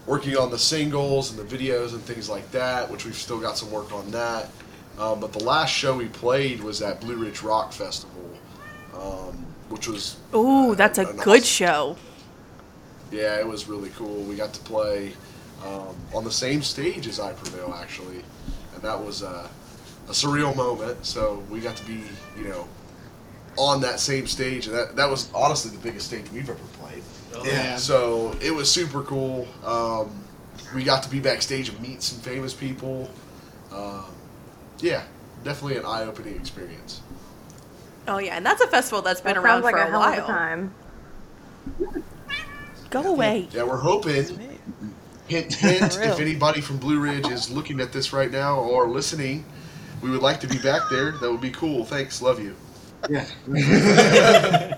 working 0.07 0.37
on 0.37 0.51
the 0.51 0.59
singles 0.59 1.31
and 1.31 1.39
the 1.49 1.57
videos 1.57 1.93
and 1.93 2.03
things 2.03 2.29
like 2.29 2.51
that, 2.51 2.91
which 2.91 3.05
we've 3.05 3.15
still 3.17 3.39
got 3.41 3.57
some 3.57 3.71
work 3.71 3.93
on 3.93 4.11
that. 4.11 4.49
Um, 4.99 5.21
but 5.21 5.33
the 5.33 5.45
last 5.45 5.71
show 5.73 5.97
we 5.97 6.07
played 6.07 6.61
was 6.63 6.83
at 6.83 7.01
Blue 7.01 7.17
Ridge 7.17 7.43
Rock 7.43 7.73
Festival, 7.73 8.31
um, 8.95 9.45
which 9.69 9.87
was 9.87 10.17
Ooh, 10.35 10.75
that's 10.75 10.99
a 10.99 11.07
an 11.07 11.17
good 11.19 11.43
awesome- 11.43 11.43
show. 11.45 11.97
yeah, 13.13 13.39
it 13.39 13.47
was 13.47 13.69
really 13.69 13.91
cool. 13.91 14.23
We 14.23 14.35
got 14.35 14.53
to 14.55 14.61
play 14.61 15.13
um, 15.65 15.95
on 16.15 16.25
the 16.25 16.33
same 16.33 16.63
stage 16.63 17.07
as 17.07 17.21
I 17.21 17.33
Prevail, 17.33 17.77
actually, 17.81 18.23
and 18.75 18.83
that 18.83 19.01
was 19.01 19.23
uh, 19.23 19.47
a 20.09 20.13
surreal 20.13 20.57
moment. 20.57 21.05
So 21.07 21.45
we 21.49 21.61
got 21.61 21.77
to 21.77 21.85
be, 21.87 22.01
you 22.37 22.49
know, 22.49 22.67
on 23.59 23.81
that 23.83 24.01
same 24.01 24.27
stage, 24.27 24.67
and 24.67 24.77
that, 24.77 24.97
that 24.97 25.09
was 25.11 25.31
honestly 25.35 25.71
the 25.71 25.83
biggest 25.83 26.07
stage 26.07 26.25
we've 26.33 26.49
ever 26.49 26.59
played. 26.81 27.03
Oh, 27.35 27.45
Yeah. 27.45 27.77
So 27.77 28.37
it 28.41 28.51
was 28.51 28.71
super 28.71 29.03
cool. 29.03 29.47
Um, 29.65 30.11
we 30.75 30.83
got 30.85 31.03
to 31.05 31.11
be 31.11 31.21
backstage 31.21 31.69
and 31.69 31.81
meet 31.81 32.03
some 32.03 32.19
famous 32.21 32.53
people. 32.55 33.09
Um, 33.73 34.05
yeah, 34.81 35.05
definitely 35.45 35.79
an 35.79 35.87
eye-opening 35.87 36.37
experience. 36.37 37.01
Oh 38.09 38.19
yeah, 38.19 38.37
and 38.37 38.47
that's 38.47 38.61
a 38.61 38.67
festival 38.69 39.03
that's 39.03 39.21
been 39.21 39.35
That 39.35 39.41
around 39.43 39.63
like 39.63 39.75
for 39.75 39.81
a 39.81 39.87
a 39.87 39.91
hell 39.91 40.03
of 40.03 40.19
a 40.19 40.21
while. 40.21 40.27
time. 40.27 40.75
Go 42.91 43.03
away. 43.03 43.49
Yeah, 43.53 43.65
we're 43.65 43.77
hoping. 43.79 44.59
Hint, 45.29 45.55
hint. 45.55 45.99
If 46.01 46.21
anybody 46.21 46.61
from 46.61 46.79
Blue 46.79 47.01
Ridge 47.01 47.27
is 47.29 47.51
looking 47.51 47.81
at 47.81 47.93
this 47.93 48.13
right 48.13 48.31
now 48.31 48.61
or 48.61 48.89
listening, 48.89 49.45
we 50.01 50.11
would 50.11 50.23
like 50.23 50.41
to 50.41 50.47
be 50.47 50.59
back 50.59 50.83
there. 50.89 51.13
That 51.13 51.31
would 51.31 51.41
be 51.41 51.51
cool. 51.51 51.85
Thanks. 51.85 52.23
Love 52.23 52.41
you. 52.41 52.55
Yeah. 53.09 53.27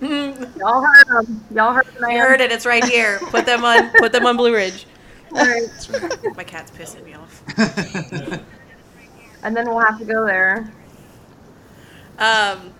Y'all 0.00 0.82
heard 0.82 1.08
him. 1.08 1.44
Y'all 1.54 1.72
heard 1.72 1.86
the 1.94 2.00
man. 2.00 2.12
You 2.12 2.20
heard 2.20 2.40
it. 2.40 2.50
It's 2.50 2.66
right 2.66 2.84
here. 2.84 3.18
Put 3.30 3.46
them 3.46 3.64
on. 3.64 3.90
Put 3.98 4.12
them 4.12 4.26
on 4.26 4.36
Blue 4.36 4.54
Ridge. 4.54 4.86
All 5.32 5.44
right. 5.44 5.68
My 6.36 6.44
cat's 6.44 6.70
pissing 6.70 7.04
me 7.04 7.14
off. 7.14 7.42
And 9.42 9.56
then 9.56 9.68
we'll 9.68 9.80
have 9.80 9.98
to 9.98 10.04
go 10.04 10.26
there. 10.26 10.70
Um, 12.18 12.74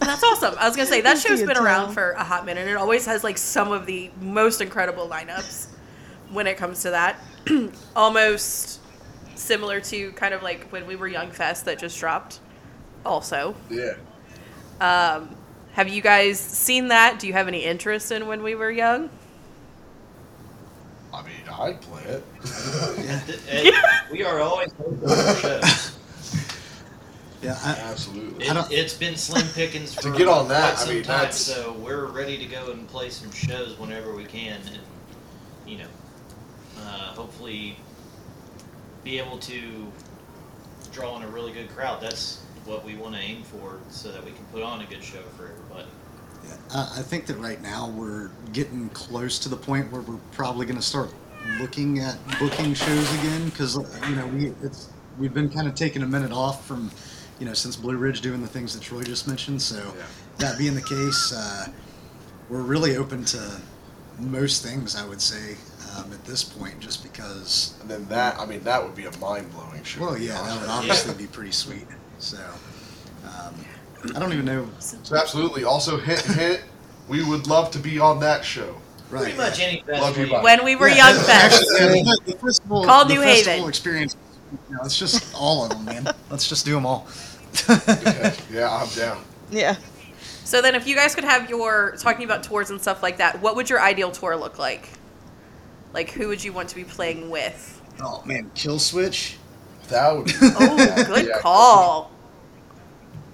that's 0.00 0.24
awesome. 0.24 0.54
I 0.58 0.66
was 0.66 0.76
gonna 0.76 0.88
say 0.88 1.02
that 1.02 1.18
show's 1.18 1.40
you, 1.40 1.46
been 1.46 1.58
around 1.58 1.92
for 1.92 2.12
a 2.12 2.24
hot 2.24 2.46
minute. 2.46 2.66
It 2.66 2.76
always 2.76 3.04
has 3.04 3.22
like 3.22 3.36
some 3.36 3.70
of 3.70 3.84
the 3.84 4.10
most 4.20 4.62
incredible 4.62 5.08
lineups 5.08 5.68
when 6.30 6.46
it 6.46 6.56
comes 6.56 6.80
to 6.82 6.90
that. 6.90 7.20
Almost 7.96 8.80
similar 9.34 9.80
to 9.80 10.12
kind 10.12 10.32
of 10.32 10.42
like 10.42 10.70
when 10.70 10.86
we 10.86 10.96
were 10.96 11.08
Young 11.08 11.30
Fest 11.30 11.66
that 11.66 11.78
just 11.78 11.98
dropped. 11.98 12.40
Also, 13.04 13.54
Yeah. 13.70 13.94
um, 14.80 15.34
have 15.72 15.88
you 15.88 16.02
guys 16.02 16.38
seen 16.38 16.88
that? 16.88 17.18
Do 17.18 17.26
you 17.26 17.32
have 17.32 17.48
any 17.48 17.64
interest 17.64 18.12
in 18.12 18.26
when 18.26 18.42
we 18.42 18.54
were 18.54 18.70
young? 18.70 19.10
I 21.12 21.22
mean, 21.22 21.32
I'd 21.50 21.80
play 21.82 22.02
it. 22.04 22.24
Th- 23.26 23.38
and 23.50 23.74
we 24.12 24.24
are 24.24 24.40
always 24.40 24.70
open 24.80 24.98
for 25.00 25.34
shows. 25.40 25.96
Yeah. 27.42 27.58
I, 27.64 27.70
Absolutely. 27.90 28.46
It, 28.46 28.54
don't- 28.54 28.70
it's 28.72 28.94
been 28.94 29.16
slim 29.16 29.46
pickings 29.48 29.94
To 29.96 30.12
get 30.16 30.28
on 30.28 30.48
that, 30.48 30.78
I 30.78 30.86
mean, 30.92 31.02
time, 31.02 31.18
that's- 31.18 31.40
so 31.40 31.72
we're 31.72 32.06
ready 32.06 32.38
to 32.38 32.46
go 32.46 32.70
and 32.70 32.86
play 32.88 33.10
some 33.10 33.30
shows 33.32 33.78
whenever 33.78 34.14
we 34.14 34.24
can, 34.24 34.60
and 34.68 34.78
you 35.66 35.78
know, 35.78 35.88
uh, 36.80 37.14
hopefully 37.14 37.76
be 39.04 39.18
able 39.18 39.38
to 39.38 39.90
draw 40.92 41.16
in 41.16 41.22
a 41.24 41.28
really 41.28 41.52
good 41.52 41.68
crowd. 41.74 42.00
That's 42.00 42.42
what 42.64 42.84
we 42.84 42.94
want 42.96 43.14
to 43.14 43.20
aim 43.20 43.42
for, 43.42 43.78
so 43.90 44.10
that 44.12 44.24
we 44.24 44.30
can 44.32 44.44
put 44.52 44.62
on 44.62 44.80
a 44.82 44.86
good 44.86 45.02
show 45.02 45.22
for 45.36 45.44
everybody. 45.50 45.88
Yeah, 46.46 46.54
I 46.74 46.98
I 46.98 47.02
think 47.02 47.26
that 47.26 47.36
right 47.38 47.60
now 47.62 47.88
we're 47.90 48.30
getting 48.52 48.88
close 48.90 49.38
to 49.40 49.48
the 49.48 49.56
point 49.56 49.90
where 49.92 50.02
we're 50.02 50.20
probably 50.32 50.66
going 50.66 50.78
to 50.78 50.82
start 50.86 51.12
looking 51.60 51.98
at 51.98 52.16
booking 52.38 52.72
shows 52.74 53.14
again 53.18 53.44
because 53.46 53.76
you 54.08 54.16
know 54.16 54.26
we 54.28 54.52
it's 54.62 54.88
we've 55.18 55.34
been 55.34 55.50
kind 55.50 55.66
of 55.68 55.74
taking 55.74 56.02
a 56.02 56.06
minute 56.06 56.32
off 56.32 56.66
from 56.66 56.90
you 57.40 57.46
know 57.46 57.54
since 57.54 57.76
Blue 57.76 57.96
Ridge 57.96 58.20
doing 58.20 58.40
the 58.40 58.48
things 58.48 58.74
that 58.74 58.82
Troy 58.82 59.02
just 59.02 59.26
mentioned. 59.28 59.60
So 59.60 59.76
Yeah. 59.96 60.02
that 60.38 60.58
being 60.58 60.74
the 60.74 60.82
case, 60.82 61.32
uh, 61.32 61.66
we're 62.48 62.62
really 62.62 62.96
open 62.96 63.24
to 63.26 63.60
most 64.18 64.62
things. 64.62 64.94
I 64.96 65.04
would 65.06 65.20
say 65.20 65.56
um, 65.96 66.12
at 66.12 66.24
this 66.24 66.42
point, 66.44 66.78
just 66.80 67.02
because. 67.02 67.74
And 67.80 67.90
then 67.90 68.06
that, 68.06 68.38
I 68.38 68.46
mean, 68.46 68.62
that 68.64 68.82
would 68.82 68.94
be 68.94 69.04
a 69.06 69.16
mind-blowing 69.18 69.82
show. 69.84 70.00
Well, 70.00 70.18
yeah, 70.18 70.34
that 70.34 70.42
would 70.42 70.52
with 70.60 70.62
you. 70.62 70.68
obviously 70.70 71.14
be 71.26 71.26
pretty 71.26 71.52
sweet. 71.52 71.86
So 72.22 72.38
um, 73.26 73.54
I 74.14 74.18
don't 74.20 74.32
even 74.32 74.44
know. 74.44 74.68
So 74.78 75.16
absolutely. 75.16 75.64
Also, 75.64 75.98
hint, 75.98 76.20
hint. 76.38 76.62
We 77.08 77.24
would 77.28 77.46
love 77.48 77.70
to 77.72 77.78
be 77.80 77.98
on 77.98 78.20
that 78.20 78.44
show. 78.44 78.76
Right. 79.10 79.24
Pretty 79.24 79.36
much 79.36 79.60
any 79.60 79.76
festival. 79.80 80.00
Love 80.02 80.16
you, 80.18 80.24
you- 80.26 80.30
bye. 80.32 80.42
When 80.42 80.64
we 80.64 80.76
were 80.76 80.88
Yeah, 80.88 81.08
Young 81.08 81.16
no, 81.16 81.22
Fest. 81.26 81.62
actually, 81.78 82.02
the 82.02 82.38
festival, 82.40 82.84
Called 82.84 83.08
the 83.08 83.14
New 83.14 83.20
festival 83.22 83.52
Haven. 83.54 83.68
experience. 83.68 84.16
You 84.70 84.76
know, 84.76 84.82
it's 84.84 84.96
just 84.98 85.34
all 85.38 85.64
of 85.64 85.70
them, 85.70 85.84
man. 85.84 86.06
Let's 86.30 86.48
just 86.48 86.64
do 86.64 86.72
them 86.74 86.86
all. 86.86 87.08
Yeah, 87.68 88.34
yeah, 88.50 88.70
I'm 88.70 88.88
down. 88.90 89.22
Yeah. 89.50 89.76
So 90.44 90.62
then, 90.62 90.74
if 90.76 90.86
you 90.86 90.94
guys 90.94 91.14
could 91.14 91.24
have 91.24 91.50
your 91.50 91.96
talking 91.98 92.24
about 92.24 92.42
tours 92.44 92.70
and 92.70 92.80
stuff 92.80 93.02
like 93.02 93.18
that, 93.18 93.40
what 93.42 93.56
would 93.56 93.68
your 93.68 93.80
ideal 93.80 94.10
tour 94.12 94.36
look 94.36 94.58
like? 94.58 94.88
Like, 95.92 96.10
who 96.10 96.28
would 96.28 96.42
you 96.42 96.52
want 96.52 96.68
to 96.70 96.74
be 96.76 96.84
playing 96.84 97.30
with? 97.30 97.80
oh 98.00 98.22
man, 98.24 98.50
Kill 98.54 98.78
Switch. 98.78 99.36
That 99.88 100.16
would 100.16 100.26
be. 100.26 100.32
Oh, 100.40 101.04
good 101.08 101.26
Yeah. 101.26 101.38
call. 101.40 102.10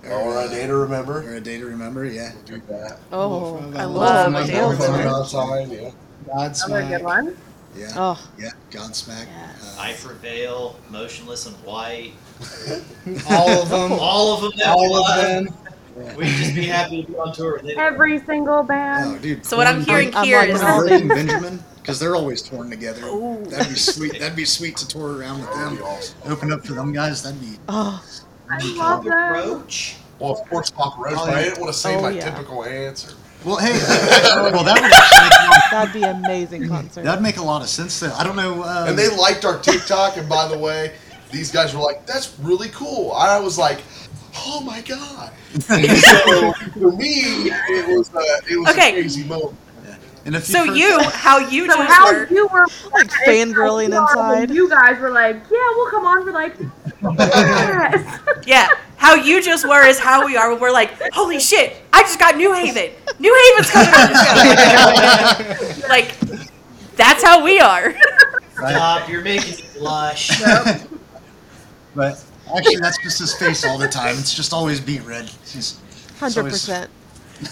Or 0.04 0.40
a 0.44 0.48
day 0.48 0.66
to 0.66 0.74
remember. 0.76 1.22
Or 1.28 1.34
a 1.34 1.40
day 1.40 1.58
to 1.58 1.66
remember. 1.66 2.04
Yeah. 2.04 2.32
Do 2.44 2.60
that. 2.68 2.98
Oh, 3.12 3.56
I 3.74 3.84
love 3.84 4.32
love 4.32 4.34
a 4.34 4.38
a 4.38 4.46
day 4.46 4.52
Dale 4.52 4.70
of 4.70 4.78
Time. 4.78 5.68
time. 5.70 5.92
Outside. 6.34 6.70
Another 6.70 6.96
good 6.98 7.04
one. 7.04 7.36
Yeah. 7.76 7.92
Oh, 7.96 8.28
Yeah. 8.38 8.50
Godsmack. 8.70 9.26
Yes. 9.26 9.76
Uh, 9.78 9.80
I 9.80 9.92
prevail, 9.94 10.78
Motionless 10.90 11.46
in 11.46 11.52
White. 11.64 12.12
All 13.30 13.48
of 13.62 13.68
them. 13.68 13.92
All 14.00 14.34
of 14.34 14.42
them. 14.42 14.52
That 14.58 14.68
all 14.68 14.96
of 14.96 15.00
love. 15.02 15.16
them. 15.26 15.48
We'd 16.16 16.26
just 16.26 16.54
be 16.54 16.64
happy 16.66 17.02
to 17.02 17.08
be 17.12 17.18
on 17.18 17.32
tour 17.34 17.54
with 17.54 17.62
them. 17.62 17.74
Every 17.76 18.20
single 18.20 18.60
oh, 18.60 18.62
band. 18.62 19.20
dude. 19.20 19.44
So 19.44 19.56
what 19.56 19.66
I'm 19.66 19.84
Korn- 19.84 19.86
hearing 19.86 20.14
I'm 20.14 20.24
here 20.24 20.38
like 20.38 20.48
is 20.50 20.62
all 20.62 20.80
Korn 20.82 20.92
and 20.92 21.08
Benjamin, 21.08 21.64
because 21.76 21.98
they're 21.98 22.14
always 22.14 22.40
torn 22.40 22.70
together. 22.70 23.04
Ooh. 23.06 23.44
That'd 23.46 23.68
be 23.68 23.74
sweet. 23.74 24.12
That'd 24.18 24.36
be 24.36 24.44
sweet 24.44 24.76
to 24.76 24.86
tour 24.86 25.18
around 25.18 25.40
with 25.40 25.52
them. 25.54 25.78
Open 26.32 26.52
up 26.52 26.64
for 26.64 26.74
them 26.74 26.92
guys. 26.92 27.22
That'd 27.24 27.40
be. 27.40 27.56
oh, 27.68 28.00
I 28.50 28.58
love 28.76 29.04
them. 29.04 29.12
Approach. 29.12 29.96
Well, 30.18 30.32
of 30.32 30.48
course, 30.48 30.70
Papa 30.70 31.00
Roach, 31.00 31.14
Oh, 31.16 31.26
but 31.26 31.34
I 31.36 31.44
didn't 31.44 31.60
want 31.60 31.72
to 31.72 31.78
say 31.78 31.94
Oh, 31.96 32.02
my 32.02 32.10
yeah. 32.10 32.30
typical 32.30 32.64
answer. 32.64 33.14
Well, 33.44 33.56
hey. 33.58 33.72
well, 34.52 34.64
that 34.64 34.74
would 34.80 34.90
make, 35.52 35.70
that'd 35.70 35.92
be 35.92 36.02
amazing 36.02 36.66
concert. 36.68 37.04
that'd 37.04 37.22
make 37.22 37.36
a 37.36 37.42
lot 37.42 37.62
of 37.62 37.68
sense. 37.68 38.00
Though 38.00 38.12
I 38.14 38.24
don't 38.24 38.34
know. 38.36 38.64
Um, 38.64 38.88
And 38.88 38.98
they 38.98 39.08
liked 39.08 39.44
our 39.44 39.58
TikTok, 39.60 40.16
and 40.16 40.28
by 40.28 40.48
the 40.48 40.58
way, 40.58 40.92
these 41.30 41.52
guys 41.52 41.72
were 41.74 41.80
like, 41.82 42.04
"That's 42.06 42.34
really 42.40 42.68
cool." 42.70 43.12
I 43.12 43.38
was 43.38 43.56
like, 43.56 43.78
"Oh 44.38 44.60
my 44.62 44.80
god!" 44.80 45.30
so 45.60 46.52
for 46.72 46.90
me, 46.96 47.12
it 47.50 47.96
was 47.96 48.12
uh, 48.12 48.20
it 48.50 48.58
was 48.58 48.70
Okay. 48.70 48.90
a 48.90 48.92
crazy 49.02 49.22
moment. 49.24 49.54
And 50.28 50.36
if 50.36 50.44
so 50.44 50.62
you've 50.62 51.02
how 51.06 51.38
you 51.38 51.66
So 51.70 51.74
just 51.78 51.90
how 51.90 52.12
were. 52.12 52.26
you 52.28 52.46
were 52.48 52.66
Like 52.92 53.08
fangirling 53.26 53.94
how 53.94 54.06
you 54.12 54.20
are 54.20 54.42
inside. 54.42 54.50
You 54.50 54.68
guys 54.68 54.98
were 55.00 55.08
like, 55.10 55.36
yeah, 55.36 55.68
we'll 55.74 55.90
come 55.90 56.04
on 56.04 56.22
for 56.22 56.32
like, 56.32 56.54
yes. 57.18 58.20
Yeah, 58.46 58.68
how 58.98 59.14
you 59.14 59.42
just 59.42 59.66
were 59.66 59.86
is 59.86 59.98
how 59.98 60.26
we 60.26 60.36
are 60.36 60.50
when 60.52 60.60
we're 60.60 60.70
like, 60.70 60.90
holy 61.14 61.40
shit, 61.40 61.76
I 61.94 62.02
just 62.02 62.18
got 62.18 62.36
New 62.36 62.52
Haven. 62.52 62.90
New 63.18 63.34
Haven's 63.56 63.70
coming 63.70 63.94
on 63.94 64.12
the 64.12 65.74
show. 65.80 65.88
like, 65.88 66.14
that's 66.96 67.24
how 67.24 67.42
we 67.42 67.58
are. 67.58 67.94
Stop, 68.52 69.08
you're 69.08 69.22
making 69.22 69.52
me 69.56 69.62
blush. 69.78 70.42
But 71.94 72.22
actually, 72.54 72.76
that's 72.76 73.02
just 73.02 73.18
his 73.18 73.34
face 73.34 73.64
all 73.64 73.78
the 73.78 73.88
time. 73.88 74.16
It's 74.18 74.34
just 74.34 74.52
always 74.52 74.78
beat 74.78 75.02
red. 75.06 75.24
He's 75.46 75.80
Hundred 76.18 76.44
percent. 76.44 76.90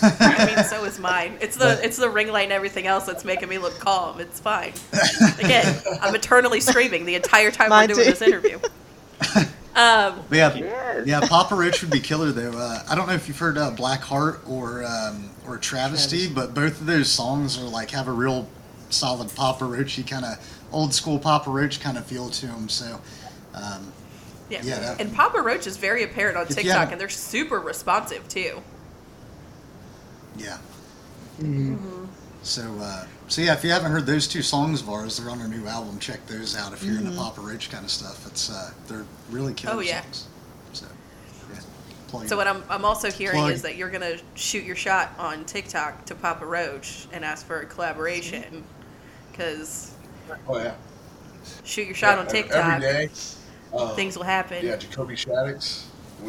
I 0.02 0.52
mean, 0.54 0.64
so 0.64 0.84
is 0.84 0.98
mine. 0.98 1.38
It's 1.40 1.56
the 1.56 1.78
it's 1.84 1.96
the 1.96 2.10
ring 2.10 2.28
light 2.28 2.44
and 2.44 2.52
everything 2.52 2.86
else 2.86 3.04
that's 3.06 3.24
making 3.24 3.48
me 3.48 3.58
look 3.58 3.78
calm. 3.78 4.20
It's 4.20 4.40
fine. 4.40 4.72
Again, 5.38 5.80
I'm 6.02 6.14
eternally 6.14 6.60
screaming 6.60 7.04
the 7.06 7.14
entire 7.14 7.50
time 7.50 7.68
Mine 7.70 7.88
we're 7.88 7.94
doing 7.94 8.04
too. 8.06 8.10
this 8.12 8.22
interview. 8.22 8.58
Um, 9.74 10.22
But 10.28 10.36
yeah, 10.56 11.02
yeah. 11.04 11.20
Papa 11.20 11.54
Roach 11.54 11.82
would 11.82 11.90
be 11.90 12.00
killer 12.00 12.32
though. 12.32 12.56
Uh, 12.58 12.82
I 12.88 12.94
don't 12.94 13.06
know 13.06 13.14
if 13.14 13.28
you've 13.28 13.38
heard 13.38 13.58
uh, 13.58 13.70
Black 13.70 14.00
Heart 14.00 14.40
or 14.48 14.84
um, 14.84 15.30
or 15.46 15.58
Travesty, 15.58 16.28
but 16.28 16.54
both 16.54 16.80
of 16.80 16.86
those 16.86 17.10
songs 17.10 17.58
are 17.58 17.64
like 17.68 17.90
have 17.90 18.08
a 18.08 18.12
real 18.12 18.48
solid 18.90 19.34
Papa 19.34 19.64
Roachy 19.64 20.06
kind 20.06 20.24
of 20.24 20.38
old 20.72 20.94
school 20.94 21.18
Papa 21.18 21.50
Roach 21.50 21.80
kind 21.80 21.98
of 21.98 22.06
feel 22.06 22.28
to 22.30 22.46
them. 22.46 22.68
So 22.68 23.00
um, 23.54 23.92
yeah. 24.48 24.60
Yeah, 24.62 24.78
that- 24.80 25.00
and 25.00 25.12
Papa 25.14 25.40
Roach 25.42 25.66
is 25.66 25.76
very 25.76 26.02
apparent 26.04 26.36
on 26.36 26.44
If 26.44 26.50
you 26.50 26.56
TikTok, 26.56 26.72
haven't- 26.74 26.92
and 26.92 27.00
they're 27.00 27.08
super 27.08 27.60
responsive 27.60 28.26
too. 28.28 28.62
Yeah. 30.38 30.58
Mm-hmm. 31.40 32.04
So 32.42 32.62
uh, 32.80 33.06
so 33.28 33.42
yeah, 33.42 33.54
if 33.54 33.64
you 33.64 33.70
haven't 33.70 33.90
heard 33.90 34.06
those 34.06 34.28
two 34.28 34.42
songs 34.42 34.80
of 34.80 34.88
ours, 34.88 35.16
they're 35.18 35.30
on 35.30 35.40
our 35.40 35.48
new 35.48 35.66
album. 35.66 35.98
Check 35.98 36.24
those 36.26 36.56
out 36.56 36.72
if 36.72 36.82
you're 36.84 36.96
into 36.98 37.10
Papa 37.10 37.40
Roach 37.40 37.70
kind 37.70 37.84
of 37.84 37.90
stuff. 37.90 38.26
It's 38.26 38.50
uh, 38.50 38.70
they're 38.86 39.04
really 39.30 39.52
killer 39.52 39.72
Mm-hmm. 39.74 39.78
Oh, 39.80 39.82
yeah. 39.82 40.00
songs. 40.02 40.28
So 40.72 40.86
yeah, 41.52 41.60
plug 42.08 42.28
So 42.28 42.36
what 42.36 42.46
I'm, 42.46 42.62
I'm 42.70 42.84
also 42.84 43.10
hearing 43.10 43.36
Plug. 43.38 43.52
is 43.52 43.62
that 43.62 43.76
you're 43.76 43.90
gonna 43.90 44.16
shoot 44.34 44.64
your 44.64 44.76
shot 44.76 45.10
on 45.18 45.44
TikTok 45.44 46.04
to 46.06 46.14
Papa 46.14 46.46
Roach 46.46 47.08
and 47.12 47.24
ask 47.24 47.44
for 47.44 47.60
a 47.60 47.66
collaboration, 47.66 48.62
because 49.32 49.92
Oh 50.48 50.58
yeah. 50.58 50.74
Shoot 51.64 51.86
your 51.86 51.94
shot 51.96 52.18
on 52.18 52.26
TikTok. 52.26 52.56
Every 52.64 52.80
day. 52.80 53.10
Uh, 53.74 53.94
Things 53.94 54.16
will 54.16 54.24
happen. 54.24 54.64
Yeah, 54.64 54.76
Jacoby 54.76 55.14
Shaddix. 55.16 55.82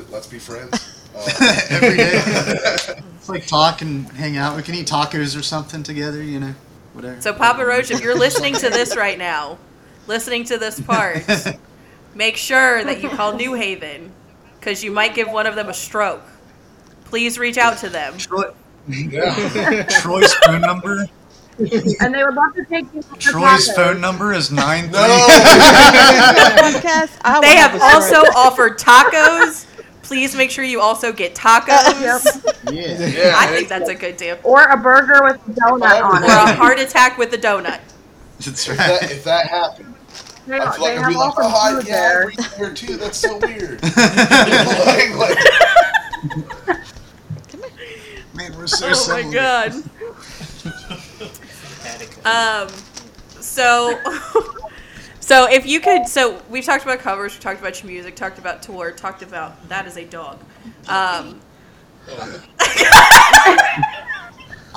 Let's 0.10 0.28
be 0.28 0.39
friends. 0.39 0.97
Uh, 1.16 1.62
Every 1.70 1.97
day. 1.97 3.01
It's 3.28 3.30
like 3.30 3.45
talk 3.45 3.82
and 3.82 4.08
hang 4.14 4.38
out. 4.38 4.55
We 4.55 4.64
can 4.64 4.74
eat 4.74 4.88
tacos 4.88 5.38
or 5.38 5.41
something 5.41 5.84
together, 5.84 6.24
you 6.24 6.39
know, 6.39 6.55
whatever. 6.93 7.20
So 7.20 7.34
Papa 7.34 7.66
Roach, 7.66 7.91
if 7.91 7.99
you're 7.99 8.18
listening 8.18 8.53
to 8.53 8.70
this 8.70 8.95
right 8.95 9.18
now, 9.18 9.58
listening 10.08 10.45
to 10.45 10.58
this 10.58 10.80
part, 10.80 11.28
make 12.16 12.38
sure 12.38 12.86
that 12.86 13.03
you 13.03 13.10
call 13.10 13.36
New 13.36 13.53
Haven 13.53 14.14
because 14.58 14.82
you 14.82 14.91
might 14.91 15.14
give 15.14 15.30
one 15.30 15.45
of 15.45 15.55
them 15.55 15.68
a 15.68 15.74
stroke. 15.74 16.24
Please 17.03 17.38
reach 17.38 17.58
out 17.58 17.80
to 17.80 17.89
them. 17.89 18.18
Troy, 18.18 18.45
yeah. 18.88 19.84
Troy's 19.99 20.34
phone 20.36 20.62
number. 20.62 21.05
And 21.60 22.14
they 22.14 22.24
would 22.24 22.34
love 22.36 22.55
to 22.55 22.64
take 22.64 22.86
you. 22.93 23.01
for 23.01 23.18
Troy's 23.18 23.68
tacos. 23.68 23.76
phone 23.76 23.99
number 23.99 24.32
is 24.32 24.51
nine 24.51 24.89
No. 24.89 25.01
They 27.41 27.58
have 27.58 27.78
also 27.82 28.22
offered 28.38 28.80
tacos. 28.80 29.66
Please 30.08 30.36
make 30.36 30.49
sure 30.51 30.64
you 30.64 30.80
also 30.80 31.12
get 31.12 31.36
tacos. 31.36 31.68
Yep. 32.68 32.74
Yeah. 32.74 33.05
yeah. 33.08 33.34
I 33.36 33.47
think 33.47 33.68
that's 33.68 33.89
a 33.89 33.95
good 33.95 34.16
deal. 34.18 34.38
Or 34.43 34.64
a 34.64 34.78
burger 34.78 35.22
with 35.24 35.36
a 35.36 35.51
donut 35.60 36.01
on 36.01 36.24
it. 36.24 36.28
Or 36.30 36.32
a 36.32 36.53
heart 36.53 36.80
attack 36.80 37.18
with 37.18 37.34
a 37.34 37.38
donut. 37.38 37.82
That's 38.39 38.68
If 38.70 38.78
that, 38.78 39.01
right. 39.01 39.12
if 39.12 39.24
that 39.26 39.47
happened, 39.47 39.93
They, 40.47 40.58
I 40.60 40.60
feel 40.60 40.70
like 40.70 40.80
they 40.80 40.97
I'd 40.97 41.01
have 41.01 41.10
be 41.10 41.16
like, 41.16 41.38
awesome 41.38 41.43
oh, 41.45 41.78
I, 41.78 41.82
yeah, 41.86 42.10
there. 42.10 42.26
breathe 42.26 42.39
there 42.58 42.74
too. 42.74 42.95
That's 42.97 43.18
so 43.18 43.38
weird. 43.38 43.82
like, 43.84 45.16
like, 45.16 45.38
Man, 48.34 48.55
we're 48.58 48.68
so 48.68 48.91
Oh 48.93 49.08
my 49.10 49.24
god. 49.34 49.74
Um, 52.26 52.68
so, 53.39 53.97
so 55.28 55.45
if 55.51 55.65
you 55.65 55.80
could, 55.80 56.07
so 56.07 56.41
we've 56.49 56.63
talked 56.65 56.84
about 56.84 56.99
covers, 56.99 57.36
we 57.36 57.41
talked 57.41 57.59
about 57.59 57.82
your 57.84 57.91
music, 57.91 58.15
talked 58.15 58.39
about 58.39 58.63
tour, 58.63 58.91
talked 58.91 59.21
about 59.21 59.67
that 59.69 59.86
is 59.86 59.97
a 59.97 60.05
dog. 60.05 60.39
Um, 60.88 61.39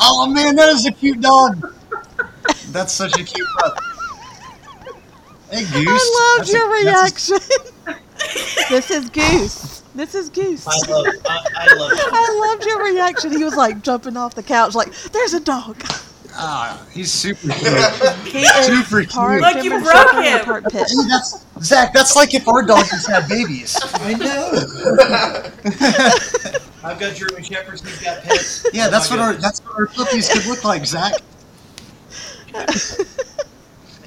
Oh 0.02 0.26
man, 0.26 0.56
that 0.56 0.70
is 0.70 0.86
a 0.86 0.92
cute 0.92 1.20
dog. 1.20 1.74
That's 2.68 2.92
such 2.92 3.12
a 3.20 3.22
cute 3.24 3.46
pup. 3.58 3.78
Hey 5.50 5.60
Goose. 5.64 5.86
I 5.88 6.36
love 6.38 6.38
That's 6.38 6.50
a- 6.50 6.56
your 6.56 6.66
a- 6.68 6.84
reaction. 6.84 7.38
this 8.70 8.90
is 8.90 9.10
Goose. 9.10 9.82
This 9.94 10.14
is 10.14 10.30
Goose. 10.30 10.66
I 10.66 10.78
love, 10.90 11.06
I, 11.26 11.44
I 11.54 11.74
love. 11.74 11.92
I 12.12 12.48
loved 12.50 12.64
your 12.64 12.82
reaction. 12.82 13.32
He 13.32 13.44
was 13.44 13.56
like 13.56 13.82
jumping 13.82 14.16
off 14.16 14.34
the 14.34 14.42
couch, 14.42 14.74
like, 14.74 14.94
"There's 15.12 15.34
a 15.34 15.40
dog." 15.40 15.82
Ah, 16.34 16.84
he's 16.92 17.10
super 17.12 17.48
cute. 17.52 18.26
he 18.26 18.38
is, 18.42 18.66
super 18.66 19.04
Part 19.06 19.40
Look, 19.40 19.62
you 19.64 19.70
broke 19.70 19.92
Shepherd, 19.92 20.22
him. 20.24 20.44
part 20.44 20.64
pit. 20.64 20.86
Hey, 20.88 21.08
that's 21.08 21.44
Zach. 21.62 21.92
That's 21.92 22.16
like 22.16 22.34
if 22.34 22.46
our 22.48 22.62
dogs 22.62 23.06
had 23.06 23.28
babies. 23.28 23.76
I 23.94 24.14
know. 24.14 24.52
I've 26.88 26.98
got 26.98 27.14
German 27.14 27.42
Shepherds. 27.42 27.82
He's 27.82 28.00
got 28.02 28.22
pets. 28.22 28.66
Yeah, 28.72 28.86
Oh 28.86 28.90
that's 28.90 29.10
my 29.10 29.16
what 29.16 29.24
our 29.24 29.34
that's 29.34 29.60
what 29.60 29.74
our 29.78 29.86
puppies 29.86 30.28
could 30.32 30.46
look 30.46 30.64
like, 30.64 30.86
Zach. 30.86 31.14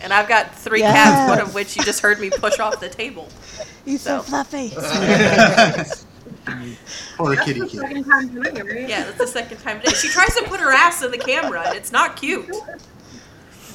and 0.01 0.11
I've 0.13 0.28
got 0.28 0.55
three 0.55 0.80
Yes. 0.80 0.93
cats, 0.95 1.30
one 1.30 1.39
of 1.39 1.53
which 1.53 1.76
you 1.78 1.84
just 1.84 2.01
heard 2.01 2.19
me 2.19 2.30
push 2.30 2.59
off 2.59 2.80
the 2.80 2.89
table. 2.89 3.30
He's 3.86 4.01
so 4.01 4.21
So. 4.21 4.24
fluffy. 4.24 4.69
Oh, 6.47 6.75
or 7.19 7.33
a 7.33 7.43
kitty 7.45 7.61
cat. 7.61 7.71
Second 7.71 8.03
time 8.05 8.29
tonight, 8.33 8.65
right? 8.65 8.89
Yeah, 8.89 9.03
that's 9.03 9.17
the 9.17 9.27
second 9.27 9.57
time 9.59 9.79
today. 9.81 9.93
She 9.95 10.09
tries 10.09 10.35
to 10.35 10.43
put 10.43 10.59
her 10.59 10.71
ass 10.71 11.01
in 11.03 11.11
the 11.11 11.17
camera, 11.17 11.63
and 11.67 11.75
it's 11.77 11.91
not 11.91 12.15
cute. 12.17 12.49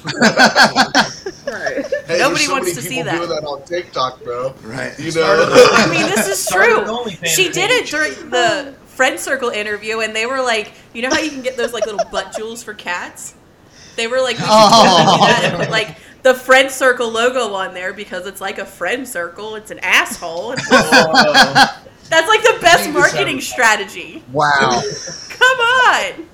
Right. 0.04 1.86
hey, 2.06 2.18
Nobody 2.18 2.44
so 2.44 2.52
wants 2.52 2.74
to 2.74 2.82
see 2.82 3.02
that. 3.02 3.16
doing 3.16 3.28
that 3.30 3.44
on 3.44 3.62
TikTok, 3.64 4.22
bro. 4.22 4.54
Right. 4.62 4.98
You 4.98 5.12
know. 5.12 5.46
I 5.72 5.88
mean, 5.90 6.06
this 6.06 6.28
is 6.28 6.46
true. 6.48 6.84
She 7.26 7.50
did 7.50 7.70
it 7.70 7.86
during 7.88 8.12
the 8.30 8.74
friend 8.86 9.18
circle 9.18 9.50
interview, 9.50 10.00
and 10.00 10.14
they 10.14 10.26
were 10.26 10.40
like, 10.42 10.72
you 10.92 11.02
know 11.02 11.10
how 11.10 11.20
you 11.20 11.30
can 11.30 11.42
get 11.42 11.56
those 11.56 11.72
like 11.72 11.86
little 11.86 12.04
butt 12.10 12.34
jewels 12.36 12.62
for 12.62 12.74
cats? 12.74 13.34
They 13.96 14.06
were 14.06 14.20
like, 14.20 14.36
you 14.36 14.44
should 14.44 14.50
Oh. 14.50 15.16
do 15.20 15.26
that 15.26 15.44
and 15.44 15.56
put 15.58 15.70
like 15.70 15.96
the 16.22 16.34
friend 16.34 16.70
circle 16.70 17.10
logo 17.10 17.52
on 17.54 17.74
there 17.74 17.92
because 17.92 18.26
it's 18.26 18.40
like 18.40 18.58
a 18.58 18.66
friend 18.66 19.06
circle. 19.08 19.54
It's 19.56 19.70
an 19.70 19.80
asshole. 19.80 20.52
It's- 20.58 20.68
Oh, 20.70 21.84
that's 22.08 22.28
like 22.28 22.42
the 22.42 22.58
best 22.60 22.90
marketing 22.90 23.40
sound- 23.40 23.42
strategy. 23.42 24.22
Wow. 24.32 24.82
Come 25.28 25.58
on, 25.58 26.26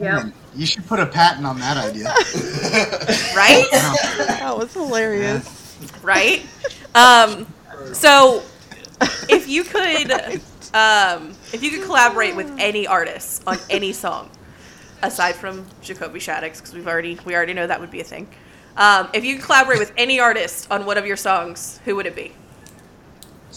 Yep. 0.00 0.32
You 0.54 0.66
should 0.66 0.86
put 0.86 1.00
a 1.00 1.06
patent 1.06 1.46
on 1.46 1.58
that 1.60 1.76
idea. 1.76 2.04
right? 3.36 3.66
That 3.70 4.54
was 4.56 4.72
hilarious. 4.72 5.76
right? 6.02 6.44
Um, 6.94 7.46
so 7.92 8.42
if 9.28 9.48
you 9.48 9.64
could, 9.64 10.10
um, 10.74 11.30
if 11.52 11.62
you 11.62 11.70
could 11.70 11.84
collaborate 11.84 12.34
with 12.36 12.50
any 12.58 12.86
artist 12.86 13.42
on 13.46 13.58
any 13.68 13.92
song, 13.92 14.30
aside 15.02 15.34
from 15.34 15.66
Jacoby 15.82 16.20
Shaddix, 16.20 16.56
because 16.58 16.72
we've 16.74 16.88
already 16.88 17.18
we 17.26 17.34
already 17.34 17.52
know 17.52 17.66
that 17.66 17.80
would 17.80 17.90
be 17.90 18.00
a 18.00 18.04
thing. 18.04 18.26
Um, 18.78 19.08
if 19.12 19.24
you 19.24 19.36
could 19.36 19.44
collaborate 19.44 19.78
with 19.78 19.92
any 19.96 20.20
artist 20.20 20.70
on 20.70 20.86
one 20.86 20.96
of 20.98 21.06
your 21.06 21.16
songs, 21.16 21.80
who 21.84 21.96
would 21.96 22.06
it 22.06 22.16
be? 22.16 22.32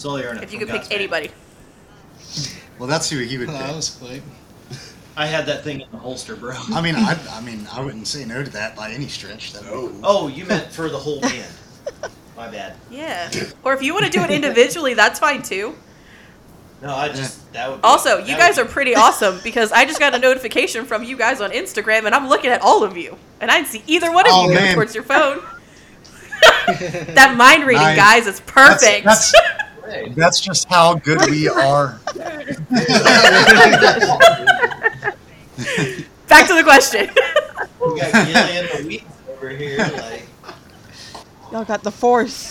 Sully 0.00 0.24
Erna 0.24 0.40
If 0.40 0.52
you 0.52 0.58
could 0.58 0.68
pick 0.68 0.82
Godsmack. 0.82 0.92
anybody, 0.94 1.30
Well, 2.78 2.88
that's 2.88 3.10
who 3.10 3.18
he 3.18 3.36
would 3.36 3.50
Oh, 3.50 3.52
that 3.52 3.66
pick. 3.66 3.76
was 3.76 3.90
quick. 3.90 4.22
I 5.16 5.26
had 5.26 5.44
that 5.46 5.62
thing 5.64 5.82
in 5.82 5.90
the 5.90 5.98
holster, 5.98 6.34
bro. 6.34 6.54
I 6.72 6.80
mean, 6.80 6.94
I, 6.96 7.18
I 7.32 7.40
mean, 7.42 7.66
I 7.70 7.82
wouldn't 7.84 8.06
say 8.06 8.24
no 8.24 8.42
to 8.42 8.50
that 8.52 8.74
by 8.74 8.90
any 8.92 9.08
stretch. 9.08 9.52
That'd 9.52 9.68
No. 9.68 9.90
Oh. 10.02 10.24
oh, 10.24 10.28
you 10.28 10.46
meant 10.46 10.72
for 10.72 10.88
the 10.88 10.96
whole 10.96 11.20
band. 11.20 11.52
My 12.36 12.48
bad. 12.48 12.74
yeah. 12.90 13.30
Or 13.62 13.74
if 13.74 13.82
you 13.82 13.92
want 13.92 14.06
to 14.06 14.10
do 14.10 14.22
it 14.24 14.30
individually, 14.30 14.94
that's 14.94 15.18
fine 15.18 15.42
too. 15.42 15.74
No, 16.80 16.94
I 16.94 17.08
just 17.10 17.52
that 17.52 17.68
would. 17.68 17.82
Be, 17.82 17.84
Also, 17.84 18.16
you 18.24 18.34
guys 18.38 18.56
be- 18.56 18.62
are 18.62 18.64
pretty 18.64 18.94
awesome 18.94 19.38
because 19.44 19.70
I 19.72 19.84
just 19.84 19.98
got 20.00 20.14
a 20.14 20.18
notification 20.18 20.86
from 20.86 21.04
you 21.04 21.18
guys 21.18 21.42
on 21.42 21.50
Instagram, 21.50 22.06
and 22.06 22.14
I'm 22.14 22.26
looking 22.30 22.50
at 22.50 22.62
all 22.62 22.82
of 22.82 22.96
you, 22.96 23.18
and 23.42 23.50
I 23.50 23.56
didn't 23.56 23.68
see 23.68 23.82
either 23.86 24.10
one 24.10 24.24
of 24.24 24.32
Oh, 24.32 24.48
you 24.48 24.54
go 24.54 24.60
man. 24.60 24.74
towards 24.74 24.94
your 24.94 25.04
phone. 25.04 25.42
that 27.14 27.34
mind 27.36 27.64
reading, 27.66 27.82
Nice. 27.82 27.96
guys, 27.96 28.26
is 28.26 28.40
perfect. 28.40 29.04
that's, 29.04 29.30
that's 29.32 29.69
just 30.40 30.68
how 30.68 30.94
good 30.94 31.20
we 31.30 31.48
are. 31.48 32.00
Back 36.28 36.46
to 36.46 36.54
the 36.54 36.62
question. 36.62 37.08
We 37.80 38.00
got 38.00 38.12
Gillian 38.26 38.66
the 38.76 38.84
Weeds 38.86 39.04
over 39.30 39.48
here. 39.50 39.78
Like, 39.78 40.26
Y'all 41.52 41.64
got 41.64 41.82
the 41.82 41.90
force. 41.90 42.50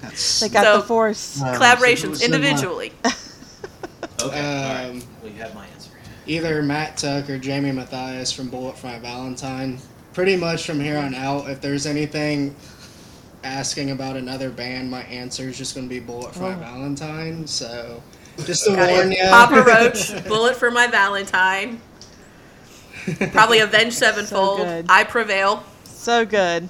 That's, 0.00 0.40
They 0.40 0.48
got 0.48 0.64
So- 0.64 0.78
the 0.80 0.86
force. 0.86 1.40
Um, 1.42 1.54
Collaborations 1.54 2.16
so- 2.16 2.24
individually. 2.24 2.92
okay, 3.04 3.10
all 4.22 4.28
right. 4.30 4.84
Um, 4.90 5.02
Well, 5.22 5.32
you 5.32 5.38
have 5.38 5.54
my 5.54 5.66
answer. 5.66 5.90
Either 6.26 6.62
Matt 6.62 6.96
Tuck 6.96 7.28
or 7.28 7.38
Jamie 7.38 7.72
Mathias 7.72 8.32
from 8.32 8.48
Bullet 8.48 8.78
for 8.78 8.88
Valentine. 8.98 9.78
Pretty 10.14 10.36
much 10.36 10.64
from 10.64 10.80
here 10.80 10.96
on 10.98 11.14
out, 11.14 11.50
if 11.50 11.60
there's 11.60 11.86
anything 11.86 12.54
asking 13.44 13.90
about 13.90 14.16
another 14.16 14.50
band, 14.50 14.90
my 14.90 15.02
answer 15.04 15.48
is 15.48 15.56
just 15.58 15.74
going 15.74 15.86
to 15.88 15.94
be 15.94 16.00
Bullet 16.00 16.34
for 16.34 16.40
My 16.40 16.54
Oh. 16.54 16.58
Valentine. 16.58 17.46
So, 17.46 18.02
just 18.44 18.64
to 18.64 18.74
Got 18.74 18.90
warn 18.90 19.12
it. 19.12 19.18
you. 19.18 19.24
Papa 19.28 19.62
Roach, 19.62 20.24
Bullet 20.28 20.56
for 20.56 20.70
My 20.70 20.86
Valentine. 20.86 21.80
Probably 23.32 23.58
Avenged 23.60 23.96
Sevenfold. 23.96 24.58
good. 24.60 24.86
I 24.88 25.04
Prevail. 25.04 25.62
So 25.84 26.24
good. 26.24 26.68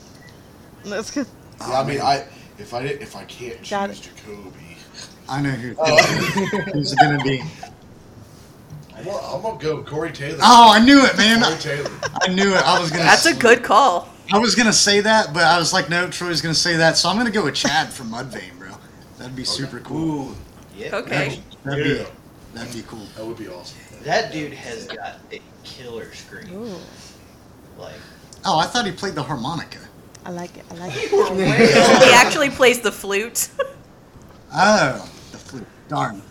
Let's 0.84 1.10
go. 1.12 1.24
Yeah, 1.60 1.80
I 1.80 1.84
mean, 1.84 2.00
I 2.00 2.26
if 2.58 2.74
I 2.74 2.82
if 2.82 3.14
I 3.16 3.24
can't 3.24 3.58
choose 3.62 3.70
Got 3.70 3.90
it. 3.90 4.10
Jacoby, 4.26 4.50
I 5.28 5.40
know 5.40 5.50
who 5.50 5.74
Oh. 5.78 5.96
who's 6.72 6.92
it 6.92 6.98
gonna 6.98 7.22
be. 7.22 7.42
I'm 8.96 9.04
gonna, 9.04 9.18
I'm 9.36 9.42
gonna 9.42 9.58
go 9.62 9.82
Corey 9.84 10.12
Taylor. 10.12 10.38
Oh, 10.42 10.72
I 10.72 10.84
knew 10.84 11.04
it, 11.04 11.16
man. 11.16 11.42
Corey 11.42 11.56
Taylor. 11.58 11.90
I 12.22 12.28
knew 12.28 12.52
it. 12.52 12.62
I 12.62 12.80
was 12.80 12.90
gonna. 12.90 13.04
That's 13.04 13.26
a 13.26 13.34
good 13.34 13.62
call. 13.62 14.08
I 14.32 14.38
was 14.38 14.54
gonna 14.54 14.72
say 14.72 15.00
that, 15.00 15.32
but 15.34 15.44
I 15.44 15.58
was 15.58 15.72
like, 15.72 15.88
no, 15.90 16.08
Troy's 16.08 16.40
gonna 16.40 16.54
say 16.54 16.76
that, 16.76 16.96
so 16.96 17.08
I'm 17.08 17.16
gonna 17.16 17.30
go 17.30 17.44
with 17.44 17.54
Chad 17.54 17.92
from 17.92 18.10
Mudvayne, 18.10 18.58
bro. 18.58 18.70
That'd 19.18 19.36
be 19.36 19.44
super 19.44 19.80
cool. 19.80 20.30
Ooh, 20.30 20.36
yeah. 20.76 20.96
Okay. 20.96 21.40
That'd 21.64 21.86
Yeah. 21.86 22.04
be 22.04 22.10
that'd 22.54 22.72
be 22.72 22.82
cool. 22.82 23.06
That 23.16 23.26
would 23.26 23.36
be 23.38 23.48
awesome. 23.48 23.78
That 24.02 24.32
dude 24.32 24.52
has 24.54 24.86
got 24.86 25.16
a 25.32 25.40
killer 25.62 26.12
scream. 26.14 26.52
Ooh, 26.54 26.76
Like, 27.78 27.94
Oh, 28.46 28.58
I 28.58 28.66
thought 28.66 28.84
he 28.84 28.92
played 28.92 29.14
the 29.14 29.22
harmonica. 29.22 29.78
I 30.26 30.30
like 30.30 30.56
it. 30.56 30.64
I 30.70 30.74
like 30.74 30.92
it. 30.94 31.10
He 32.04 32.12
actually 32.14 32.50
plays 32.50 32.80
the 32.80 32.92
flute. 32.92 33.48
Oh, 34.54 35.08
the 35.32 35.38
flute. 35.38 35.66
Darn. 35.88 36.22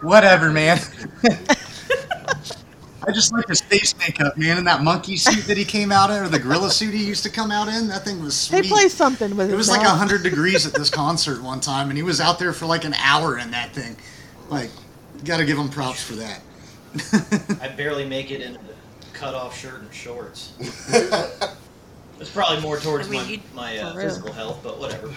Whatever, 0.00 0.50
man. 0.50 0.78
I 3.06 3.12
just 3.12 3.32
like 3.32 3.48
his 3.48 3.60
face 3.60 3.96
makeup, 3.98 4.36
man, 4.38 4.58
and 4.58 4.66
that 4.66 4.82
monkey 4.82 5.16
suit 5.16 5.44
that 5.46 5.56
he 5.56 5.64
came 5.64 5.90
out 5.90 6.10
in, 6.10 6.22
or 6.22 6.28
the 6.28 6.38
gorilla 6.38 6.70
suit 6.70 6.94
he 6.94 7.04
used 7.04 7.22
to 7.24 7.30
come 7.30 7.50
out 7.50 7.68
in. 7.68 7.88
That 7.88 8.04
thing 8.04 8.22
was 8.22 8.36
sweet. 8.38 8.62
They 8.62 8.68
play 8.68 8.88
something 8.88 9.36
with 9.36 9.48
It 9.48 9.50
his 9.50 9.56
was 9.58 9.68
like 9.70 9.82
mouth. 9.82 9.98
hundred 9.98 10.22
degrees 10.30 10.66
at 10.66 10.74
this 10.74 10.90
concert 10.90 11.42
one 11.42 11.60
time, 11.60 11.88
and 11.88 11.96
he 11.96 12.02
was 12.02 12.20
out 12.20 12.38
there 12.38 12.52
for 12.52 12.66
like 12.66 12.84
an 12.84 12.94
hour 12.94 13.38
in 13.38 13.50
that 13.50 13.74
thing. 13.74 13.96
Like, 14.50 14.70
got 15.24 15.38
to 15.38 15.44
give 15.44 15.58
him 15.58 15.68
props 15.68 16.02
for 16.02 16.14
that. 16.14 16.40
I 17.60 17.68
barely 17.68 18.04
make 18.04 18.30
it 18.30 18.40
in 18.40 18.56
a 18.56 18.60
cut 19.14 19.34
off 19.34 19.58
shirt 19.58 19.80
and 19.80 19.92
shorts. 19.92 20.52
It's 22.20 22.30
probably 22.30 22.60
more 22.62 22.78
towards 22.78 23.08
I 23.08 23.10
mean, 23.10 23.22
my, 23.22 23.28
you- 23.28 23.40
my 23.52 23.78
uh, 23.78 23.94
For 23.94 24.00
physical 24.02 24.32
health, 24.32 24.60
but 24.62 24.78
whatever. 24.78 25.08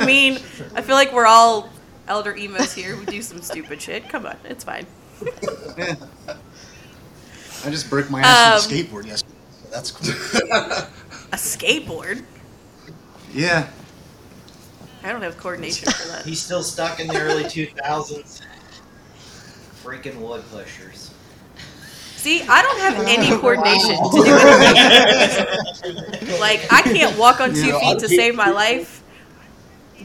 I 0.00 0.04
mean, 0.04 0.34
I 0.74 0.82
feel 0.82 0.94
like 0.94 1.12
we're 1.12 1.26
all 1.26 1.68
elder 2.08 2.34
emos 2.36 2.72
here. 2.74 2.96
We 2.96 3.04
do 3.06 3.22
some 3.22 3.40
stupid 3.42 3.80
shit. 3.80 4.08
Come 4.08 4.26
on, 4.26 4.36
it's 4.44 4.64
fine. 4.64 4.86
I 7.66 7.70
just 7.70 7.88
broke 7.88 8.10
my 8.10 8.20
ass 8.20 8.66
Um, 8.66 8.72
on 8.72 8.78
a 8.78 8.82
skateboard 8.84 9.06
yesterday. 9.06 9.32
So 9.62 9.68
that's 9.70 9.90
cool. 9.90 10.10
A 11.32 11.36
skateboard. 11.36 12.24
yeah. 13.32 13.68
I 15.02 15.12
don't 15.12 15.22
have 15.22 15.36
coordination 15.36 15.90
for 15.92 16.08
that. 16.08 16.24
He's 16.24 16.40
still 16.40 16.62
stuck 16.62 16.98
in 16.98 17.08
the 17.08 17.20
early 17.20 17.44
2000s. 17.44 18.40
Freaking 19.82 20.16
wood 20.16 20.42
pushers. 20.50 21.10
See, 22.16 22.40
I 22.48 22.62
don't 22.62 22.78
have 22.78 23.06
any 23.06 23.28
coordination 23.38 23.96
to 23.96 24.22
do 24.24 24.24
anything. 25.84 26.40
Like, 26.40 26.66
I 26.72 26.80
can't 26.80 27.18
walk 27.18 27.40
on 27.42 27.52
two 27.52 27.66
Yeah, 27.66 27.76
I 27.76 27.80
feet 27.80 27.98
to 27.98 28.06
can't- 28.08 28.18
save 28.18 28.34
my 28.34 28.48
life. 28.50 29.02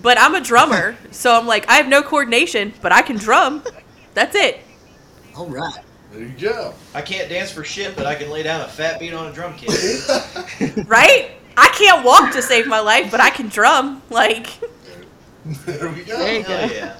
But 0.02 0.18
I'm 0.20 0.36
a 0.36 0.42
drummer, 0.42 0.96
so 1.12 1.34
I'm 1.38 1.46
like, 1.48 1.68
I 1.70 1.74
have 1.76 1.88
no 1.88 2.02
coordination, 2.02 2.74
but 2.82 2.92
I 2.92 3.02
can 3.02 3.18
drum. 3.18 3.64
That's 4.14 4.36
it. 4.36 4.62
All 5.36 5.48
right. 5.48 5.74
There 6.12 6.22
you 6.22 6.30
go. 6.40 6.74
I 6.94 7.02
can't 7.02 7.30
dance 7.30 7.52
for 7.52 7.64
shit, 7.64 7.96
but 7.96 8.06
I 8.06 8.16
can 8.16 8.30
lay 8.30 8.44
down 8.44 8.62
a 8.62 8.68
fat 8.68 9.00
beat 9.00 9.14
on 9.14 9.28
a 9.28 9.34
drum 9.34 9.54
kit. 9.56 9.70
Right? 10.88 11.32
I 11.58 11.68
can't 11.78 12.04
walk 12.06 12.32
to 12.34 12.42
save 12.42 12.68
my 12.68 12.80
life, 12.80 13.12
but 13.12 13.20
I 13.20 13.30
can 13.30 13.48
drum. 13.50 14.02
Like, 14.10 14.48
There 15.66 15.90
we 15.90 16.04
go. 16.04 16.18
There 16.18 16.34
you 16.38 16.44
Hell 16.44 16.68
go. 16.68 16.74
yeah. 16.74 16.96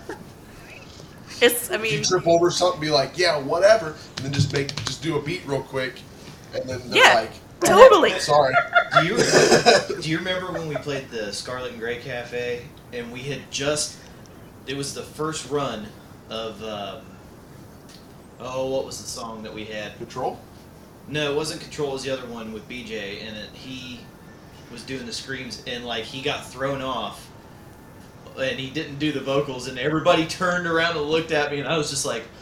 it's, 1.42 1.72
I 1.72 1.76
If 1.76 1.86
you 1.86 1.98
mean, 1.98 2.04
trip 2.04 2.28
over 2.28 2.52
something, 2.52 2.82
be 2.82 2.90
like, 2.90 3.18
yeah, 3.18 3.38
whatever, 3.40 3.96
and 4.18 4.26
then 4.26 4.34
just 4.34 4.52
make 4.54 4.76
just 4.86 5.02
do 5.02 5.18
a 5.18 5.22
beat 5.22 5.42
real 5.46 5.62
quick, 5.64 5.96
and 6.54 6.68
then 6.70 6.82
they're 6.90 7.04
Yeah. 7.04 7.14
like, 7.16 7.32
totally. 7.62 8.20
sorry. 8.20 8.54
Do 9.00 9.06
you 9.08 9.18
do 10.02 10.10
you 10.10 10.18
remember 10.18 10.52
when 10.52 10.68
we 10.68 10.76
played 10.76 11.10
the 11.10 11.32
Scarlet 11.34 11.72
and 11.72 11.80
Gray 11.80 12.00
Cafe 12.00 12.64
and 12.94 13.12
we 13.12 13.20
had 13.22 13.40
just 13.52 13.98
it 14.68 14.76
was 14.78 14.94
the 14.94 15.02
first 15.02 15.50
run 15.50 15.88
of 16.30 16.62
um, 16.64 17.02
oh 18.40 18.70
what 18.70 18.86
was 18.86 19.02
the 19.02 19.08
song 19.08 19.44
that 19.44 19.54
we 19.54 19.66
had? 19.66 19.98
Control. 19.98 20.40
No, 21.08 21.32
it 21.32 21.36
wasn't 21.36 21.62
Control. 21.62 21.90
It 21.90 21.94
was 21.94 22.04
the 22.04 22.12
other 22.12 22.28
one 22.28 22.54
with 22.54 22.68
BJ, 22.70 23.28
and 23.28 23.36
it, 23.36 23.50
he 23.54 24.00
was 24.72 24.84
doing 24.84 25.06
the 25.06 25.14
screams, 25.14 25.64
and 25.66 25.86
like 25.86 26.04
he 26.04 26.22
got 26.22 26.46
thrown 26.46 26.82
off, 26.82 27.30
and 28.40 28.60
he 28.60 28.70
didn't 28.70 29.00
do 29.00 29.12
the 29.12 29.22
vocals, 29.22 29.68
and 29.68 29.80
everybody 29.80 30.28
turned 30.28 30.68
around 30.68 30.98
and 30.98 31.06
looked 31.06 31.32
at 31.32 31.52
me, 31.52 31.60
and 31.60 31.68
I 31.68 31.78
was 31.78 31.90
just 31.90 32.06
like. 32.06 32.24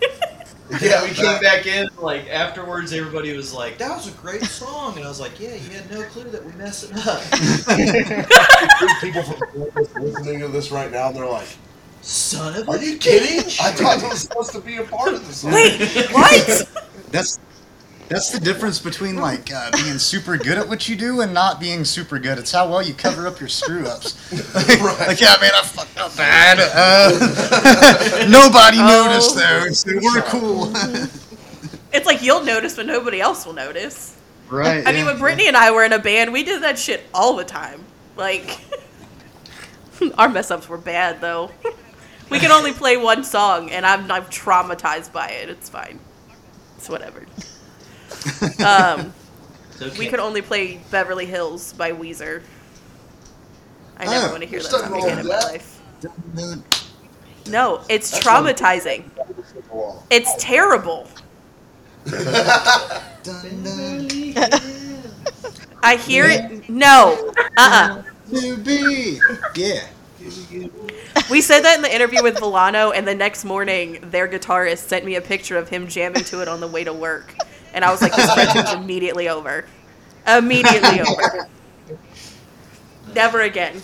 Yeah, 0.80 1.02
we 1.02 1.10
came 1.10 1.40
back 1.40 1.66
in 1.66 1.88
like 1.98 2.28
afterwards. 2.28 2.92
Everybody 2.92 3.36
was 3.36 3.52
like, 3.52 3.78
"That 3.78 3.94
was 3.94 4.08
a 4.08 4.12
great 4.12 4.42
song," 4.44 4.96
and 4.96 5.04
I 5.04 5.08
was 5.08 5.20
like, 5.20 5.38
"Yeah, 5.38 5.54
you 5.54 5.70
had 5.70 5.90
no 5.90 6.02
clue 6.04 6.24
that 6.30 6.44
we 6.44 6.52
messed 6.52 6.90
it 6.90 6.96
up." 7.06 7.22
People 9.00 9.22
from 9.22 10.02
listening 10.02 10.40
to 10.40 10.48
this 10.48 10.70
right 10.70 10.90
now, 10.90 11.08
and 11.08 11.16
they're 11.16 11.26
like, 11.26 11.48
Son 12.00 12.56
of 12.56 12.68
"Are 12.68 12.78
you 12.78 12.96
kidding? 12.96 13.40
I 13.60 13.72
thought 13.72 14.00
that 14.00 14.10
was 14.10 14.22
supposed 14.22 14.52
to 14.52 14.60
be 14.60 14.76
a 14.76 14.84
part 14.84 15.14
of 15.14 15.26
the 15.26 15.32
song." 15.32 15.52
Wait, 15.52 16.10
what? 16.12 16.68
That's 17.10 17.38
that's 18.12 18.30
the 18.30 18.38
difference 18.40 18.78
between 18.78 19.16
like 19.16 19.52
uh, 19.52 19.70
being 19.72 19.98
super 19.98 20.36
good 20.36 20.58
at 20.58 20.68
what 20.68 20.88
you 20.88 20.94
do 20.96 21.20
and 21.22 21.32
not 21.34 21.58
being 21.60 21.84
super 21.84 22.18
good. 22.18 22.38
It's 22.38 22.52
how 22.52 22.68
well 22.68 22.82
you 22.82 22.94
cover 22.94 23.26
up 23.26 23.40
your 23.40 23.48
screw 23.48 23.86
ups. 23.86 24.14
like, 24.54 24.80
Right. 24.80 25.08
like, 25.08 25.20
yeah, 25.20 25.36
man, 25.40 25.50
I 25.54 25.62
fucked 25.62 25.98
up 25.98 26.16
bad. 26.16 26.58
Uh, 26.60 28.26
nobody 28.28 28.78
Oh. 28.80 29.06
noticed 29.06 29.34
though, 29.36 29.68
so 29.70 29.90
we're 30.02 30.22
cool. 30.22 30.72
It's 31.94 32.06
like 32.06 32.22
you'll 32.22 32.42
notice, 32.42 32.76
but 32.76 32.86
nobody 32.86 33.20
else 33.20 33.44
will 33.44 33.52
notice. 33.52 34.16
right. 34.48 34.82
I 34.88 34.92
mean, 34.92 35.04
when 35.04 35.18
Brittany 35.18 35.46
and 35.46 35.54
I 35.58 35.70
were 35.72 35.84
in 35.84 35.92
a 35.92 35.98
band, 35.98 36.32
we 36.32 36.42
did 36.42 36.62
that 36.62 36.78
shit 36.78 37.02
all 37.12 37.36
the 37.36 37.44
time. 37.44 37.84
Like, 38.16 38.58
our 40.16 40.30
mess 40.30 40.50
ups 40.50 40.70
were 40.70 40.78
bad 40.78 41.20
though. 41.20 41.50
We 42.30 42.38
can 42.38 42.50
only 42.50 42.72
play 42.72 42.96
one 42.96 43.24
song, 43.24 43.70
and 43.70 43.84
I'm 43.84 44.10
I'm 44.10 44.24
traumatized 44.24 45.12
by 45.12 45.28
it. 45.28 45.50
It's 45.50 45.68
fine. 45.68 46.00
It's 46.78 46.88
whatever. 46.88 47.26
Um, 48.64 49.12
So 49.78 49.90
we 49.98 50.06
could 50.06 50.20
only 50.20 50.42
play 50.42 50.78
Beverly 50.90 51.26
Hills 51.26 51.72
by 51.72 51.92
Weezer. 51.92 52.42
I 53.96 54.06
never 54.06 54.26
Oh, 54.26 54.30
want 54.30 54.42
to 54.42 54.48
hear 54.48 54.60
that 54.60 54.70
song 54.70 54.94
again 54.94 55.18
in 55.18 55.26
my 55.26 55.38
life. 55.38 55.80
No, 57.46 57.84
it's 57.88 58.10
That's 58.10 58.24
traumatizing. 58.24 59.04
It's 60.10 60.34
terrible. 60.38 61.08
I 65.82 65.96
hear 65.96 66.26
it. 66.28 66.68
No. 66.68 67.32
Uh 67.56 68.00
uh 68.00 68.02
To. 68.30 69.18
Yeah. 69.54 69.88
We 71.30 71.40
said 71.40 71.60
that 71.60 71.76
in 71.76 71.82
the 71.82 71.94
interview 71.94 72.22
with 72.22 72.36
Volano, 72.38 72.90
and 72.94 73.06
the 73.06 73.14
next 73.14 73.44
morning, 73.44 73.98
their 74.02 74.28
guitarist 74.28 74.88
sent 74.88 75.04
me 75.04 75.14
a 75.16 75.20
picture 75.20 75.56
of 75.56 75.68
him 75.68 75.88
jamming 75.88 76.24
to 76.24 76.40
it 76.42 76.48
on 76.48 76.60
the 76.60 76.68
way 76.68 76.84
to 76.84 76.92
work. 76.92 77.34
And 77.74 77.84
I 77.84 77.90
was 77.90 78.02
like, 78.02 78.14
this 78.14 78.32
friendship's 78.32 78.72
immediately 78.74 79.28
over. 79.28 79.64
Immediately 80.26 81.00
over. 81.00 81.48
Never 83.14 83.40
again. 83.42 83.80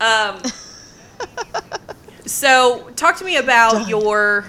Um, 0.00 0.42
so, 2.26 2.90
talk 2.96 3.16
to 3.18 3.24
me 3.24 3.36
about 3.36 3.88
your. 3.88 4.44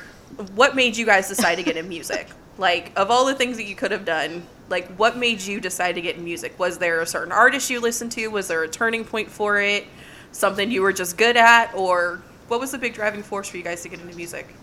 What 0.55 0.75
made 0.75 0.97
you 0.97 1.05
guys 1.05 1.29
decide 1.29 1.55
to 1.55 1.63
get 1.63 1.77
in 1.77 1.87
music? 1.87 2.27
Like, 2.57 2.91
of 2.97 3.09
all 3.09 3.25
the 3.25 3.35
things 3.35 3.57
that 3.57 3.63
you 3.65 3.75
could 3.75 3.91
have 3.91 4.05
done, 4.05 4.45
like, 4.69 4.87
what 4.97 5.17
made 5.17 5.41
you 5.41 5.59
decide 5.61 5.95
to 5.95 6.01
get 6.01 6.17
in 6.17 6.23
music? 6.23 6.57
Was 6.59 6.77
there 6.77 7.01
a 7.01 7.05
certain 7.05 7.31
artist 7.31 7.69
you 7.69 7.79
listened 7.79 8.11
to? 8.13 8.27
Was 8.27 8.47
there 8.47 8.63
a 8.63 8.67
turning 8.67 9.05
point 9.05 9.29
for 9.29 9.59
it? 9.61 9.85
Something 10.31 10.71
you 10.71 10.81
were 10.81 10.93
just 10.93 11.17
good 11.17 11.37
at? 11.37 11.73
Or 11.73 12.21
what 12.47 12.59
was 12.59 12.71
the 12.71 12.77
big 12.77 12.93
driving 12.93 13.23
force 13.23 13.47
for 13.49 13.57
you 13.57 13.63
guys 13.63 13.81
to 13.83 13.89
get 13.89 13.99
into 13.99 14.15
music? 14.15 14.53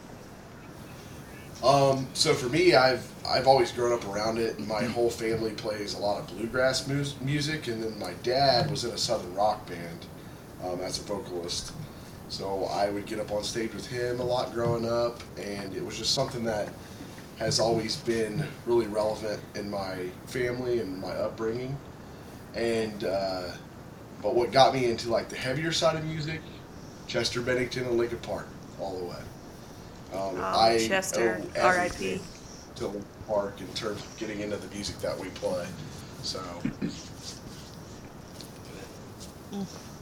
Um, 1.62 2.08
so 2.14 2.34
for 2.34 2.48
me, 2.48 2.74
I've 2.74 3.08
I've 3.26 3.46
always 3.46 3.70
grown 3.70 3.92
up 3.92 4.06
around 4.08 4.38
it. 4.38 4.58
My 4.58 4.82
whole 4.82 5.10
family 5.10 5.52
plays 5.52 5.94
a 5.94 5.98
lot 5.98 6.20
of 6.20 6.26
bluegrass 6.36 6.88
mus- 6.88 7.20
music, 7.20 7.68
and 7.68 7.82
then 7.82 7.98
my 7.98 8.14
dad 8.24 8.70
was 8.70 8.84
in 8.84 8.90
a 8.90 8.98
southern 8.98 9.32
rock 9.34 9.66
band 9.68 10.06
um, 10.64 10.80
as 10.80 10.98
a 10.98 11.02
vocalist. 11.02 11.72
So 12.28 12.64
I 12.64 12.90
would 12.90 13.06
get 13.06 13.20
up 13.20 13.30
on 13.30 13.44
stage 13.44 13.74
with 13.74 13.86
him 13.86 14.18
a 14.18 14.24
lot 14.24 14.52
growing 14.52 14.88
up, 14.88 15.20
and 15.38 15.74
it 15.74 15.84
was 15.84 15.98
just 15.98 16.14
something 16.14 16.42
that 16.44 16.68
has 17.38 17.60
always 17.60 17.96
been 17.96 18.44
really 18.66 18.86
relevant 18.86 19.40
in 19.54 19.70
my 19.70 20.08
family 20.26 20.80
and 20.80 21.00
my 21.00 21.12
upbringing. 21.12 21.76
And 22.54 23.04
uh, 23.04 23.52
but 24.20 24.34
what 24.34 24.50
got 24.50 24.74
me 24.74 24.86
into 24.86 25.10
like 25.10 25.28
the 25.28 25.36
heavier 25.36 25.70
side 25.70 25.96
of 25.96 26.04
music, 26.04 26.40
Chester 27.06 27.40
Bennington 27.40 27.84
and 27.84 27.96
Linkin 27.96 28.18
Park, 28.18 28.48
all 28.80 28.98
the 28.98 29.04
way. 29.04 29.16
Um, 30.12 30.18
Oh, 30.18 30.42
I 30.42 30.78
Chester, 30.86 31.42
owe 31.56 31.60
R.I.P.. 31.60 31.94
everything 31.94 32.20
To 32.76 32.86
Linkin 32.86 33.04
Park 33.26 33.60
in 33.60 33.68
terms 33.74 34.04
of 34.04 34.16
getting 34.18 34.40
into 34.40 34.56
the 34.56 34.72
music 34.74 34.98
that 34.98 35.18
we 35.18 35.28
play. 35.30 35.66
So 36.22 36.40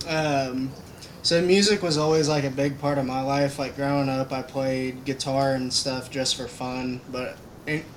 Um, 0.08 0.70
so 1.22 1.42
music 1.42 1.82
was 1.82 1.98
always 1.98 2.28
like 2.28 2.44
a 2.44 2.50
big 2.50 2.78
part 2.78 2.98
of 2.98 3.04
my 3.06 3.20
life. 3.22 3.58
Like 3.58 3.76
growing 3.76 4.08
up, 4.08 4.32
I 4.32 4.42
played 4.42 5.04
guitar 5.04 5.52
and 5.54 5.72
stuff 5.72 6.11
just 6.11 6.36
for 6.36 6.48
fun. 6.48 7.00
But 7.11 7.36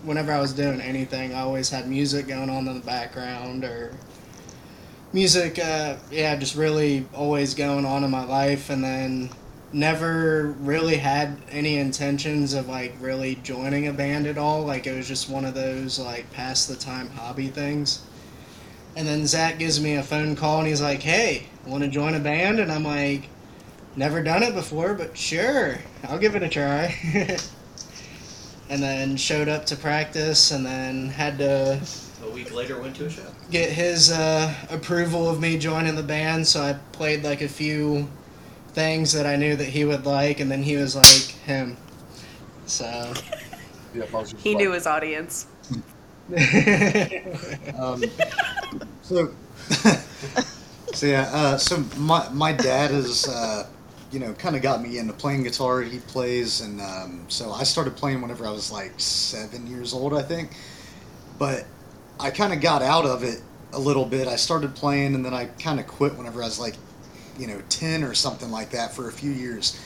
whenever 0.03 0.31
I 0.31 0.39
was 0.39 0.53
doing 0.53 0.81
anything, 0.81 1.33
I 1.33 1.41
always 1.41 1.69
had 1.69 1.87
music 1.87 2.27
going 2.27 2.49
on 2.49 2.67
in 2.67 2.73
the 2.75 2.85
background 2.85 3.63
or 3.63 3.93
music. 5.13 5.57
Uh, 5.59 5.95
yeah, 6.11 6.35
just 6.35 6.55
really 6.55 7.05
always 7.13 7.53
going 7.53 7.85
on 7.85 8.03
in 8.03 8.11
my 8.11 8.25
life. 8.25 8.69
And 8.69 8.83
then 8.83 9.29
never 9.73 10.55
really 10.59 10.97
had 10.97 11.37
any 11.49 11.77
intentions 11.77 12.53
of 12.53 12.69
like 12.69 12.93
really 12.99 13.35
joining 13.35 13.87
a 13.87 13.93
band 13.93 14.27
at 14.27 14.37
all. 14.37 14.63
Like 14.63 14.87
it 14.87 14.95
was 14.95 15.07
just 15.07 15.29
one 15.29 15.45
of 15.45 15.55
those 15.55 15.99
like 15.99 16.31
pass 16.31 16.65
the 16.65 16.75
time 16.75 17.09
hobby 17.09 17.47
things. 17.47 18.03
And 18.95 19.07
then 19.07 19.25
Zach 19.25 19.57
gives 19.57 19.81
me 19.81 19.95
a 19.95 20.03
phone 20.03 20.35
call 20.35 20.59
and 20.59 20.67
he's 20.67 20.81
like, 20.81 21.01
"Hey, 21.01 21.47
want 21.65 21.83
to 21.83 21.89
join 21.89 22.13
a 22.13 22.19
band?" 22.19 22.59
And 22.59 22.71
I'm 22.71 22.83
like, 22.83 23.27
"Never 23.95 24.21
done 24.21 24.43
it 24.43 24.53
before, 24.53 24.93
but 24.93 25.17
sure, 25.17 25.79
I'll 26.03 26.19
give 26.19 26.35
it 26.35 26.43
a 26.43 26.49
try." 26.49 26.95
and 28.69 28.81
then 28.83 29.17
showed 29.17 29.49
up 29.49 29.65
to 29.67 29.75
practice, 29.75 30.51
and 30.51 30.63
then 30.63 31.07
had 31.09 31.39
to 31.39 31.81
A 32.23 32.29
week 32.29 32.53
later, 32.53 32.79
went 32.79 32.95
to 32.97 33.05
a 33.07 33.09
show. 33.09 33.23
get 33.49 33.71
his 33.71 34.11
uh, 34.11 34.53
approval 34.69 35.27
of 35.27 35.39
me 35.41 35.57
joining 35.57 35.95
the 35.95 36.03
band. 36.03 36.45
So 36.47 36.61
I 36.61 36.73
played 36.91 37.23
like 37.23 37.41
a 37.41 37.49
few 37.49 38.07
things 38.73 39.11
that 39.13 39.25
I 39.25 39.35
knew 39.35 39.55
that 39.55 39.67
he 39.67 39.85
would 39.85 40.05
like, 40.05 40.39
and 40.39 40.49
then 40.51 40.63
he 40.63 40.75
was 40.75 40.95
like, 40.95 41.05
"Him." 41.45 41.77
So. 42.65 42.85
yeah, 43.93 44.03
I 44.03 44.15
was 44.15 44.31
just 44.31 44.43
He 44.43 44.51
like- 44.55 44.57
knew 44.63 44.71
his 44.71 44.87
audience. 44.87 45.47
Um, 47.77 48.01
so, 49.01 49.33
so 50.93 51.05
yeah. 51.05 51.29
Uh, 51.33 51.57
so 51.57 51.83
my 51.97 52.29
my 52.29 52.53
dad 52.53 52.91
is 52.91 53.27
uh, 53.27 53.67
you 54.11 54.19
know, 54.19 54.31
kind 54.33 54.55
of 54.55 54.61
got 54.61 54.81
me 54.81 54.99
into 54.99 55.11
playing 55.11 55.43
guitar. 55.43 55.81
He 55.81 55.99
plays, 55.99 56.61
and 56.61 56.79
um, 56.79 57.25
so 57.27 57.51
I 57.51 57.63
started 57.63 57.97
playing 57.97 58.21
whenever 58.21 58.45
I 58.47 58.51
was 58.51 58.71
like 58.71 58.93
seven 58.97 59.67
years 59.67 59.93
old, 59.93 60.13
I 60.13 60.21
think. 60.21 60.51
But 61.37 61.65
I 62.19 62.29
kind 62.31 62.53
of 62.53 62.61
got 62.61 62.81
out 62.81 63.05
of 63.05 63.23
it 63.23 63.41
a 63.73 63.79
little 63.79 64.05
bit. 64.05 64.27
I 64.27 64.37
started 64.37 64.75
playing, 64.75 65.15
and 65.15 65.25
then 65.25 65.33
I 65.33 65.45
kind 65.45 65.79
of 65.79 65.87
quit 65.87 66.15
whenever 66.15 66.41
I 66.41 66.45
was 66.45 66.59
like, 66.59 66.75
you 67.37 67.47
know, 67.47 67.61
ten 67.69 68.03
or 68.03 68.13
something 68.13 68.51
like 68.51 68.69
that 68.71 68.93
for 68.93 69.09
a 69.09 69.11
few 69.11 69.31
years. 69.31 69.79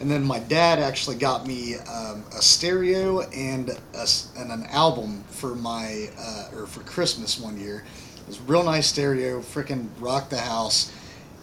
And 0.00 0.10
then 0.10 0.24
my 0.24 0.40
dad 0.40 0.78
actually 0.80 1.16
got 1.16 1.46
me 1.46 1.76
um, 1.76 2.24
a 2.36 2.42
stereo 2.42 3.20
and, 3.30 3.70
a 3.94 4.06
and 4.36 4.50
an 4.50 4.66
album 4.70 5.22
for 5.28 5.54
my 5.54 6.08
uh, 6.18 6.48
or 6.56 6.66
for 6.66 6.80
Christmas 6.80 7.38
one 7.38 7.58
year. 7.58 7.84
It 8.16 8.26
was 8.26 8.38
a 8.38 8.42
real 8.42 8.64
nice 8.64 8.88
stereo, 8.88 9.40
freaking 9.40 9.88
rocked 10.00 10.30
the 10.30 10.38
house. 10.38 10.92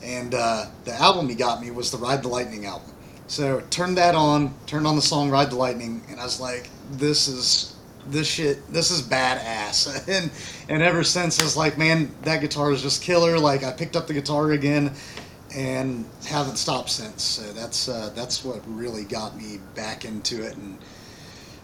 And 0.03 0.33
uh, 0.33 0.65
the 0.83 0.93
album 0.93 1.29
he 1.29 1.35
got 1.35 1.61
me 1.61 1.71
was 1.71 1.91
the 1.91 1.97
Ride 1.97 2.23
the 2.23 2.27
Lightning 2.27 2.65
album. 2.65 2.91
So 3.27 3.61
turned 3.69 3.97
that 3.97 4.15
on, 4.15 4.53
turned 4.65 4.87
on 4.87 4.95
the 4.95 5.01
song 5.01 5.29
Ride 5.29 5.51
the 5.51 5.55
Lightning, 5.55 6.01
and 6.09 6.19
I 6.19 6.23
was 6.23 6.41
like, 6.41 6.69
this 6.91 7.27
is 7.27 7.75
this 8.07 8.27
shit, 8.27 8.67
this 8.73 8.91
is 8.91 9.01
badass. 9.01 10.07
and 10.09 10.31
and 10.67 10.81
ever 10.81 11.03
since 11.03 11.39
I 11.39 11.43
was 11.43 11.55
like, 11.55 11.77
man, 11.77 12.13
that 12.23 12.41
guitar 12.41 12.71
is 12.71 12.81
just 12.81 13.01
killer. 13.01 13.39
Like 13.39 13.63
I 13.63 13.71
picked 13.71 13.95
up 13.95 14.07
the 14.07 14.13
guitar 14.13 14.51
again 14.51 14.91
and 15.55 16.05
haven't 16.27 16.57
stopped 16.57 16.89
since. 16.89 17.23
So 17.23 17.51
that's 17.53 17.87
uh, 17.89 18.11
that's 18.15 18.43
what 18.43 18.61
really 18.67 19.03
got 19.03 19.35
me 19.37 19.59
back 19.75 20.05
into 20.05 20.43
it. 20.43 20.55
And 20.57 20.79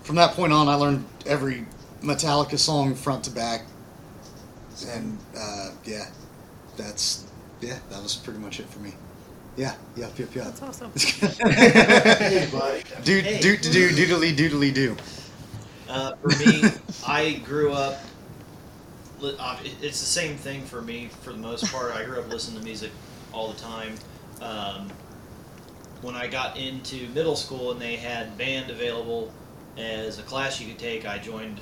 from 0.03 0.15
that 0.17 0.31
point 0.33 0.53
on, 0.53 0.67
I 0.67 0.75
learned 0.75 1.05
every 1.25 1.65
Metallica 2.01 2.57
song 2.57 2.95
front 2.95 3.23
to 3.25 3.31
back. 3.31 3.61
And 4.89 5.17
uh, 5.38 5.71
yeah, 5.85 6.05
that's 6.77 7.25
yeah, 7.61 7.79
that 7.89 8.01
was 8.03 8.15
pretty 8.15 8.39
much 8.39 8.59
it 8.59 8.69
for 8.69 8.79
me. 8.79 8.93
Yeah, 9.55 9.75
yep, 9.95 10.17
yep, 10.19 10.35
yep. 10.35 10.45
That's 10.45 10.61
awesome. 10.61 10.91
Hey, 11.49 12.47
buddy. 12.51 12.83
do 13.03 13.19
Hey. 13.21 13.39
do 13.39 13.57
do 13.57 13.71
do 13.71 13.89
doodly 13.89 14.35
doodly 14.35 14.73
do. 14.73 14.95
Uh, 15.89 16.13
for 16.21 16.29
me, 16.38 16.63
I 17.05 17.33
grew 17.45 17.71
up. 17.73 17.99
li- 19.19 19.35
uh, 19.39 19.57
it- 19.63 19.75
It's 19.81 19.99
the 19.99 20.05
same 20.05 20.38
thing 20.38 20.63
for 20.65 20.81
me 20.81 21.09
for 21.21 21.31
the 21.31 21.39
most 21.39 21.71
part. 21.71 21.93
I 21.95 22.03
grew 22.05 22.19
up 22.19 22.29
listening 22.29 22.59
to 22.59 22.63
music 22.65 22.91
all 23.38 23.51
the 23.51 23.59
time. 23.59 23.93
Um, 24.41 24.89
when 26.01 26.15
I 26.15 26.27
got 26.27 26.57
into 26.57 27.07
middle 27.09 27.35
school 27.35 27.71
and 27.71 27.81
they 27.81 27.95
had 27.95 28.38
band 28.38 28.71
available 28.71 29.31
as 29.77 30.19
a 30.19 30.23
class 30.23 30.59
you 30.59 30.67
could 30.67 30.79
take, 30.79 31.07
I 31.07 31.19
joined 31.19 31.59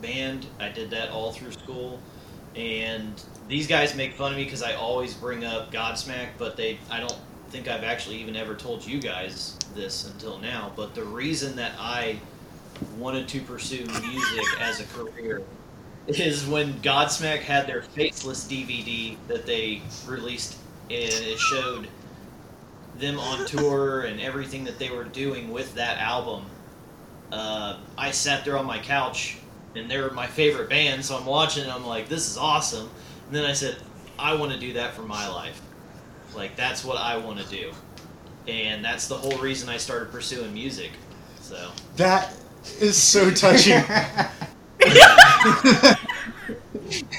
band. 0.00 0.46
I 0.58 0.68
did 0.70 0.90
that 0.90 1.10
all 1.10 1.32
through 1.32 1.52
school, 1.52 2.00
and 2.56 3.22
these 3.48 3.66
guys 3.66 3.94
make 3.94 4.14
fun 4.14 4.32
of 4.32 4.38
me 4.38 4.44
because 4.44 4.62
I 4.62 4.74
always 4.74 5.14
bring 5.14 5.44
up 5.44 5.72
Godsmack, 5.72 6.28
but 6.38 6.56
they 6.56 6.78
I 6.90 7.00
don't 7.00 7.18
think 7.50 7.68
I've 7.68 7.84
actually 7.84 8.16
even 8.16 8.34
ever 8.34 8.54
told 8.54 8.84
you 8.84 9.00
guys 9.00 9.58
this 9.74 10.06
until 10.10 10.38
now. 10.38 10.72
But 10.74 10.94
the 10.94 11.04
reason 11.04 11.56
that 11.56 11.72
I 11.78 12.18
wanted 12.98 13.28
to 13.28 13.40
pursue 13.42 13.84
music 13.84 14.60
as 14.60 14.80
a 14.80 14.84
career 14.84 15.42
is 16.06 16.46
when 16.46 16.74
Godsmack 16.80 17.40
had 17.40 17.66
their 17.66 17.82
Faceless 17.82 18.44
DVD 18.44 19.16
that 19.28 19.46
they 19.46 19.82
released, 20.06 20.56
and 20.94 21.24
it 21.24 21.38
showed 21.38 21.88
them 22.98 23.18
on 23.18 23.46
tour 23.46 24.02
and 24.02 24.20
everything 24.20 24.64
that 24.64 24.78
they 24.78 24.90
were 24.90 25.04
doing 25.04 25.50
with 25.50 25.74
that 25.74 25.98
album. 25.98 26.44
Uh, 27.30 27.78
I 27.96 28.10
sat 28.10 28.44
there 28.44 28.58
on 28.58 28.66
my 28.66 28.78
couch, 28.78 29.38
and 29.74 29.90
they 29.90 29.98
were 29.98 30.10
my 30.10 30.26
favorite 30.26 30.68
band, 30.68 31.04
so 31.04 31.16
I'm 31.16 31.24
watching, 31.24 31.62
and 31.62 31.72
I'm 31.72 31.86
like, 31.86 32.08
this 32.08 32.30
is 32.30 32.36
awesome. 32.36 32.90
And 33.26 33.34
then 33.34 33.46
I 33.46 33.54
said, 33.54 33.76
I 34.18 34.34
want 34.34 34.52
to 34.52 34.58
do 34.58 34.74
that 34.74 34.94
for 34.94 35.02
my 35.02 35.26
life. 35.28 35.60
Like, 36.34 36.56
that's 36.56 36.84
what 36.84 36.98
I 36.98 37.16
want 37.16 37.38
to 37.38 37.48
do. 37.48 37.72
And 38.46 38.84
that's 38.84 39.08
the 39.08 39.14
whole 39.14 39.38
reason 39.38 39.68
I 39.68 39.78
started 39.78 40.10
pursuing 40.10 40.52
music. 40.52 40.90
So. 41.40 41.70
That 41.96 42.34
is 42.80 42.96
so 42.96 43.30
touching. 43.30 43.82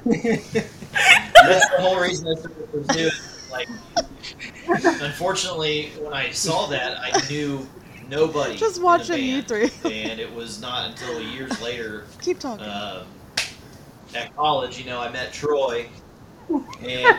That's 0.04 1.70
the 1.70 1.78
whole 1.80 2.00
reason 2.00 2.28
I 2.28 2.36
started 2.36 2.72
pursuing. 2.72 3.12
It. 3.62 3.70
Like, 4.68 4.84
unfortunately, 5.02 5.92
when 6.02 6.14
I 6.14 6.32
saw 6.32 6.68
that, 6.68 6.98
I 7.00 7.28
knew 7.30 7.68
nobody. 8.10 8.56
Just 8.56 8.82
watching 8.82 9.24
you 9.24 9.42
three. 9.42 9.70
and 9.86 10.20
it 10.20 10.34
was 10.34 10.62
not 10.62 10.90
until 10.90 11.22
years 11.22 11.62
later, 11.62 12.06
Keep 12.22 12.40
talking. 12.40 12.66
um, 12.66 13.06
at 14.16 14.36
college, 14.36 14.78
you 14.80 14.86
know, 14.86 15.00
I 15.02 15.10
met 15.12 15.34
Troy, 15.34 15.88
and 16.82 17.18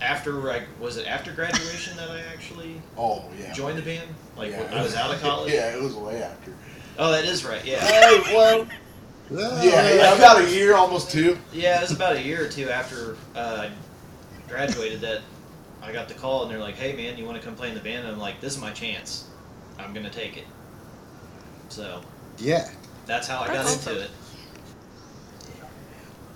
after 0.00 0.50
I 0.50 0.62
was 0.80 0.96
it 0.96 1.06
after 1.06 1.32
graduation 1.32 1.96
that 1.96 2.10
I 2.10 2.20
actually 2.32 2.80
Oh 2.96 3.24
yeah. 3.38 3.52
joined 3.52 3.78
the 3.78 3.82
band. 3.82 4.08
Like 4.36 4.50
Yeah. 4.52 4.64
when 4.64 4.74
I 4.78 4.82
was 4.82 4.94
out 4.94 5.14
of 5.14 5.20
college. 5.22 5.52
Yeah, 5.52 5.74
it 5.76 5.82
was 5.82 5.94
way 5.94 6.22
after. 6.22 6.52
Oh, 6.98 7.10
that 7.12 7.24
is 7.24 7.44
right. 7.44 7.64
Yeah. 7.64 7.80
Hey, 7.84 8.20
well, 8.34 8.66
yeah, 9.30 9.94
yeah, 9.94 10.14
about 10.16 10.40
a 10.42 10.50
year, 10.50 10.74
almost 10.74 11.10
two. 11.10 11.36
Yeah, 11.52 11.78
it 11.78 11.82
was 11.82 11.90
about 11.92 12.16
a 12.16 12.22
year 12.22 12.44
or 12.44 12.48
two 12.48 12.68
after 12.68 13.16
uh, 13.34 13.68
I 13.68 13.70
graduated 14.54 15.00
that 15.00 15.20
I 15.82 15.92
got 15.92 16.08
the 16.08 16.14
call, 16.14 16.42
and 16.42 16.50
they're 16.50 16.58
like, 16.60 16.76
"Hey, 16.76 16.94
man, 16.94 17.18
you 17.18 17.24
want 17.24 17.38
to 17.40 17.44
come 17.44 17.54
play 17.56 17.68
in 17.68 17.74
the 17.74 17.80
band?" 17.80 18.04
And 18.06 18.08
I'm 18.14 18.18
like, 18.20 18.40
"This 18.40 18.54
is 18.54 18.60
my 18.60 18.70
chance. 18.70 19.26
I'm 19.78 19.92
gonna 19.92 20.10
take 20.10 20.36
it." 20.36 20.46
So 21.68 22.00
Yeah. 22.38 22.68
that's 23.06 23.26
how 23.26 23.40
I 23.40 23.48
That's 23.48 23.58
got 23.58 23.66
awesome. 23.66 23.92
into 23.92 24.04
it. 24.04 24.10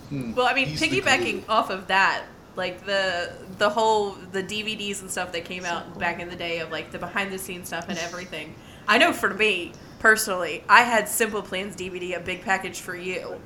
Hmm. 0.09 0.35
Well, 0.35 0.47
I 0.47 0.55
mean, 0.55 0.67
He's 0.69 0.81
piggybacking 0.81 1.45
glue. 1.45 1.55
off 1.55 1.71
of 1.71 1.87
that, 1.89 2.25
like 2.57 2.85
the 2.87 3.33
the 3.59 3.69
whole 3.71 4.13
the 4.33 4.43
DVDs 4.43 5.01
and 5.03 5.11
stuff 5.11 5.33
that 5.33 5.45
came 5.45 5.65
out 5.65 5.99
back 5.99 6.19
in 6.21 6.29
the 6.31 6.37
day 6.37 6.61
of 6.61 6.71
like 6.71 6.91
the 6.91 6.99
behind 6.99 7.31
the 7.33 7.39
scenes 7.39 7.69
stuff 7.69 7.87
and 7.89 7.99
everything. 8.09 8.55
I 8.89 8.99
know 8.99 9.13
for 9.13 9.33
me 9.33 9.73
personally, 9.99 10.65
I 10.69 10.83
had 10.83 11.09
Simple 11.09 11.43
Plans 11.43 11.77
DVD, 11.77 12.17
a 12.17 12.21
big 12.21 12.43
package 12.43 12.81
for 12.81 12.97
you, 12.97 13.41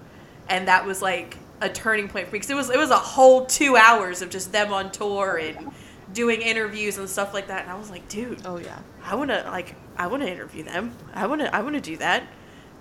and 0.48 0.68
that 0.68 0.86
was 0.86 1.02
like 1.02 1.36
a 1.62 1.68
turning 1.68 2.08
point 2.08 2.26
for 2.26 2.32
me 2.32 2.38
because 2.38 2.50
it 2.50 2.56
was 2.56 2.68
it 2.68 2.78
was 2.78 2.90
a 2.90 2.98
whole 2.98 3.46
two 3.46 3.76
hours 3.76 4.20
of 4.20 4.28
just 4.30 4.52
them 4.52 4.72
on 4.72 4.90
tour 4.90 5.38
and 5.38 5.70
doing 6.12 6.42
interviews 6.42 6.98
and 6.98 7.08
stuff 7.08 7.32
like 7.32 7.46
that. 7.46 7.62
And 7.62 7.70
I 7.70 7.78
was 7.78 7.90
like, 7.90 8.06
dude, 8.08 8.42
oh 8.44 8.58
yeah. 8.58 8.78
I 9.04 9.14
want 9.14 9.30
to 9.30 9.42
like 9.44 9.76
I 9.96 10.06
want 10.08 10.22
to 10.22 10.30
interview 10.30 10.64
them. 10.64 10.94
I 11.14 11.26
want 11.26 11.40
to 11.40 11.54
I 11.54 11.60
want 11.62 11.74
to 11.74 11.80
do 11.80 11.96
that. 11.98 12.24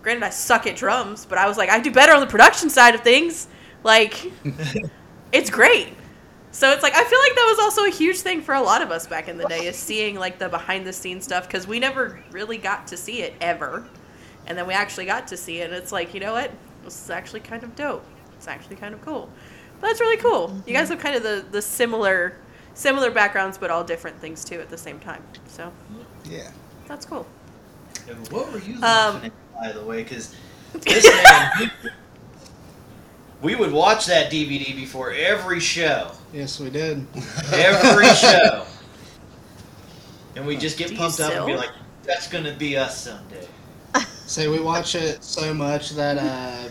Granted, 0.01 0.23
I 0.23 0.29
suck 0.31 0.65
at 0.65 0.75
drums, 0.75 1.25
but 1.25 1.37
I 1.37 1.47
was 1.47 1.57
like 1.57 1.69
I 1.69 1.79
do 1.79 1.91
better 1.91 2.13
on 2.13 2.19
the 2.19 2.27
production 2.27 2.69
side 2.69 2.95
of 2.95 3.01
things. 3.01 3.47
Like, 3.83 4.31
it's 5.31 5.49
great. 5.49 5.89
So 6.51 6.71
it's 6.71 6.83
like 6.83 6.93
I 6.95 7.03
feel 7.03 7.19
like 7.19 7.35
that 7.35 7.47
was 7.49 7.59
also 7.59 7.85
a 7.85 7.89
huge 7.89 8.17
thing 8.17 8.41
for 8.41 8.55
a 8.55 8.61
lot 8.61 8.81
of 8.81 8.91
us 8.91 9.07
back 9.07 9.29
in 9.29 9.37
the 9.37 9.45
day 9.45 9.67
is 9.67 9.75
seeing 9.77 10.15
like 10.15 10.37
the 10.37 10.49
behind 10.49 10.85
the 10.85 10.93
scenes 10.93 11.23
stuff 11.23 11.47
because 11.47 11.65
we 11.65 11.79
never 11.79 12.19
really 12.31 12.57
got 12.57 12.87
to 12.87 12.97
see 12.97 13.21
it 13.21 13.33
ever, 13.39 13.85
and 14.47 14.57
then 14.57 14.67
we 14.67 14.73
actually 14.73 15.05
got 15.05 15.27
to 15.29 15.37
see 15.37 15.59
it. 15.61 15.65
and 15.65 15.73
It's 15.73 15.91
like 15.91 16.13
you 16.13 16.19
know 16.19 16.33
what, 16.33 16.51
this 16.83 17.01
is 17.05 17.09
actually 17.09 17.39
kind 17.39 17.63
of 17.63 17.75
dope. 17.75 18.05
It's 18.41 18.47
actually 18.47 18.75
kind 18.75 18.95
of 18.95 19.01
cool. 19.05 19.29
But 19.79 19.87
that's 19.89 20.01
really 20.01 20.17
cool. 20.17 20.59
You 20.65 20.73
guys 20.73 20.89
have 20.89 20.97
kind 20.97 21.15
of 21.15 21.21
the 21.21 21.45
the 21.51 21.61
similar 21.61 22.37
similar 22.73 23.11
backgrounds, 23.11 23.55
but 23.55 23.69
all 23.69 23.83
different 23.83 24.19
things 24.19 24.43
too 24.43 24.59
at 24.59 24.67
the 24.67 24.77
same 24.79 24.99
time. 24.99 25.21
So 25.47 25.71
Yeah. 26.27 26.49
that's 26.87 27.05
cool. 27.05 27.27
And 28.09 28.27
what 28.29 28.51
were 28.51 28.57
you 28.57 28.77
Um, 28.77 29.21
at, 29.23 29.31
by 29.61 29.71
the 29.73 29.83
way? 29.83 30.01
Because 30.01 30.33
this 30.73 31.05
man, 31.05 31.69
we 33.43 33.53
would 33.53 33.71
watch 33.71 34.07
that 34.07 34.31
DVD 34.31 34.75
before 34.75 35.11
every 35.11 35.59
show, 35.59 36.09
Yes, 36.33 36.59
we 36.59 36.71
did. 36.71 37.05
every 37.53 38.07
show, 38.15 38.65
and 40.35 40.47
we 40.47 40.57
just 40.57 40.79
get 40.79 40.87
Do 40.89 40.97
pumped 40.97 41.19
up 41.19 41.31
and 41.31 41.45
be 41.45 41.51
still? 41.51 41.59
like, 41.61 41.75
"That's 42.05 42.27
gonna 42.27 42.53
be 42.55 42.75
us 42.75 43.03
someday." 43.03 43.47
Say 44.25 44.47
we 44.47 44.61
watch 44.61 44.95
it 44.95 45.21
so 45.23 45.53
much 45.53 45.89
that 45.91 46.17
uh, 46.17 46.69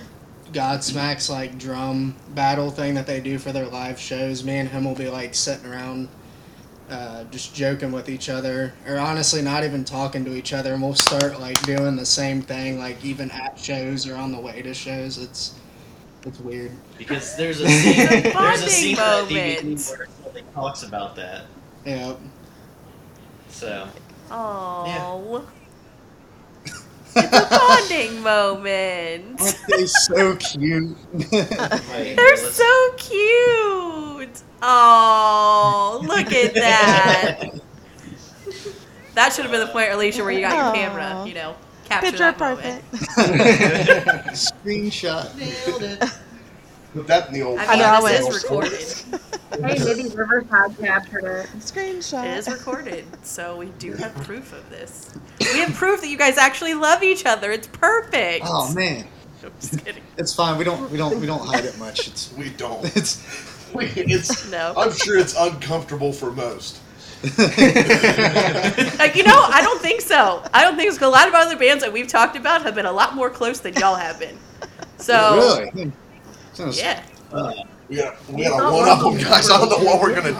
Godsmack's 0.53 1.30
like 1.30 1.59
drum 1.59 2.16
battle 2.34 2.70
thing 2.70 2.94
that 2.94 3.07
they 3.07 3.20
do 3.20 3.38
for 3.38 3.53
their 3.53 3.66
live 3.66 3.98
shows. 3.98 4.44
Me 4.44 4.59
and 4.59 4.68
him 4.68 4.84
will 4.84 4.94
be 4.94 5.09
like 5.09 5.34
sitting 5.34 5.66
around, 5.66 6.09
uh, 6.88 7.24
just 7.24 7.55
joking 7.55 7.92
with 7.92 8.09
each 8.09 8.28
other, 8.28 8.72
or 8.86 8.98
honestly 8.98 9.42
not 9.42 9.64
even 9.64 9.84
talking 9.84 10.24
to 10.24 10.34
each 10.34 10.53
other, 10.53 10.74
and 10.74 10.82
we'll 10.82 10.94
start 10.94 11.40
like 11.40 11.61
doing 11.62 11.96
the 11.96 12.07
same 12.07 12.42
thing, 12.42 12.78
like 12.78 13.05
even 13.05 13.30
at 13.30 13.59
shows 13.59 14.09
or 14.09 14.16
on 14.16 14.32
the 14.32 14.40
way 14.40 14.62
to 14.62 14.74
shows. 14.74 15.18
It's 15.18 15.55
it's 16.26 16.40
weird. 16.40 16.72
Because 16.98 17.36
there's 17.36 17.61
a 17.61 17.68
scene, 17.68 18.07
there's 18.22 18.62
a 18.62 18.68
scene 18.68 18.90
in 18.90 18.96
that 18.96 19.28
DVD 19.28 19.96
where 19.96 20.09
somebody 20.22 20.44
talks 20.55 20.82
about 20.82 21.16
that. 21.16 21.44
Yeah. 21.86 22.14
So 23.48 23.88
Oh. 24.30 25.46
It's 27.16 27.36
a 27.36 27.48
bonding 27.50 28.22
moment. 28.22 29.40
Aren't 29.40 29.58
they 29.68 29.86
so 29.86 30.36
cute? 30.36 30.96
They're 31.30 32.36
so 32.36 32.90
cute. 32.96 34.42
Oh, 34.62 36.00
look 36.06 36.32
at 36.32 36.54
that. 36.54 37.61
That 39.14 39.32
should 39.32 39.44
have 39.44 39.50
been 39.52 39.61
the 39.61 39.72
point, 39.72 39.90
Alicia, 39.92 40.22
where 40.22 40.32
you 40.32 40.40
got 40.40 40.54
your 40.54 40.74
camera, 40.74 41.24
you 41.26 41.34
know, 41.34 41.56
capture 41.84 42.11
Picture 42.11 42.32
that 42.32 42.38
moment. 42.38 42.84
perfect. 42.90 43.16
Screenshot. 44.36 45.36
Nailed 45.36 45.82
it. 45.82 46.04
Put 46.95 47.07
that 47.07 47.28
in 47.28 47.34
the 47.34 47.43
old. 47.43 47.59
I 47.59 47.70
mean, 47.70 47.78
know, 47.78 47.84
I 47.84 48.12
this 48.12 48.26
is 48.28 48.43
recorded. 48.43 49.20
Hey, 49.51 49.74
Nitty 49.74 50.16
Riverside 50.16 50.78
captured 50.78 51.24
it. 51.24 51.47
Screenshot. 51.59 52.24
It 52.24 52.38
is 52.38 52.49
recorded, 52.49 53.05
so 53.26 53.57
we 53.57 53.66
do 53.80 53.93
have 53.95 54.14
proof 54.24 54.53
of 54.53 54.70
this. 54.70 55.11
We 55.41 55.59
have 55.59 55.74
proof 55.74 56.01
that 56.03 56.09
you 56.09 56.16
guys 56.16 56.38
actually 56.38 56.74
love 56.74 57.03
each 57.03 57.26
other. 57.26 57.51
It's 57.51 57.66
perfect. 57.66 58.45
Oh 58.49 58.72
man, 58.72 59.07
I'm 59.45 59.51
just 59.61 59.84
kidding. 59.84 60.05
it's 60.16 60.32
fine. 60.32 60.57
We 60.57 60.62
don't 60.62 60.88
we 60.91 60.97
don't 60.97 61.20
we 61.20 61.26
don't 61.26 61.45
hide 61.45 61.64
it 61.64 61.76
much. 61.78 62.07
It's 62.07 62.32
We 62.34 62.51
don't. 62.51 62.84
it's 62.97 63.20
We, 63.74 63.86
it's. 63.86 64.49
No. 64.51 64.72
I'm 64.76 64.93
sure 64.93 65.18
it's 65.18 65.34
uncomfortable 65.36 66.12
for 66.12 66.30
most. 66.30 66.78
Like 67.24 69.16
you 69.16 69.24
know, 69.24 69.43
I 69.49 69.61
don't 69.62 69.80
think 69.80 70.01
so. 70.01 70.43
I 70.55 70.62
don't 70.62 70.76
think 70.76 70.93
so. 70.93 70.99
'cause 71.01 71.09
A 71.09 71.11
lot 71.11 71.26
of 71.28 71.34
other 71.34 71.57
bands 71.57 71.82
that 71.82 71.93
we've 71.93 72.07
talked 72.09 72.36
about 72.36 72.62
have 72.62 72.76
been 72.76 72.86
a 72.86 72.93
lot 72.93 73.14
more 73.16 73.30
close 73.30 73.59
than 73.61 73.74
y'all 73.74 73.97
have 73.97 74.18
been. 74.20 74.38
So 74.99 75.66
really. 75.74 75.93
Sounds- 76.61 76.80
yeah. 76.80 77.02
We 77.88 77.96
got 77.96 78.28
we 78.30 78.44
got 78.44 78.72
one 78.72 78.88
up 78.88 79.00
them, 79.00 79.16
guys. 79.16 79.50
I 79.50 79.58
don't 79.58 79.68
know 79.70 79.78
what 79.84 80.00
we're 80.00 80.14
gonna 80.14 80.32
do. 80.32 80.38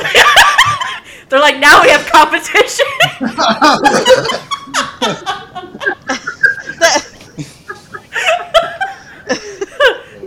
They're 1.28 1.40
like, 1.40 1.58
now 1.58 1.82
we 1.82 1.88
have 1.90 2.06
competition. 2.06 2.86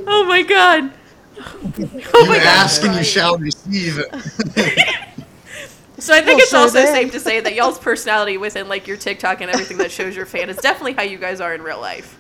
oh 0.08 0.26
my 0.28 0.42
god. 0.44 0.92
Oh 1.36 2.22
You 2.24 2.30
my 2.30 2.38
god. 2.38 2.46
ask 2.46 2.84
and 2.84 2.96
you 2.96 3.04
shall 3.04 3.38
receive. 3.38 3.96
So 5.98 6.14
I 6.14 6.18
think 6.22 6.28
Well, 6.28 6.38
it's 6.40 6.52
so 6.52 6.60
also 6.60 6.74
then- 6.80 6.94
safe 6.94 7.12
to 7.14 7.20
say 7.20 7.40
that 7.40 7.54
y'all's 7.56 7.80
personality 7.80 8.38
within 8.38 8.68
like 8.68 8.88
your 8.88 8.98
TikTok 8.98 9.42
and 9.42 9.50
everything 9.50 9.78
that 9.78 9.92
shows 9.92 10.16
your 10.16 10.26
fan 10.26 10.50
is 10.50 10.58
definitely 10.58 10.94
how 10.94 11.04
you 11.04 11.18
guys 11.18 11.40
are 11.42 11.54
in 11.54 11.62
real 11.62 11.80
life. 11.80 12.18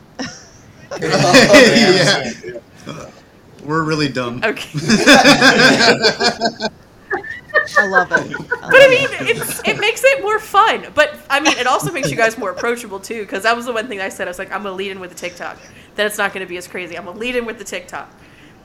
Yeah, 0.99 2.31
we're 3.63 3.83
really 3.83 4.09
dumb. 4.09 4.41
Okay. 4.43 4.79
I 7.77 7.87
love 7.87 8.11
it. 8.11 8.37
But 8.49 8.73
I 8.73 8.87
mean, 8.89 9.07
it's, 9.29 9.61
it 9.67 9.79
makes 9.79 10.03
it 10.03 10.21
more 10.21 10.39
fun. 10.39 10.87
But 10.93 11.15
I 11.29 11.39
mean, 11.39 11.57
it 11.57 11.67
also 11.67 11.91
makes 11.91 12.09
you 12.09 12.17
guys 12.17 12.37
more 12.37 12.51
approachable 12.51 12.99
too. 12.99 13.21
Because 13.21 13.43
that 13.43 13.55
was 13.55 13.65
the 13.65 13.73
one 13.73 13.87
thing 13.87 14.01
I 14.01 14.09
said. 14.09 14.27
I 14.27 14.31
was 14.31 14.39
like, 14.39 14.51
I'm 14.51 14.63
gonna 14.63 14.75
lead 14.75 14.91
in 14.91 14.99
with 14.99 15.11
the 15.11 15.15
TikTok. 15.15 15.57
Then 15.95 16.05
it's 16.05 16.17
not 16.17 16.33
gonna 16.33 16.45
be 16.45 16.57
as 16.57 16.67
crazy. 16.67 16.97
I'm 16.97 17.05
gonna 17.05 17.17
lead 17.17 17.35
in 17.35 17.45
with 17.45 17.57
the 17.57 17.63
TikTok 17.63 18.11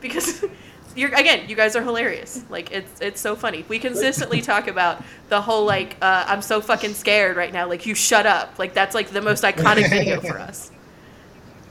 because 0.01 0.45
you're 0.97 1.14
again, 1.14 1.49
you 1.49 1.57
guys 1.57 1.77
are 1.77 1.83
hilarious. 1.83 2.45
Like 2.49 2.73
it's 2.73 3.01
it's 3.01 3.21
so 3.21 3.37
funny. 3.37 3.64
We 3.69 3.79
consistently 3.79 4.41
talk 4.41 4.69
about 4.69 5.03
the 5.29 5.41
whole 5.41 5.64
like 5.64 5.97
uh, 6.03 6.25
I'm 6.27 6.43
so 6.43 6.61
fucking 6.61 6.95
scared 6.95 7.37
right 7.37 7.53
now. 7.53 7.69
Like 7.69 7.87
you 7.87 7.95
shut 7.95 8.27
up. 8.27 8.59
Like 8.59 8.75
that's 8.75 8.95
like 8.95 9.11
the 9.11 9.23
most 9.23 9.45
iconic 9.45 9.91
video 9.91 10.21
for 10.21 10.39
us. 10.39 10.71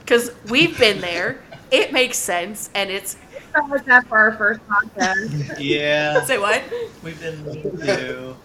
Because 0.08 0.32
we've 0.48 0.80
been 0.80 1.02
there. 1.02 1.42
It 1.70 1.92
makes 1.92 2.18
sense, 2.18 2.70
and 2.74 2.90
it's 2.90 3.18
Felt 3.52 3.70
like 3.70 3.86
that 3.86 4.08
for 4.08 4.18
our 4.18 4.32
first 4.38 4.62
podcast. 4.70 5.58
Yeah, 5.60 6.24
say 6.26 6.38
what? 6.38 6.64
we've 7.04 7.20
been 7.20 7.44
through. 7.44 8.38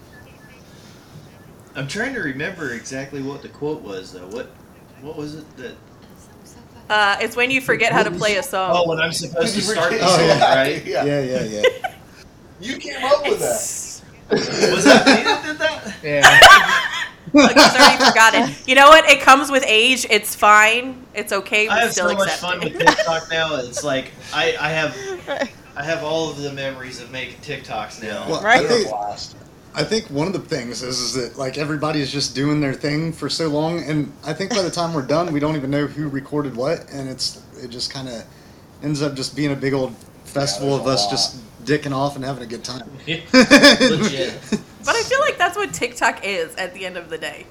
I'm 1.75 1.87
trying 1.87 2.13
to 2.15 2.19
remember 2.19 2.73
exactly 2.73 3.21
what 3.21 3.41
the 3.41 3.47
quote 3.47 3.81
was 3.81 4.11
though. 4.11 4.27
What 4.27 4.47
what 5.01 5.15
was 5.15 5.35
it 5.35 5.57
that? 5.57 5.75
Uh, 6.89 7.15
it's 7.21 7.37
when 7.37 7.49
you 7.49 7.61
forget 7.61 7.93
how 7.93 8.03
to 8.03 8.11
play 8.11 8.35
a 8.35 8.43
song. 8.43 8.71
Oh, 8.73 8.89
when 8.89 8.99
I'm 8.99 9.13
supposed 9.13 9.55
to 9.55 9.61
start 9.61 9.91
the 9.91 9.99
Oh, 10.01 10.17
song, 10.17 10.19
yeah. 10.27 10.55
right? 10.55 10.85
Yeah. 10.85 11.05
Yeah, 11.05 11.21
yeah, 11.21 11.43
yeah. 11.43 11.95
You 12.59 12.77
came 12.77 13.01
up 13.05 13.23
with 13.23 13.39
that. 13.39 14.01
Was 14.73 14.83
that 14.83 15.05
me 15.05 15.23
that 15.23 15.43
did 15.45 15.57
that? 15.59 15.95
Yeah. 16.03 16.99
Look, 17.33 17.51
he's 17.51 17.75
already 17.75 18.03
forgotten. 18.05 18.55
You 18.67 18.75
know 18.75 18.87
what? 18.89 19.05
It 19.09 19.21
comes 19.21 19.49
with 19.51 19.63
age. 19.67 20.05
It's 20.09 20.35
fine. 20.35 21.05
It's 21.13 21.33
okay. 21.33 21.63
We 21.67 21.69
I 21.69 21.79
have 21.81 21.91
still 21.91 22.09
so 22.09 22.15
much 22.15 22.31
fun 22.31 22.61
it. 22.63 22.73
with 22.73 22.79
TikTok 22.87 23.29
now. 23.29 23.55
It's 23.65 23.83
like 23.83 24.11
I, 24.33 24.55
I 24.59 24.69
have 24.69 25.49
I 25.75 25.83
have 25.83 26.03
all 26.03 26.29
of 26.29 26.37
the 26.41 26.51
memories 26.53 27.01
of 27.01 27.11
making 27.11 27.37
TikToks 27.41 28.01
now. 28.03 28.29
Well, 28.29 28.41
Right. 28.41 28.63
I 28.65 28.67
think 28.67 28.87
I 29.75 29.83
think 29.83 30.05
one 30.11 30.27
of 30.27 30.33
the 30.33 30.39
things 30.39 30.83
is, 30.83 30.99
is 30.99 31.13
that 31.15 31.37
like 31.37 31.57
everybody's 31.57 32.11
just 32.11 32.35
doing 32.35 32.61
their 32.61 32.73
thing 32.75 33.11
for 33.11 33.27
so 33.27 33.47
long, 33.47 33.81
and 33.83 34.11
I 34.23 34.31
think 34.33 34.51
by 34.51 34.61
the 34.61 34.69
time 34.69 34.93
we're 34.93 35.01
done, 35.01 35.33
we 35.33 35.39
don't 35.39 35.55
even 35.55 35.71
know 35.71 35.87
who 35.87 36.07
recorded 36.09 36.55
what, 36.55 36.85
and 36.91 37.09
it's 37.09 37.41
it 37.61 37.69
just 37.69 37.91
kind 37.91 38.07
of 38.07 38.23
ends 38.83 39.01
up 39.01 39.15
just 39.15 39.35
being 39.35 39.51
a 39.51 39.55
big 39.55 39.73
old 39.73 39.95
festival 40.25 40.69
there's 40.77 40.81
of 40.81 40.87
us 40.87 41.01
lot. 41.05 41.11
just 41.11 41.65
dicking 41.65 41.91
off 41.95 42.15
and 42.15 42.23
having 42.23 42.43
a 42.43 42.45
good 42.45 42.63
time. 42.63 42.87
Legit. 43.07 44.33
But 44.85 44.95
I 44.95 45.03
feel 45.03 45.19
like 45.21 45.37
that's 45.37 45.55
what 45.55 45.73
TikTok 45.73 46.25
is 46.25 46.55
at 46.55 46.73
the 46.73 46.85
end 46.85 46.97
of 46.97 47.09
the 47.09 47.17
day. 47.17 47.45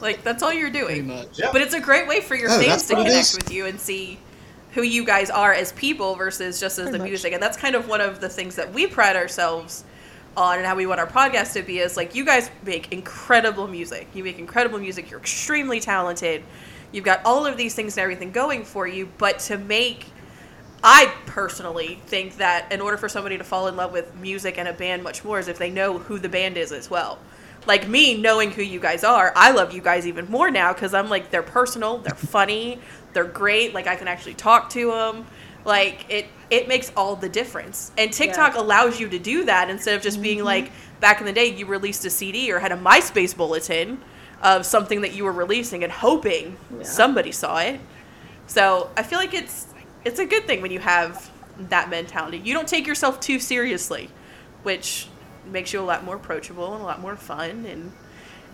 Like 0.00 0.22
that's 0.22 0.42
all 0.42 0.52
you're 0.52 0.70
Pretty 0.70 1.00
doing. 1.00 1.06
much. 1.06 1.38
Yep. 1.38 1.52
But 1.52 1.62
it's 1.62 1.74
a 1.74 1.80
great 1.80 2.06
way 2.08 2.20
for 2.20 2.34
your 2.34 2.50
Oh, 2.50 2.60
fans 2.60 2.86
to 2.88 2.94
connect 2.94 3.34
with 3.36 3.50
you 3.52 3.66
and 3.66 3.78
see 3.80 4.18
who 4.72 4.82
you 4.82 5.04
guys 5.04 5.30
are 5.30 5.52
as 5.52 5.72
people 5.72 6.14
versus 6.16 6.58
just 6.60 6.78
as 6.78 6.84
Pretty 6.86 6.92
the 6.92 6.98
much. 6.98 7.08
music. 7.08 7.32
And 7.32 7.42
that's 7.42 7.56
kind 7.56 7.74
of 7.74 7.88
one 7.88 8.00
of 8.00 8.20
the 8.20 8.28
things 8.28 8.56
that 8.56 8.72
we 8.72 8.86
pride 8.86 9.16
ourselves 9.16 9.84
on 10.36 10.58
and 10.58 10.66
how 10.66 10.74
we 10.74 10.84
want 10.84 10.98
our 11.00 11.06
podcast 11.06 11.52
to 11.54 11.62
be 11.62 11.78
is 11.78 11.96
like 11.96 12.14
you 12.14 12.24
guys 12.24 12.50
make 12.64 12.92
incredible 12.92 13.68
music. 13.68 14.08
You 14.14 14.24
make 14.24 14.38
incredible 14.38 14.78
music. 14.80 15.10
You're 15.10 15.20
extremely 15.20 15.78
talented. 15.80 16.42
You've 16.92 17.04
got 17.04 17.20
all 17.24 17.46
of 17.46 17.56
these 17.56 17.74
things 17.74 17.96
and 17.96 18.02
everything 18.02 18.32
going 18.32 18.64
for 18.64 18.86
you, 18.86 19.08
but 19.16 19.38
to 19.40 19.58
make 19.58 20.06
I 20.86 21.14
personally 21.24 21.98
think 22.06 22.36
that 22.36 22.70
in 22.70 22.82
order 22.82 22.98
for 22.98 23.08
somebody 23.08 23.38
to 23.38 23.44
fall 23.44 23.68
in 23.68 23.76
love 23.76 23.90
with 23.90 24.14
music 24.16 24.58
and 24.58 24.68
a 24.68 24.72
band 24.74 25.02
much 25.02 25.24
more 25.24 25.38
is 25.38 25.48
if 25.48 25.56
they 25.56 25.70
know 25.70 25.96
who 25.98 26.18
the 26.18 26.28
band 26.28 26.58
is 26.58 26.72
as 26.72 26.90
well. 26.90 27.18
Like 27.66 27.88
me 27.88 28.20
knowing 28.20 28.50
who 28.50 28.60
you 28.60 28.78
guys 28.80 29.02
are, 29.02 29.32
I 29.34 29.52
love 29.52 29.72
you 29.72 29.80
guys 29.80 30.06
even 30.06 30.30
more 30.30 30.50
now 30.50 30.74
because 30.74 30.92
I'm 30.92 31.08
like 31.08 31.30
they're 31.30 31.42
personal, 31.42 31.98
they're 31.98 32.14
funny, 32.14 32.78
they're 33.14 33.24
great. 33.24 33.72
Like 33.72 33.86
I 33.86 33.96
can 33.96 34.08
actually 34.08 34.34
talk 34.34 34.68
to 34.70 34.90
them. 34.90 35.26
Like 35.64 36.04
it, 36.10 36.26
it 36.50 36.68
makes 36.68 36.92
all 36.94 37.16
the 37.16 37.30
difference. 37.30 37.90
And 37.96 38.12
TikTok 38.12 38.54
allows 38.56 39.00
you 39.00 39.08
to 39.08 39.18
do 39.18 39.46
that 39.46 39.70
instead 39.70 39.96
of 39.96 40.02
just 40.02 40.20
being 40.20 40.38
mm-hmm. 40.38 40.46
like 40.46 40.72
back 41.00 41.18
in 41.18 41.24
the 41.24 41.32
day 41.32 41.46
you 41.46 41.64
released 41.64 42.04
a 42.04 42.10
CD 42.10 42.52
or 42.52 42.58
had 42.58 42.72
a 42.72 42.76
MySpace 42.76 43.34
bulletin 43.34 44.02
of 44.42 44.66
something 44.66 45.00
that 45.00 45.14
you 45.14 45.24
were 45.24 45.32
releasing 45.32 45.82
and 45.82 45.90
hoping 45.90 46.58
somebody 46.82 47.32
saw 47.32 47.56
it. 47.60 47.80
So 48.46 48.90
I 48.98 49.02
feel 49.02 49.18
like 49.18 49.32
it's 49.32 49.73
it's 50.04 50.18
a 50.18 50.26
good 50.26 50.46
thing 50.46 50.62
when 50.62 50.70
you 50.70 50.80
have 50.80 51.30
that 51.58 51.88
mentality. 51.88 52.38
You 52.38 52.54
don't 52.54 52.68
take 52.68 52.86
yourself 52.86 53.20
too 53.20 53.38
seriously, 53.38 54.10
which 54.62 55.08
makes 55.46 55.72
you 55.72 55.80
a 55.80 55.82
lot 55.82 56.04
more 56.04 56.16
approachable 56.16 56.72
and 56.72 56.82
a 56.82 56.86
lot 56.86 57.00
more 57.00 57.16
fun 57.16 57.66
and 57.66 57.92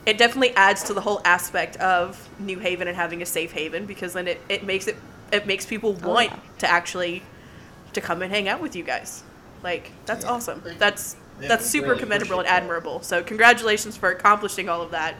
it 0.06 0.18
definitely 0.18 0.54
adds 0.56 0.82
to 0.84 0.94
the 0.94 1.00
whole 1.00 1.20
aspect 1.24 1.76
of 1.76 2.28
New 2.38 2.58
Haven 2.58 2.88
and 2.88 2.96
having 2.96 3.22
a 3.22 3.26
safe 3.26 3.52
haven 3.52 3.86
because 3.86 4.12
then 4.14 4.28
it, 4.28 4.40
it 4.48 4.64
makes 4.64 4.86
it 4.86 4.96
it 5.30 5.46
makes 5.46 5.66
people 5.66 5.96
oh, 6.02 6.08
want 6.08 6.30
yeah. 6.30 6.38
to 6.58 6.70
actually 6.70 7.22
to 7.92 8.00
come 8.00 8.22
and 8.22 8.32
hang 8.32 8.48
out 8.48 8.60
with 8.60 8.74
you 8.74 8.82
guys. 8.82 9.22
Like 9.62 9.92
that's 10.06 10.24
awesome. 10.24 10.62
That's 10.78 11.16
Yeah, 11.40 11.48
that's 11.48 11.66
super 11.66 11.88
really 11.88 12.00
commendable 12.00 12.38
and 12.38 12.46
appreciate 12.46 12.60
that. 12.60 12.62
admirable. 12.62 13.02
So 13.02 13.22
congratulations 13.22 13.96
for 13.96 14.10
accomplishing 14.10 14.68
all 14.68 14.82
of 14.82 14.90
that. 14.92 15.16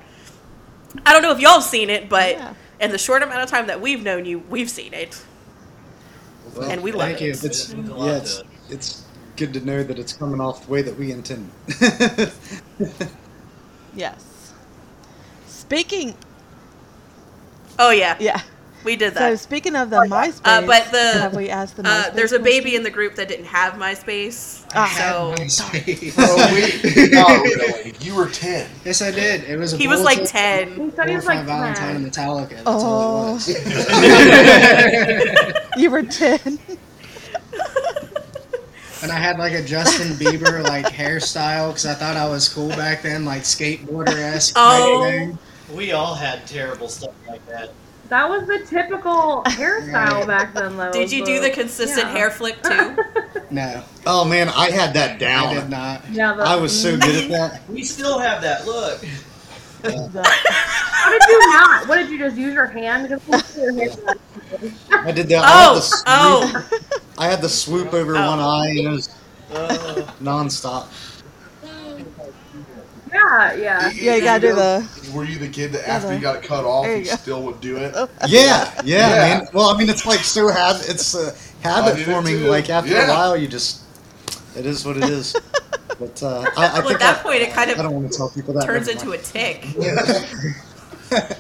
I 1.07 1.13
don't 1.13 1.23
know 1.23 1.33
if 1.33 1.41
y'all 1.41 1.55
have 1.61 1.63
seen 1.63 1.91
it, 1.91 2.09
but 2.09 2.33
Yeah. 2.33 2.55
in 2.81 2.91
the 2.91 2.99
short 2.99 3.23
amount 3.23 3.43
of 3.43 3.51
time 3.51 3.67
that 3.67 3.81
we've 3.81 4.03
known 4.03 4.25
you, 4.25 4.39
we've 4.39 4.71
seen 4.71 4.95
it. 4.95 5.23
And 6.69 6.83
we 6.83 6.93
love 6.93 7.15
Thank 7.15 7.15
it. 7.15 7.25
you. 7.25 7.39
It's 7.43 7.69
It 7.69 7.77
means 7.77 7.89
a 7.91 7.95
lot 7.95 8.17
yeah, 8.17 8.17
it's 8.19 8.45
it's 8.69 9.07
good 9.37 9.55
to 9.55 9.61
know 9.61 9.85
that 9.85 9.99
it's 9.99 10.13
coming 10.15 10.41
off 10.41 10.67
the 10.67 10.73
way 10.73 10.83
that 10.83 10.97
we 10.97 11.13
intend. 11.13 11.55
Yes. 13.93 14.55
Speaking, 15.47 16.17
Oh 17.79 17.91
yeah, 17.91 18.17
yeah. 18.21 18.41
We 18.85 18.97
did 18.97 19.15
that. 19.15 19.19
So 19.19 19.37
speaking 19.37 19.77
of 19.77 19.91
the 19.91 19.97
MySpace, 19.99 20.41
Uh, 20.45 20.63
but 20.67 20.91
the 20.91 21.13
have 21.21 21.35
we 21.35 21.49
asked 21.51 21.77
the 21.77 21.87
uh, 21.87 22.11
there's 22.11 22.33
a 22.33 22.39
baby 22.39 22.61
question? 22.63 22.77
in 22.79 22.83
the 22.85 22.91
group 22.91 23.15
that 23.17 23.29
didn't 23.29 23.45
have 23.47 23.75
MySpace, 23.75 24.65
Ah. 24.75 24.87
so 24.97 25.35
Oh, 26.19 26.37
we. 26.55 27.11
Not 27.11 27.43
really. 27.43 27.95
You 28.01 28.15
were 28.15 28.29
ten. 28.29 28.69
Yes, 28.85 29.03
I 29.03 29.11
did. 29.11 29.45
It 29.45 29.57
was 29.59 29.73
a 29.75 29.77
he 29.77 29.87
was 29.89 30.01
like 30.03 30.25
ten. 30.25 30.69
He 30.77 30.91
said 30.97 31.09
he 31.09 31.17
was 31.17 31.27
like 31.27 31.45
Valentine 31.45 31.95
10. 31.95 31.97
and 31.97 32.07
Metallica. 32.13 32.49
That's 32.51 32.63
Oh. 32.67 32.79
all 32.79 33.29
it 33.29 33.33
was. 33.35 33.49
you 35.77 35.91
were 35.91 36.03
ten. 36.03 36.59
And 39.03 39.11
I 39.11 39.17
had 39.17 39.39
like 39.39 39.55
a 39.55 39.63
Justin 39.63 40.09
Bieber 40.19 40.63
like 40.63 40.85
hairstyle 40.87 41.69
because 41.69 41.87
I 41.87 41.95
thought 41.95 42.17
I 42.19 42.29
was 42.29 42.49
cool 42.51 42.69
back 42.69 43.01
then, 43.03 43.25
like 43.25 43.43
skateboarder 43.43 44.19
esque 44.19 44.53
Oh. 44.57 45.03
thing. 45.05 45.39
We 45.75 45.93
all 45.93 46.15
had 46.15 46.47
terrible 46.47 46.89
stuff 46.89 47.15
like 47.27 47.47
that. 47.49 47.73
That 48.11 48.29
was 48.29 48.47
the 48.47 48.59
typical 48.67 49.43
hairstyle 49.47 50.27
back 50.27 50.53
then, 50.53 50.77
though. 50.77 50.93
Did 50.93 51.11
you 51.13 51.25
do 51.25 51.41
the 51.41 51.49
consistent 51.51 52.09
yeah. 52.09 52.13
hair 52.13 52.31
flip 52.31 52.63
too? 52.63 52.97
No, 53.53 53.83
oh 54.07 54.25
man, 54.25 54.49
I 54.49 54.71
had 54.71 54.95
that 54.95 55.19
down. 55.19 55.49
I 55.49 55.55
did 55.55 55.71
not. 55.71 56.09
Yeah, 56.09 56.35
the, 56.35 56.45
I 56.45 56.55
was 56.55 56.71
so 56.81 56.97
good 57.01 57.25
at 57.25 57.31
that. 57.31 57.69
We 57.69 57.83
still 57.83 58.17
have 58.21 58.43
that. 58.43 58.65
Look. 58.65 59.01
The- 59.83 60.23
How 60.23 61.11
did 61.11 61.23
you 61.29 61.39
not? 61.51 61.89
What 61.89 61.97
did 61.97 62.11
you 62.11 62.19
just 62.19 62.37
use 62.37 62.55
your 62.55 62.67
hand? 62.67 63.09
Because 63.09 63.57
your 63.59 63.73
hair 63.73 63.91
I 64.93 65.11
did 65.11 65.27
that. 65.31 65.43
I 65.43 65.51
had 65.51 65.75
the 65.75 65.81
Oh, 65.81 65.81
swoop, 65.81 66.05
oh, 66.07 66.69
I 67.19 67.27
had 67.27 67.43
the 67.43 67.49
swoop 67.49 67.93
over 67.93 68.17
Oh. 68.17 68.31
one 68.31 68.39
eye 68.39 68.69
and 68.69 68.79
it 68.87 68.89
was 68.91 69.09
Uh, 69.53 70.13
nonstop. 70.23 70.87
Yeah, 73.13 73.53
yeah. 73.55 73.91
Yeah, 73.91 74.15
you 74.17 74.23
gotta 74.23 74.41
do 74.49 74.55
the. 74.55 75.11
Were 75.15 75.25
you 75.25 75.39
the 75.39 75.49
kid 75.49 75.73
that 75.73 75.87
Yeah, 75.87 75.95
after 75.97 76.15
you 76.15 76.21
got 76.21 76.37
it 76.37 76.43
cut 76.43 76.65
off, 76.65 76.87
you 76.87 76.93
you 76.97 77.05
go. 77.07 77.17
still 77.17 77.43
would 77.43 77.61
do 77.61 77.77
it? 77.77 77.93
Yeah, 78.29 78.73
yeah, 78.85 78.85
Yeah. 78.85 79.09
man. 79.39 79.49
Well, 79.53 79.69
I 79.71 79.77
mean, 79.77 79.89
it's 79.91 80.07
like 80.07 80.21
so 80.21 80.49
habit. 80.49 80.89
It's 80.89 81.15
uh, 81.15 81.35
habit 81.63 81.97
did 81.97 82.03
it 82.09 82.13
forming. 82.13 82.45
Like 82.45 82.71
after 82.71 82.91
Yeah. 82.93 83.07
a 83.07 83.11
while, 83.11 83.37
you 83.37 83.49
just. 83.49 83.83
It 84.57 84.67
is 84.67 84.85
what 84.85 84.97
it 84.97 85.05
is. 85.05 85.35
But 85.99 86.23
uh, 86.23 86.47
I, 86.57 86.67
I 86.67 86.73
Well, 86.81 86.89
think 86.89 86.93
at 86.95 87.01
that 87.01 87.19
I, 87.19 87.23
point, 87.23 87.43
it 87.43 87.53
kind 87.53 87.71
I 87.71 87.75
don't 87.75 87.93
want 87.95 88.11
to 88.11 88.17
tell 88.17 88.31
people 88.31 88.55
that. 88.55 88.65
turns 88.65 88.87
never 88.87 88.99
into 88.99 89.09
a 89.09 89.17
mind. 89.17 89.25
tic. 89.25 89.67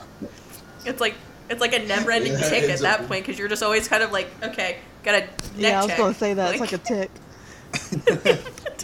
It's 0.84 1.00
like 1.00 1.14
it's 1.48 1.60
like 1.62 1.72
a 1.74 1.78
never-ending 1.86 2.32
Yeah, 2.32 2.48
tic 2.48 2.64
at 2.64 2.70
it's 2.70 2.80
a- 2.80 2.84
that 2.84 3.08
point 3.08 3.24
because 3.24 3.38
you're 3.38 3.48
just 3.48 3.62
always 3.62 3.88
kind 3.88 4.02
of 4.02 4.12
like, 4.12 4.28
okay, 4.42 4.78
gotta. 5.02 5.20
neck 5.20 5.30
Yeah, 5.56 5.78
I 5.78 5.82
was 5.82 5.86
check. 5.88 5.98
gonna 5.98 6.14
say 6.14 6.34
that. 6.34 6.50
It's 6.50 6.60
like 6.60 6.72
a 6.72 6.78
tic. 6.78 7.10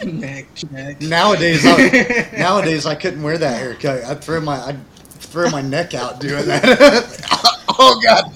Neck 0.05 0.47
check. 0.55 1.01
Nowadays, 1.01 1.65
I, 1.65 2.29
nowadays 2.37 2.85
I 2.85 2.95
couldn't 2.95 3.23
wear 3.23 3.37
that 3.37 3.59
haircut. 3.59 4.03
I'd 4.03 4.23
throw 4.23 4.41
my 4.41 4.59
I'd 4.59 4.87
throw 4.91 5.49
my 5.49 5.61
neck 5.61 5.93
out 5.93 6.19
doing 6.19 6.45
that. 6.45 7.63
oh 7.69 7.99
God, 8.03 8.31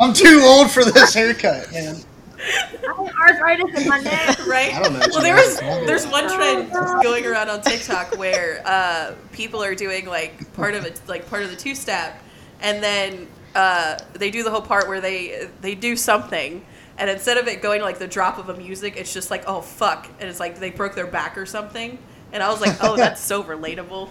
I'm 0.00 0.12
too 0.12 0.40
old 0.42 0.70
for 0.70 0.84
this 0.84 1.14
haircut, 1.14 1.72
man. 1.72 1.96
I 2.38 2.94
have 2.96 3.14
arthritis 3.16 3.82
in 3.82 3.88
my 3.88 3.98
neck. 3.98 4.38
right? 4.46 4.74
I 4.74 4.82
don't 4.82 4.92
know. 4.92 5.06
Well, 5.10 5.22
there 5.22 5.34
was 5.34 5.58
there's 5.58 6.06
one 6.06 6.32
trend 6.32 6.70
going 7.02 7.26
around 7.26 7.48
on 7.48 7.60
TikTok 7.62 8.16
where 8.16 8.62
uh, 8.64 9.14
people 9.32 9.62
are 9.62 9.74
doing 9.74 10.06
like 10.06 10.52
part 10.54 10.74
of 10.74 10.84
it, 10.84 11.00
like 11.08 11.28
part 11.28 11.42
of 11.42 11.50
the 11.50 11.56
two 11.56 11.74
step, 11.74 12.22
and 12.60 12.82
then 12.82 13.26
uh, 13.54 13.98
they 14.14 14.30
do 14.30 14.42
the 14.42 14.50
whole 14.50 14.62
part 14.62 14.88
where 14.88 15.00
they 15.00 15.48
they 15.60 15.74
do 15.74 15.96
something, 15.96 16.64
and 16.98 17.10
instead 17.10 17.36
of 17.38 17.46
it 17.48 17.62
going 17.62 17.82
like 17.82 17.98
the 17.98 18.08
drop 18.08 18.38
of 18.38 18.48
a 18.48 18.54
music, 18.56 18.94
it's 18.96 19.12
just 19.12 19.30
like 19.30 19.44
oh 19.46 19.60
fuck, 19.60 20.08
and 20.20 20.28
it's 20.28 20.40
like 20.40 20.58
they 20.58 20.70
broke 20.70 20.94
their 20.94 21.06
back 21.06 21.36
or 21.38 21.46
something, 21.46 21.98
and 22.32 22.42
I 22.42 22.50
was 22.50 22.60
like 22.60 22.76
oh 22.82 22.96
that's 22.96 23.20
so 23.20 23.42
relatable. 23.44 24.08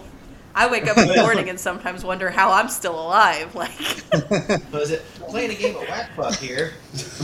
I 0.54 0.70
wake 0.70 0.86
up 0.88 0.96
in 0.96 1.06
the 1.08 1.16
morning 1.22 1.50
and 1.50 1.60
sometimes 1.60 2.02
wonder 2.02 2.30
how 2.30 2.50
I'm 2.52 2.70
still 2.70 2.98
alive. 2.98 3.54
Like, 3.54 3.72
So 4.72 4.78
is 4.78 4.90
it 4.90 5.04
playing 5.28 5.50
a 5.50 5.54
game 5.54 5.76
of 5.76 5.82
whack 5.86 6.10
fuck 6.16 6.34
here? 6.36 6.72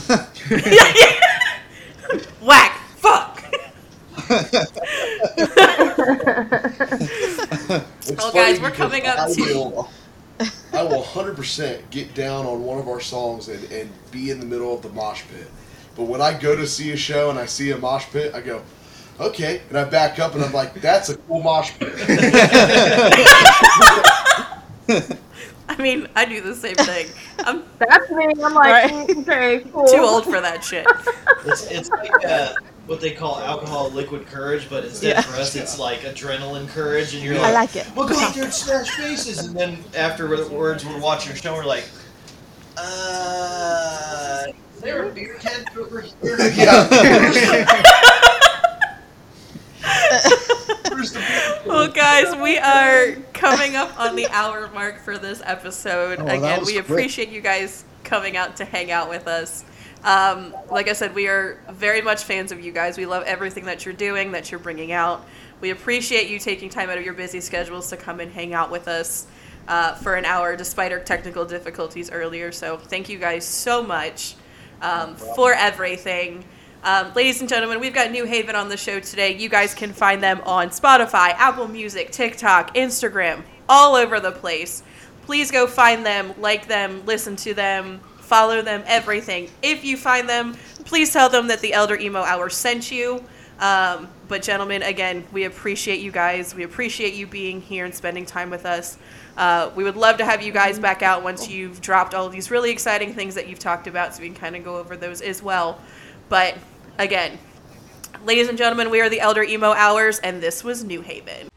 whack, 2.42 2.78
fuck. 2.96 3.42
It's 8.04 8.12
Well, 8.16 8.32
guys, 8.32 8.60
we're 8.60 8.70
coming 8.70 9.06
up 9.06 9.30
to- 9.32 9.42
Will, 9.42 9.90
I 10.82 10.84
will 10.84 11.02
100% 11.04 11.90
get 11.90 12.12
down 12.12 12.44
on 12.44 12.64
one 12.64 12.76
of 12.76 12.88
our 12.88 13.00
songs 13.00 13.46
and, 13.48 13.62
and 13.70 13.88
be 14.10 14.30
in 14.30 14.40
the 14.40 14.46
middle 14.46 14.74
of 14.74 14.82
the 14.82 14.88
mosh 14.88 15.22
pit. 15.32 15.46
But 15.94 16.04
when 16.04 16.20
I 16.20 16.36
go 16.36 16.56
to 16.56 16.66
see 16.66 16.90
a 16.90 16.96
show 16.96 17.30
and 17.30 17.38
I 17.38 17.46
see 17.46 17.70
a 17.70 17.78
mosh 17.78 18.06
pit, 18.06 18.34
I 18.34 18.40
go, 18.40 18.62
okay. 19.20 19.62
And 19.68 19.78
I 19.78 19.84
back 19.84 20.18
up 20.18 20.34
and 20.34 20.42
I'm 20.42 20.52
like, 20.52 20.74
that's 20.74 21.08
a 21.08 21.16
cool 21.18 21.40
mosh 21.40 21.70
pit. 21.78 21.92
I 25.68 25.76
mean, 25.78 26.08
I 26.16 26.24
do 26.24 26.40
the 26.40 26.54
same 26.56 26.74
thing. 26.74 27.06
I'm 27.38 27.62
That's 27.78 28.10
me. 28.10 28.24
I'm 28.42 28.54
like, 28.54 28.90
Right. 28.90 29.10
okay, 29.18 29.60
cool. 29.72 29.86
too 29.86 30.00
old 30.00 30.24
for 30.24 30.40
that 30.40 30.64
shit. 30.64 30.84
It's, 31.46 31.70
it's 31.70 31.90
like 31.90 32.10
uh, 32.26 32.54
what 32.86 33.00
they 33.00 33.12
call 33.12 33.38
alcohol 33.38 33.90
liquid 33.90 34.26
courage, 34.26 34.68
but 34.68 34.84
instead 34.84 35.10
Yeah. 35.16 35.20
for 35.22 35.40
us 35.40 35.54
it's 35.54 35.78
like 35.78 36.00
adrenaline 36.00 36.68
courage, 36.68 37.14
and 37.14 37.22
you're 37.22 37.34
like, 37.36 37.44
I 37.44 37.52
like, 37.52 37.74
like 37.74 37.86
it. 37.86 37.92
we'll 37.96 38.08
go 38.08 38.18
out 38.18 38.34
there 38.34 38.44
and 38.44 38.52
smash 38.52 38.90
faces, 38.90 39.38
and 39.46 39.56
then 39.56 39.78
afterwards 39.96 40.50
we're 40.84 40.98
watching 41.00 41.28
your 41.30 41.36
show, 41.36 41.54
and 41.54 41.58
we're 41.58 41.64
like, 41.68 41.84
uh, 42.76 44.44
is 44.74 44.80
there 44.82 45.04
a 45.08 45.12
beer 45.12 45.36
tent 45.40 45.68
over 45.76 46.00
here? 46.00 46.36
Well, 51.66 51.88
guys, 51.90 52.34
we 52.36 52.58
are 52.58 53.14
coming 53.32 53.76
up 53.76 53.98
on 53.98 54.14
the 54.16 54.26
hour 54.28 54.68
mark 54.74 55.00
for 55.00 55.16
this 55.18 55.40
episode. 55.44 56.18
Oh, 56.20 56.24
that 56.26 56.36
Again, 56.38 56.60
we 56.64 56.72
quick. 56.74 56.84
appreciate 56.88 57.28
you 57.30 57.40
guys 57.40 57.84
coming 58.04 58.36
out 58.36 58.56
to 58.56 58.64
hang 58.64 58.90
out 58.90 59.08
with 59.08 59.26
us. 59.26 59.64
Um, 60.04 60.54
like 60.70 60.88
I 60.88 60.94
said, 60.94 61.14
we 61.14 61.28
are 61.28 61.60
very 61.70 62.02
much 62.02 62.24
fans 62.24 62.50
of 62.50 62.60
you 62.60 62.72
guys. 62.72 62.98
We 62.98 63.06
love 63.06 63.22
everything 63.24 63.64
that 63.66 63.84
you're 63.84 63.94
doing, 63.94 64.32
that 64.32 64.50
you're 64.50 64.60
bringing 64.60 64.92
out. 64.92 65.24
We 65.60 65.70
appreciate 65.70 66.28
you 66.28 66.38
taking 66.38 66.68
time 66.68 66.90
out 66.90 66.98
of 66.98 67.04
your 67.04 67.14
busy 67.14 67.40
schedules 67.40 67.88
to 67.90 67.96
come 67.96 68.18
and 68.18 68.32
hang 68.32 68.52
out 68.52 68.70
with 68.70 68.88
us 68.88 69.28
uh, 69.68 69.94
for 69.94 70.16
an 70.16 70.24
hour, 70.24 70.56
despite 70.56 70.90
our 70.90 70.98
technical 70.98 71.44
difficulties 71.44 72.10
earlier. 72.10 72.50
So, 72.50 72.78
thank 72.78 73.08
you 73.08 73.18
guys 73.18 73.44
so 73.44 73.82
much 73.82 74.34
um, 74.80 75.14
for 75.14 75.54
everything. 75.54 76.44
Um, 76.84 77.12
ladies 77.14 77.38
and 77.38 77.48
gentlemen, 77.48 77.78
we've 77.78 77.94
got 77.94 78.10
New 78.10 78.24
Haven 78.24 78.56
on 78.56 78.68
the 78.68 78.76
show 78.76 78.98
today. 78.98 79.36
You 79.36 79.48
guys 79.48 79.72
can 79.72 79.92
find 79.92 80.20
them 80.20 80.40
on 80.44 80.70
Spotify, 80.70 81.30
Apple 81.34 81.68
Music, 81.68 82.10
TikTok, 82.10 82.74
Instagram, 82.74 83.44
all 83.68 83.94
over 83.94 84.18
the 84.18 84.32
place. 84.32 84.82
Please 85.24 85.52
go 85.52 85.68
find 85.68 86.04
them, 86.04 86.34
like 86.40 86.66
them, 86.66 87.06
listen 87.06 87.36
to 87.36 87.54
them, 87.54 88.00
follow 88.32 88.62
them, 88.62 88.82
everything. 88.86 89.50
If 89.60 89.84
you 89.84 89.98
find 89.98 90.26
them, 90.26 90.56
please 90.86 91.12
tell 91.12 91.28
them 91.28 91.48
that 91.48 91.60
the 91.60 91.74
Elder 91.74 91.98
Emo 91.98 92.20
Hour 92.20 92.48
sent 92.48 92.90
you. 92.90 93.22
Um, 93.60 94.08
but, 94.26 94.40
gentlemen, 94.40 94.82
again, 94.82 95.24
we 95.32 95.44
appreciate 95.44 96.00
you 96.00 96.10
guys. 96.10 96.54
We 96.54 96.62
appreciate 96.62 97.12
you 97.12 97.26
being 97.26 97.60
here 97.60 97.84
and 97.84 97.94
spending 97.94 98.24
time 98.24 98.48
with 98.48 98.64
us. 98.64 98.96
Uh, 99.36 99.70
we 99.76 99.84
would 99.84 99.96
love 99.96 100.16
to 100.16 100.24
have 100.24 100.40
you 100.40 100.50
guys 100.50 100.78
back 100.78 101.02
out 101.02 101.22
once 101.22 101.46
you've 101.46 101.82
dropped 101.82 102.14
all 102.14 102.30
these 102.30 102.50
really 102.50 102.70
exciting 102.70 103.12
things 103.12 103.34
that 103.34 103.48
you've 103.48 103.58
talked 103.58 103.86
about 103.86 104.14
so 104.14 104.22
we 104.22 104.28
can 104.28 104.34
kind 104.34 104.56
of 104.56 104.64
go 104.64 104.78
over 104.78 104.96
those 104.96 105.20
as 105.20 105.42
well. 105.42 105.78
But 106.30 106.56
again, 106.98 107.38
ladies 108.24 108.48
and 108.48 108.56
gentlemen, 108.56 108.88
we 108.88 109.02
are 109.02 109.10
the 109.10 109.20
Elder 109.20 109.42
Emo 109.42 109.74
Hours, 109.74 110.20
and 110.20 110.42
this 110.42 110.64
was 110.64 110.84
New 110.84 111.02
Haven. 111.02 111.48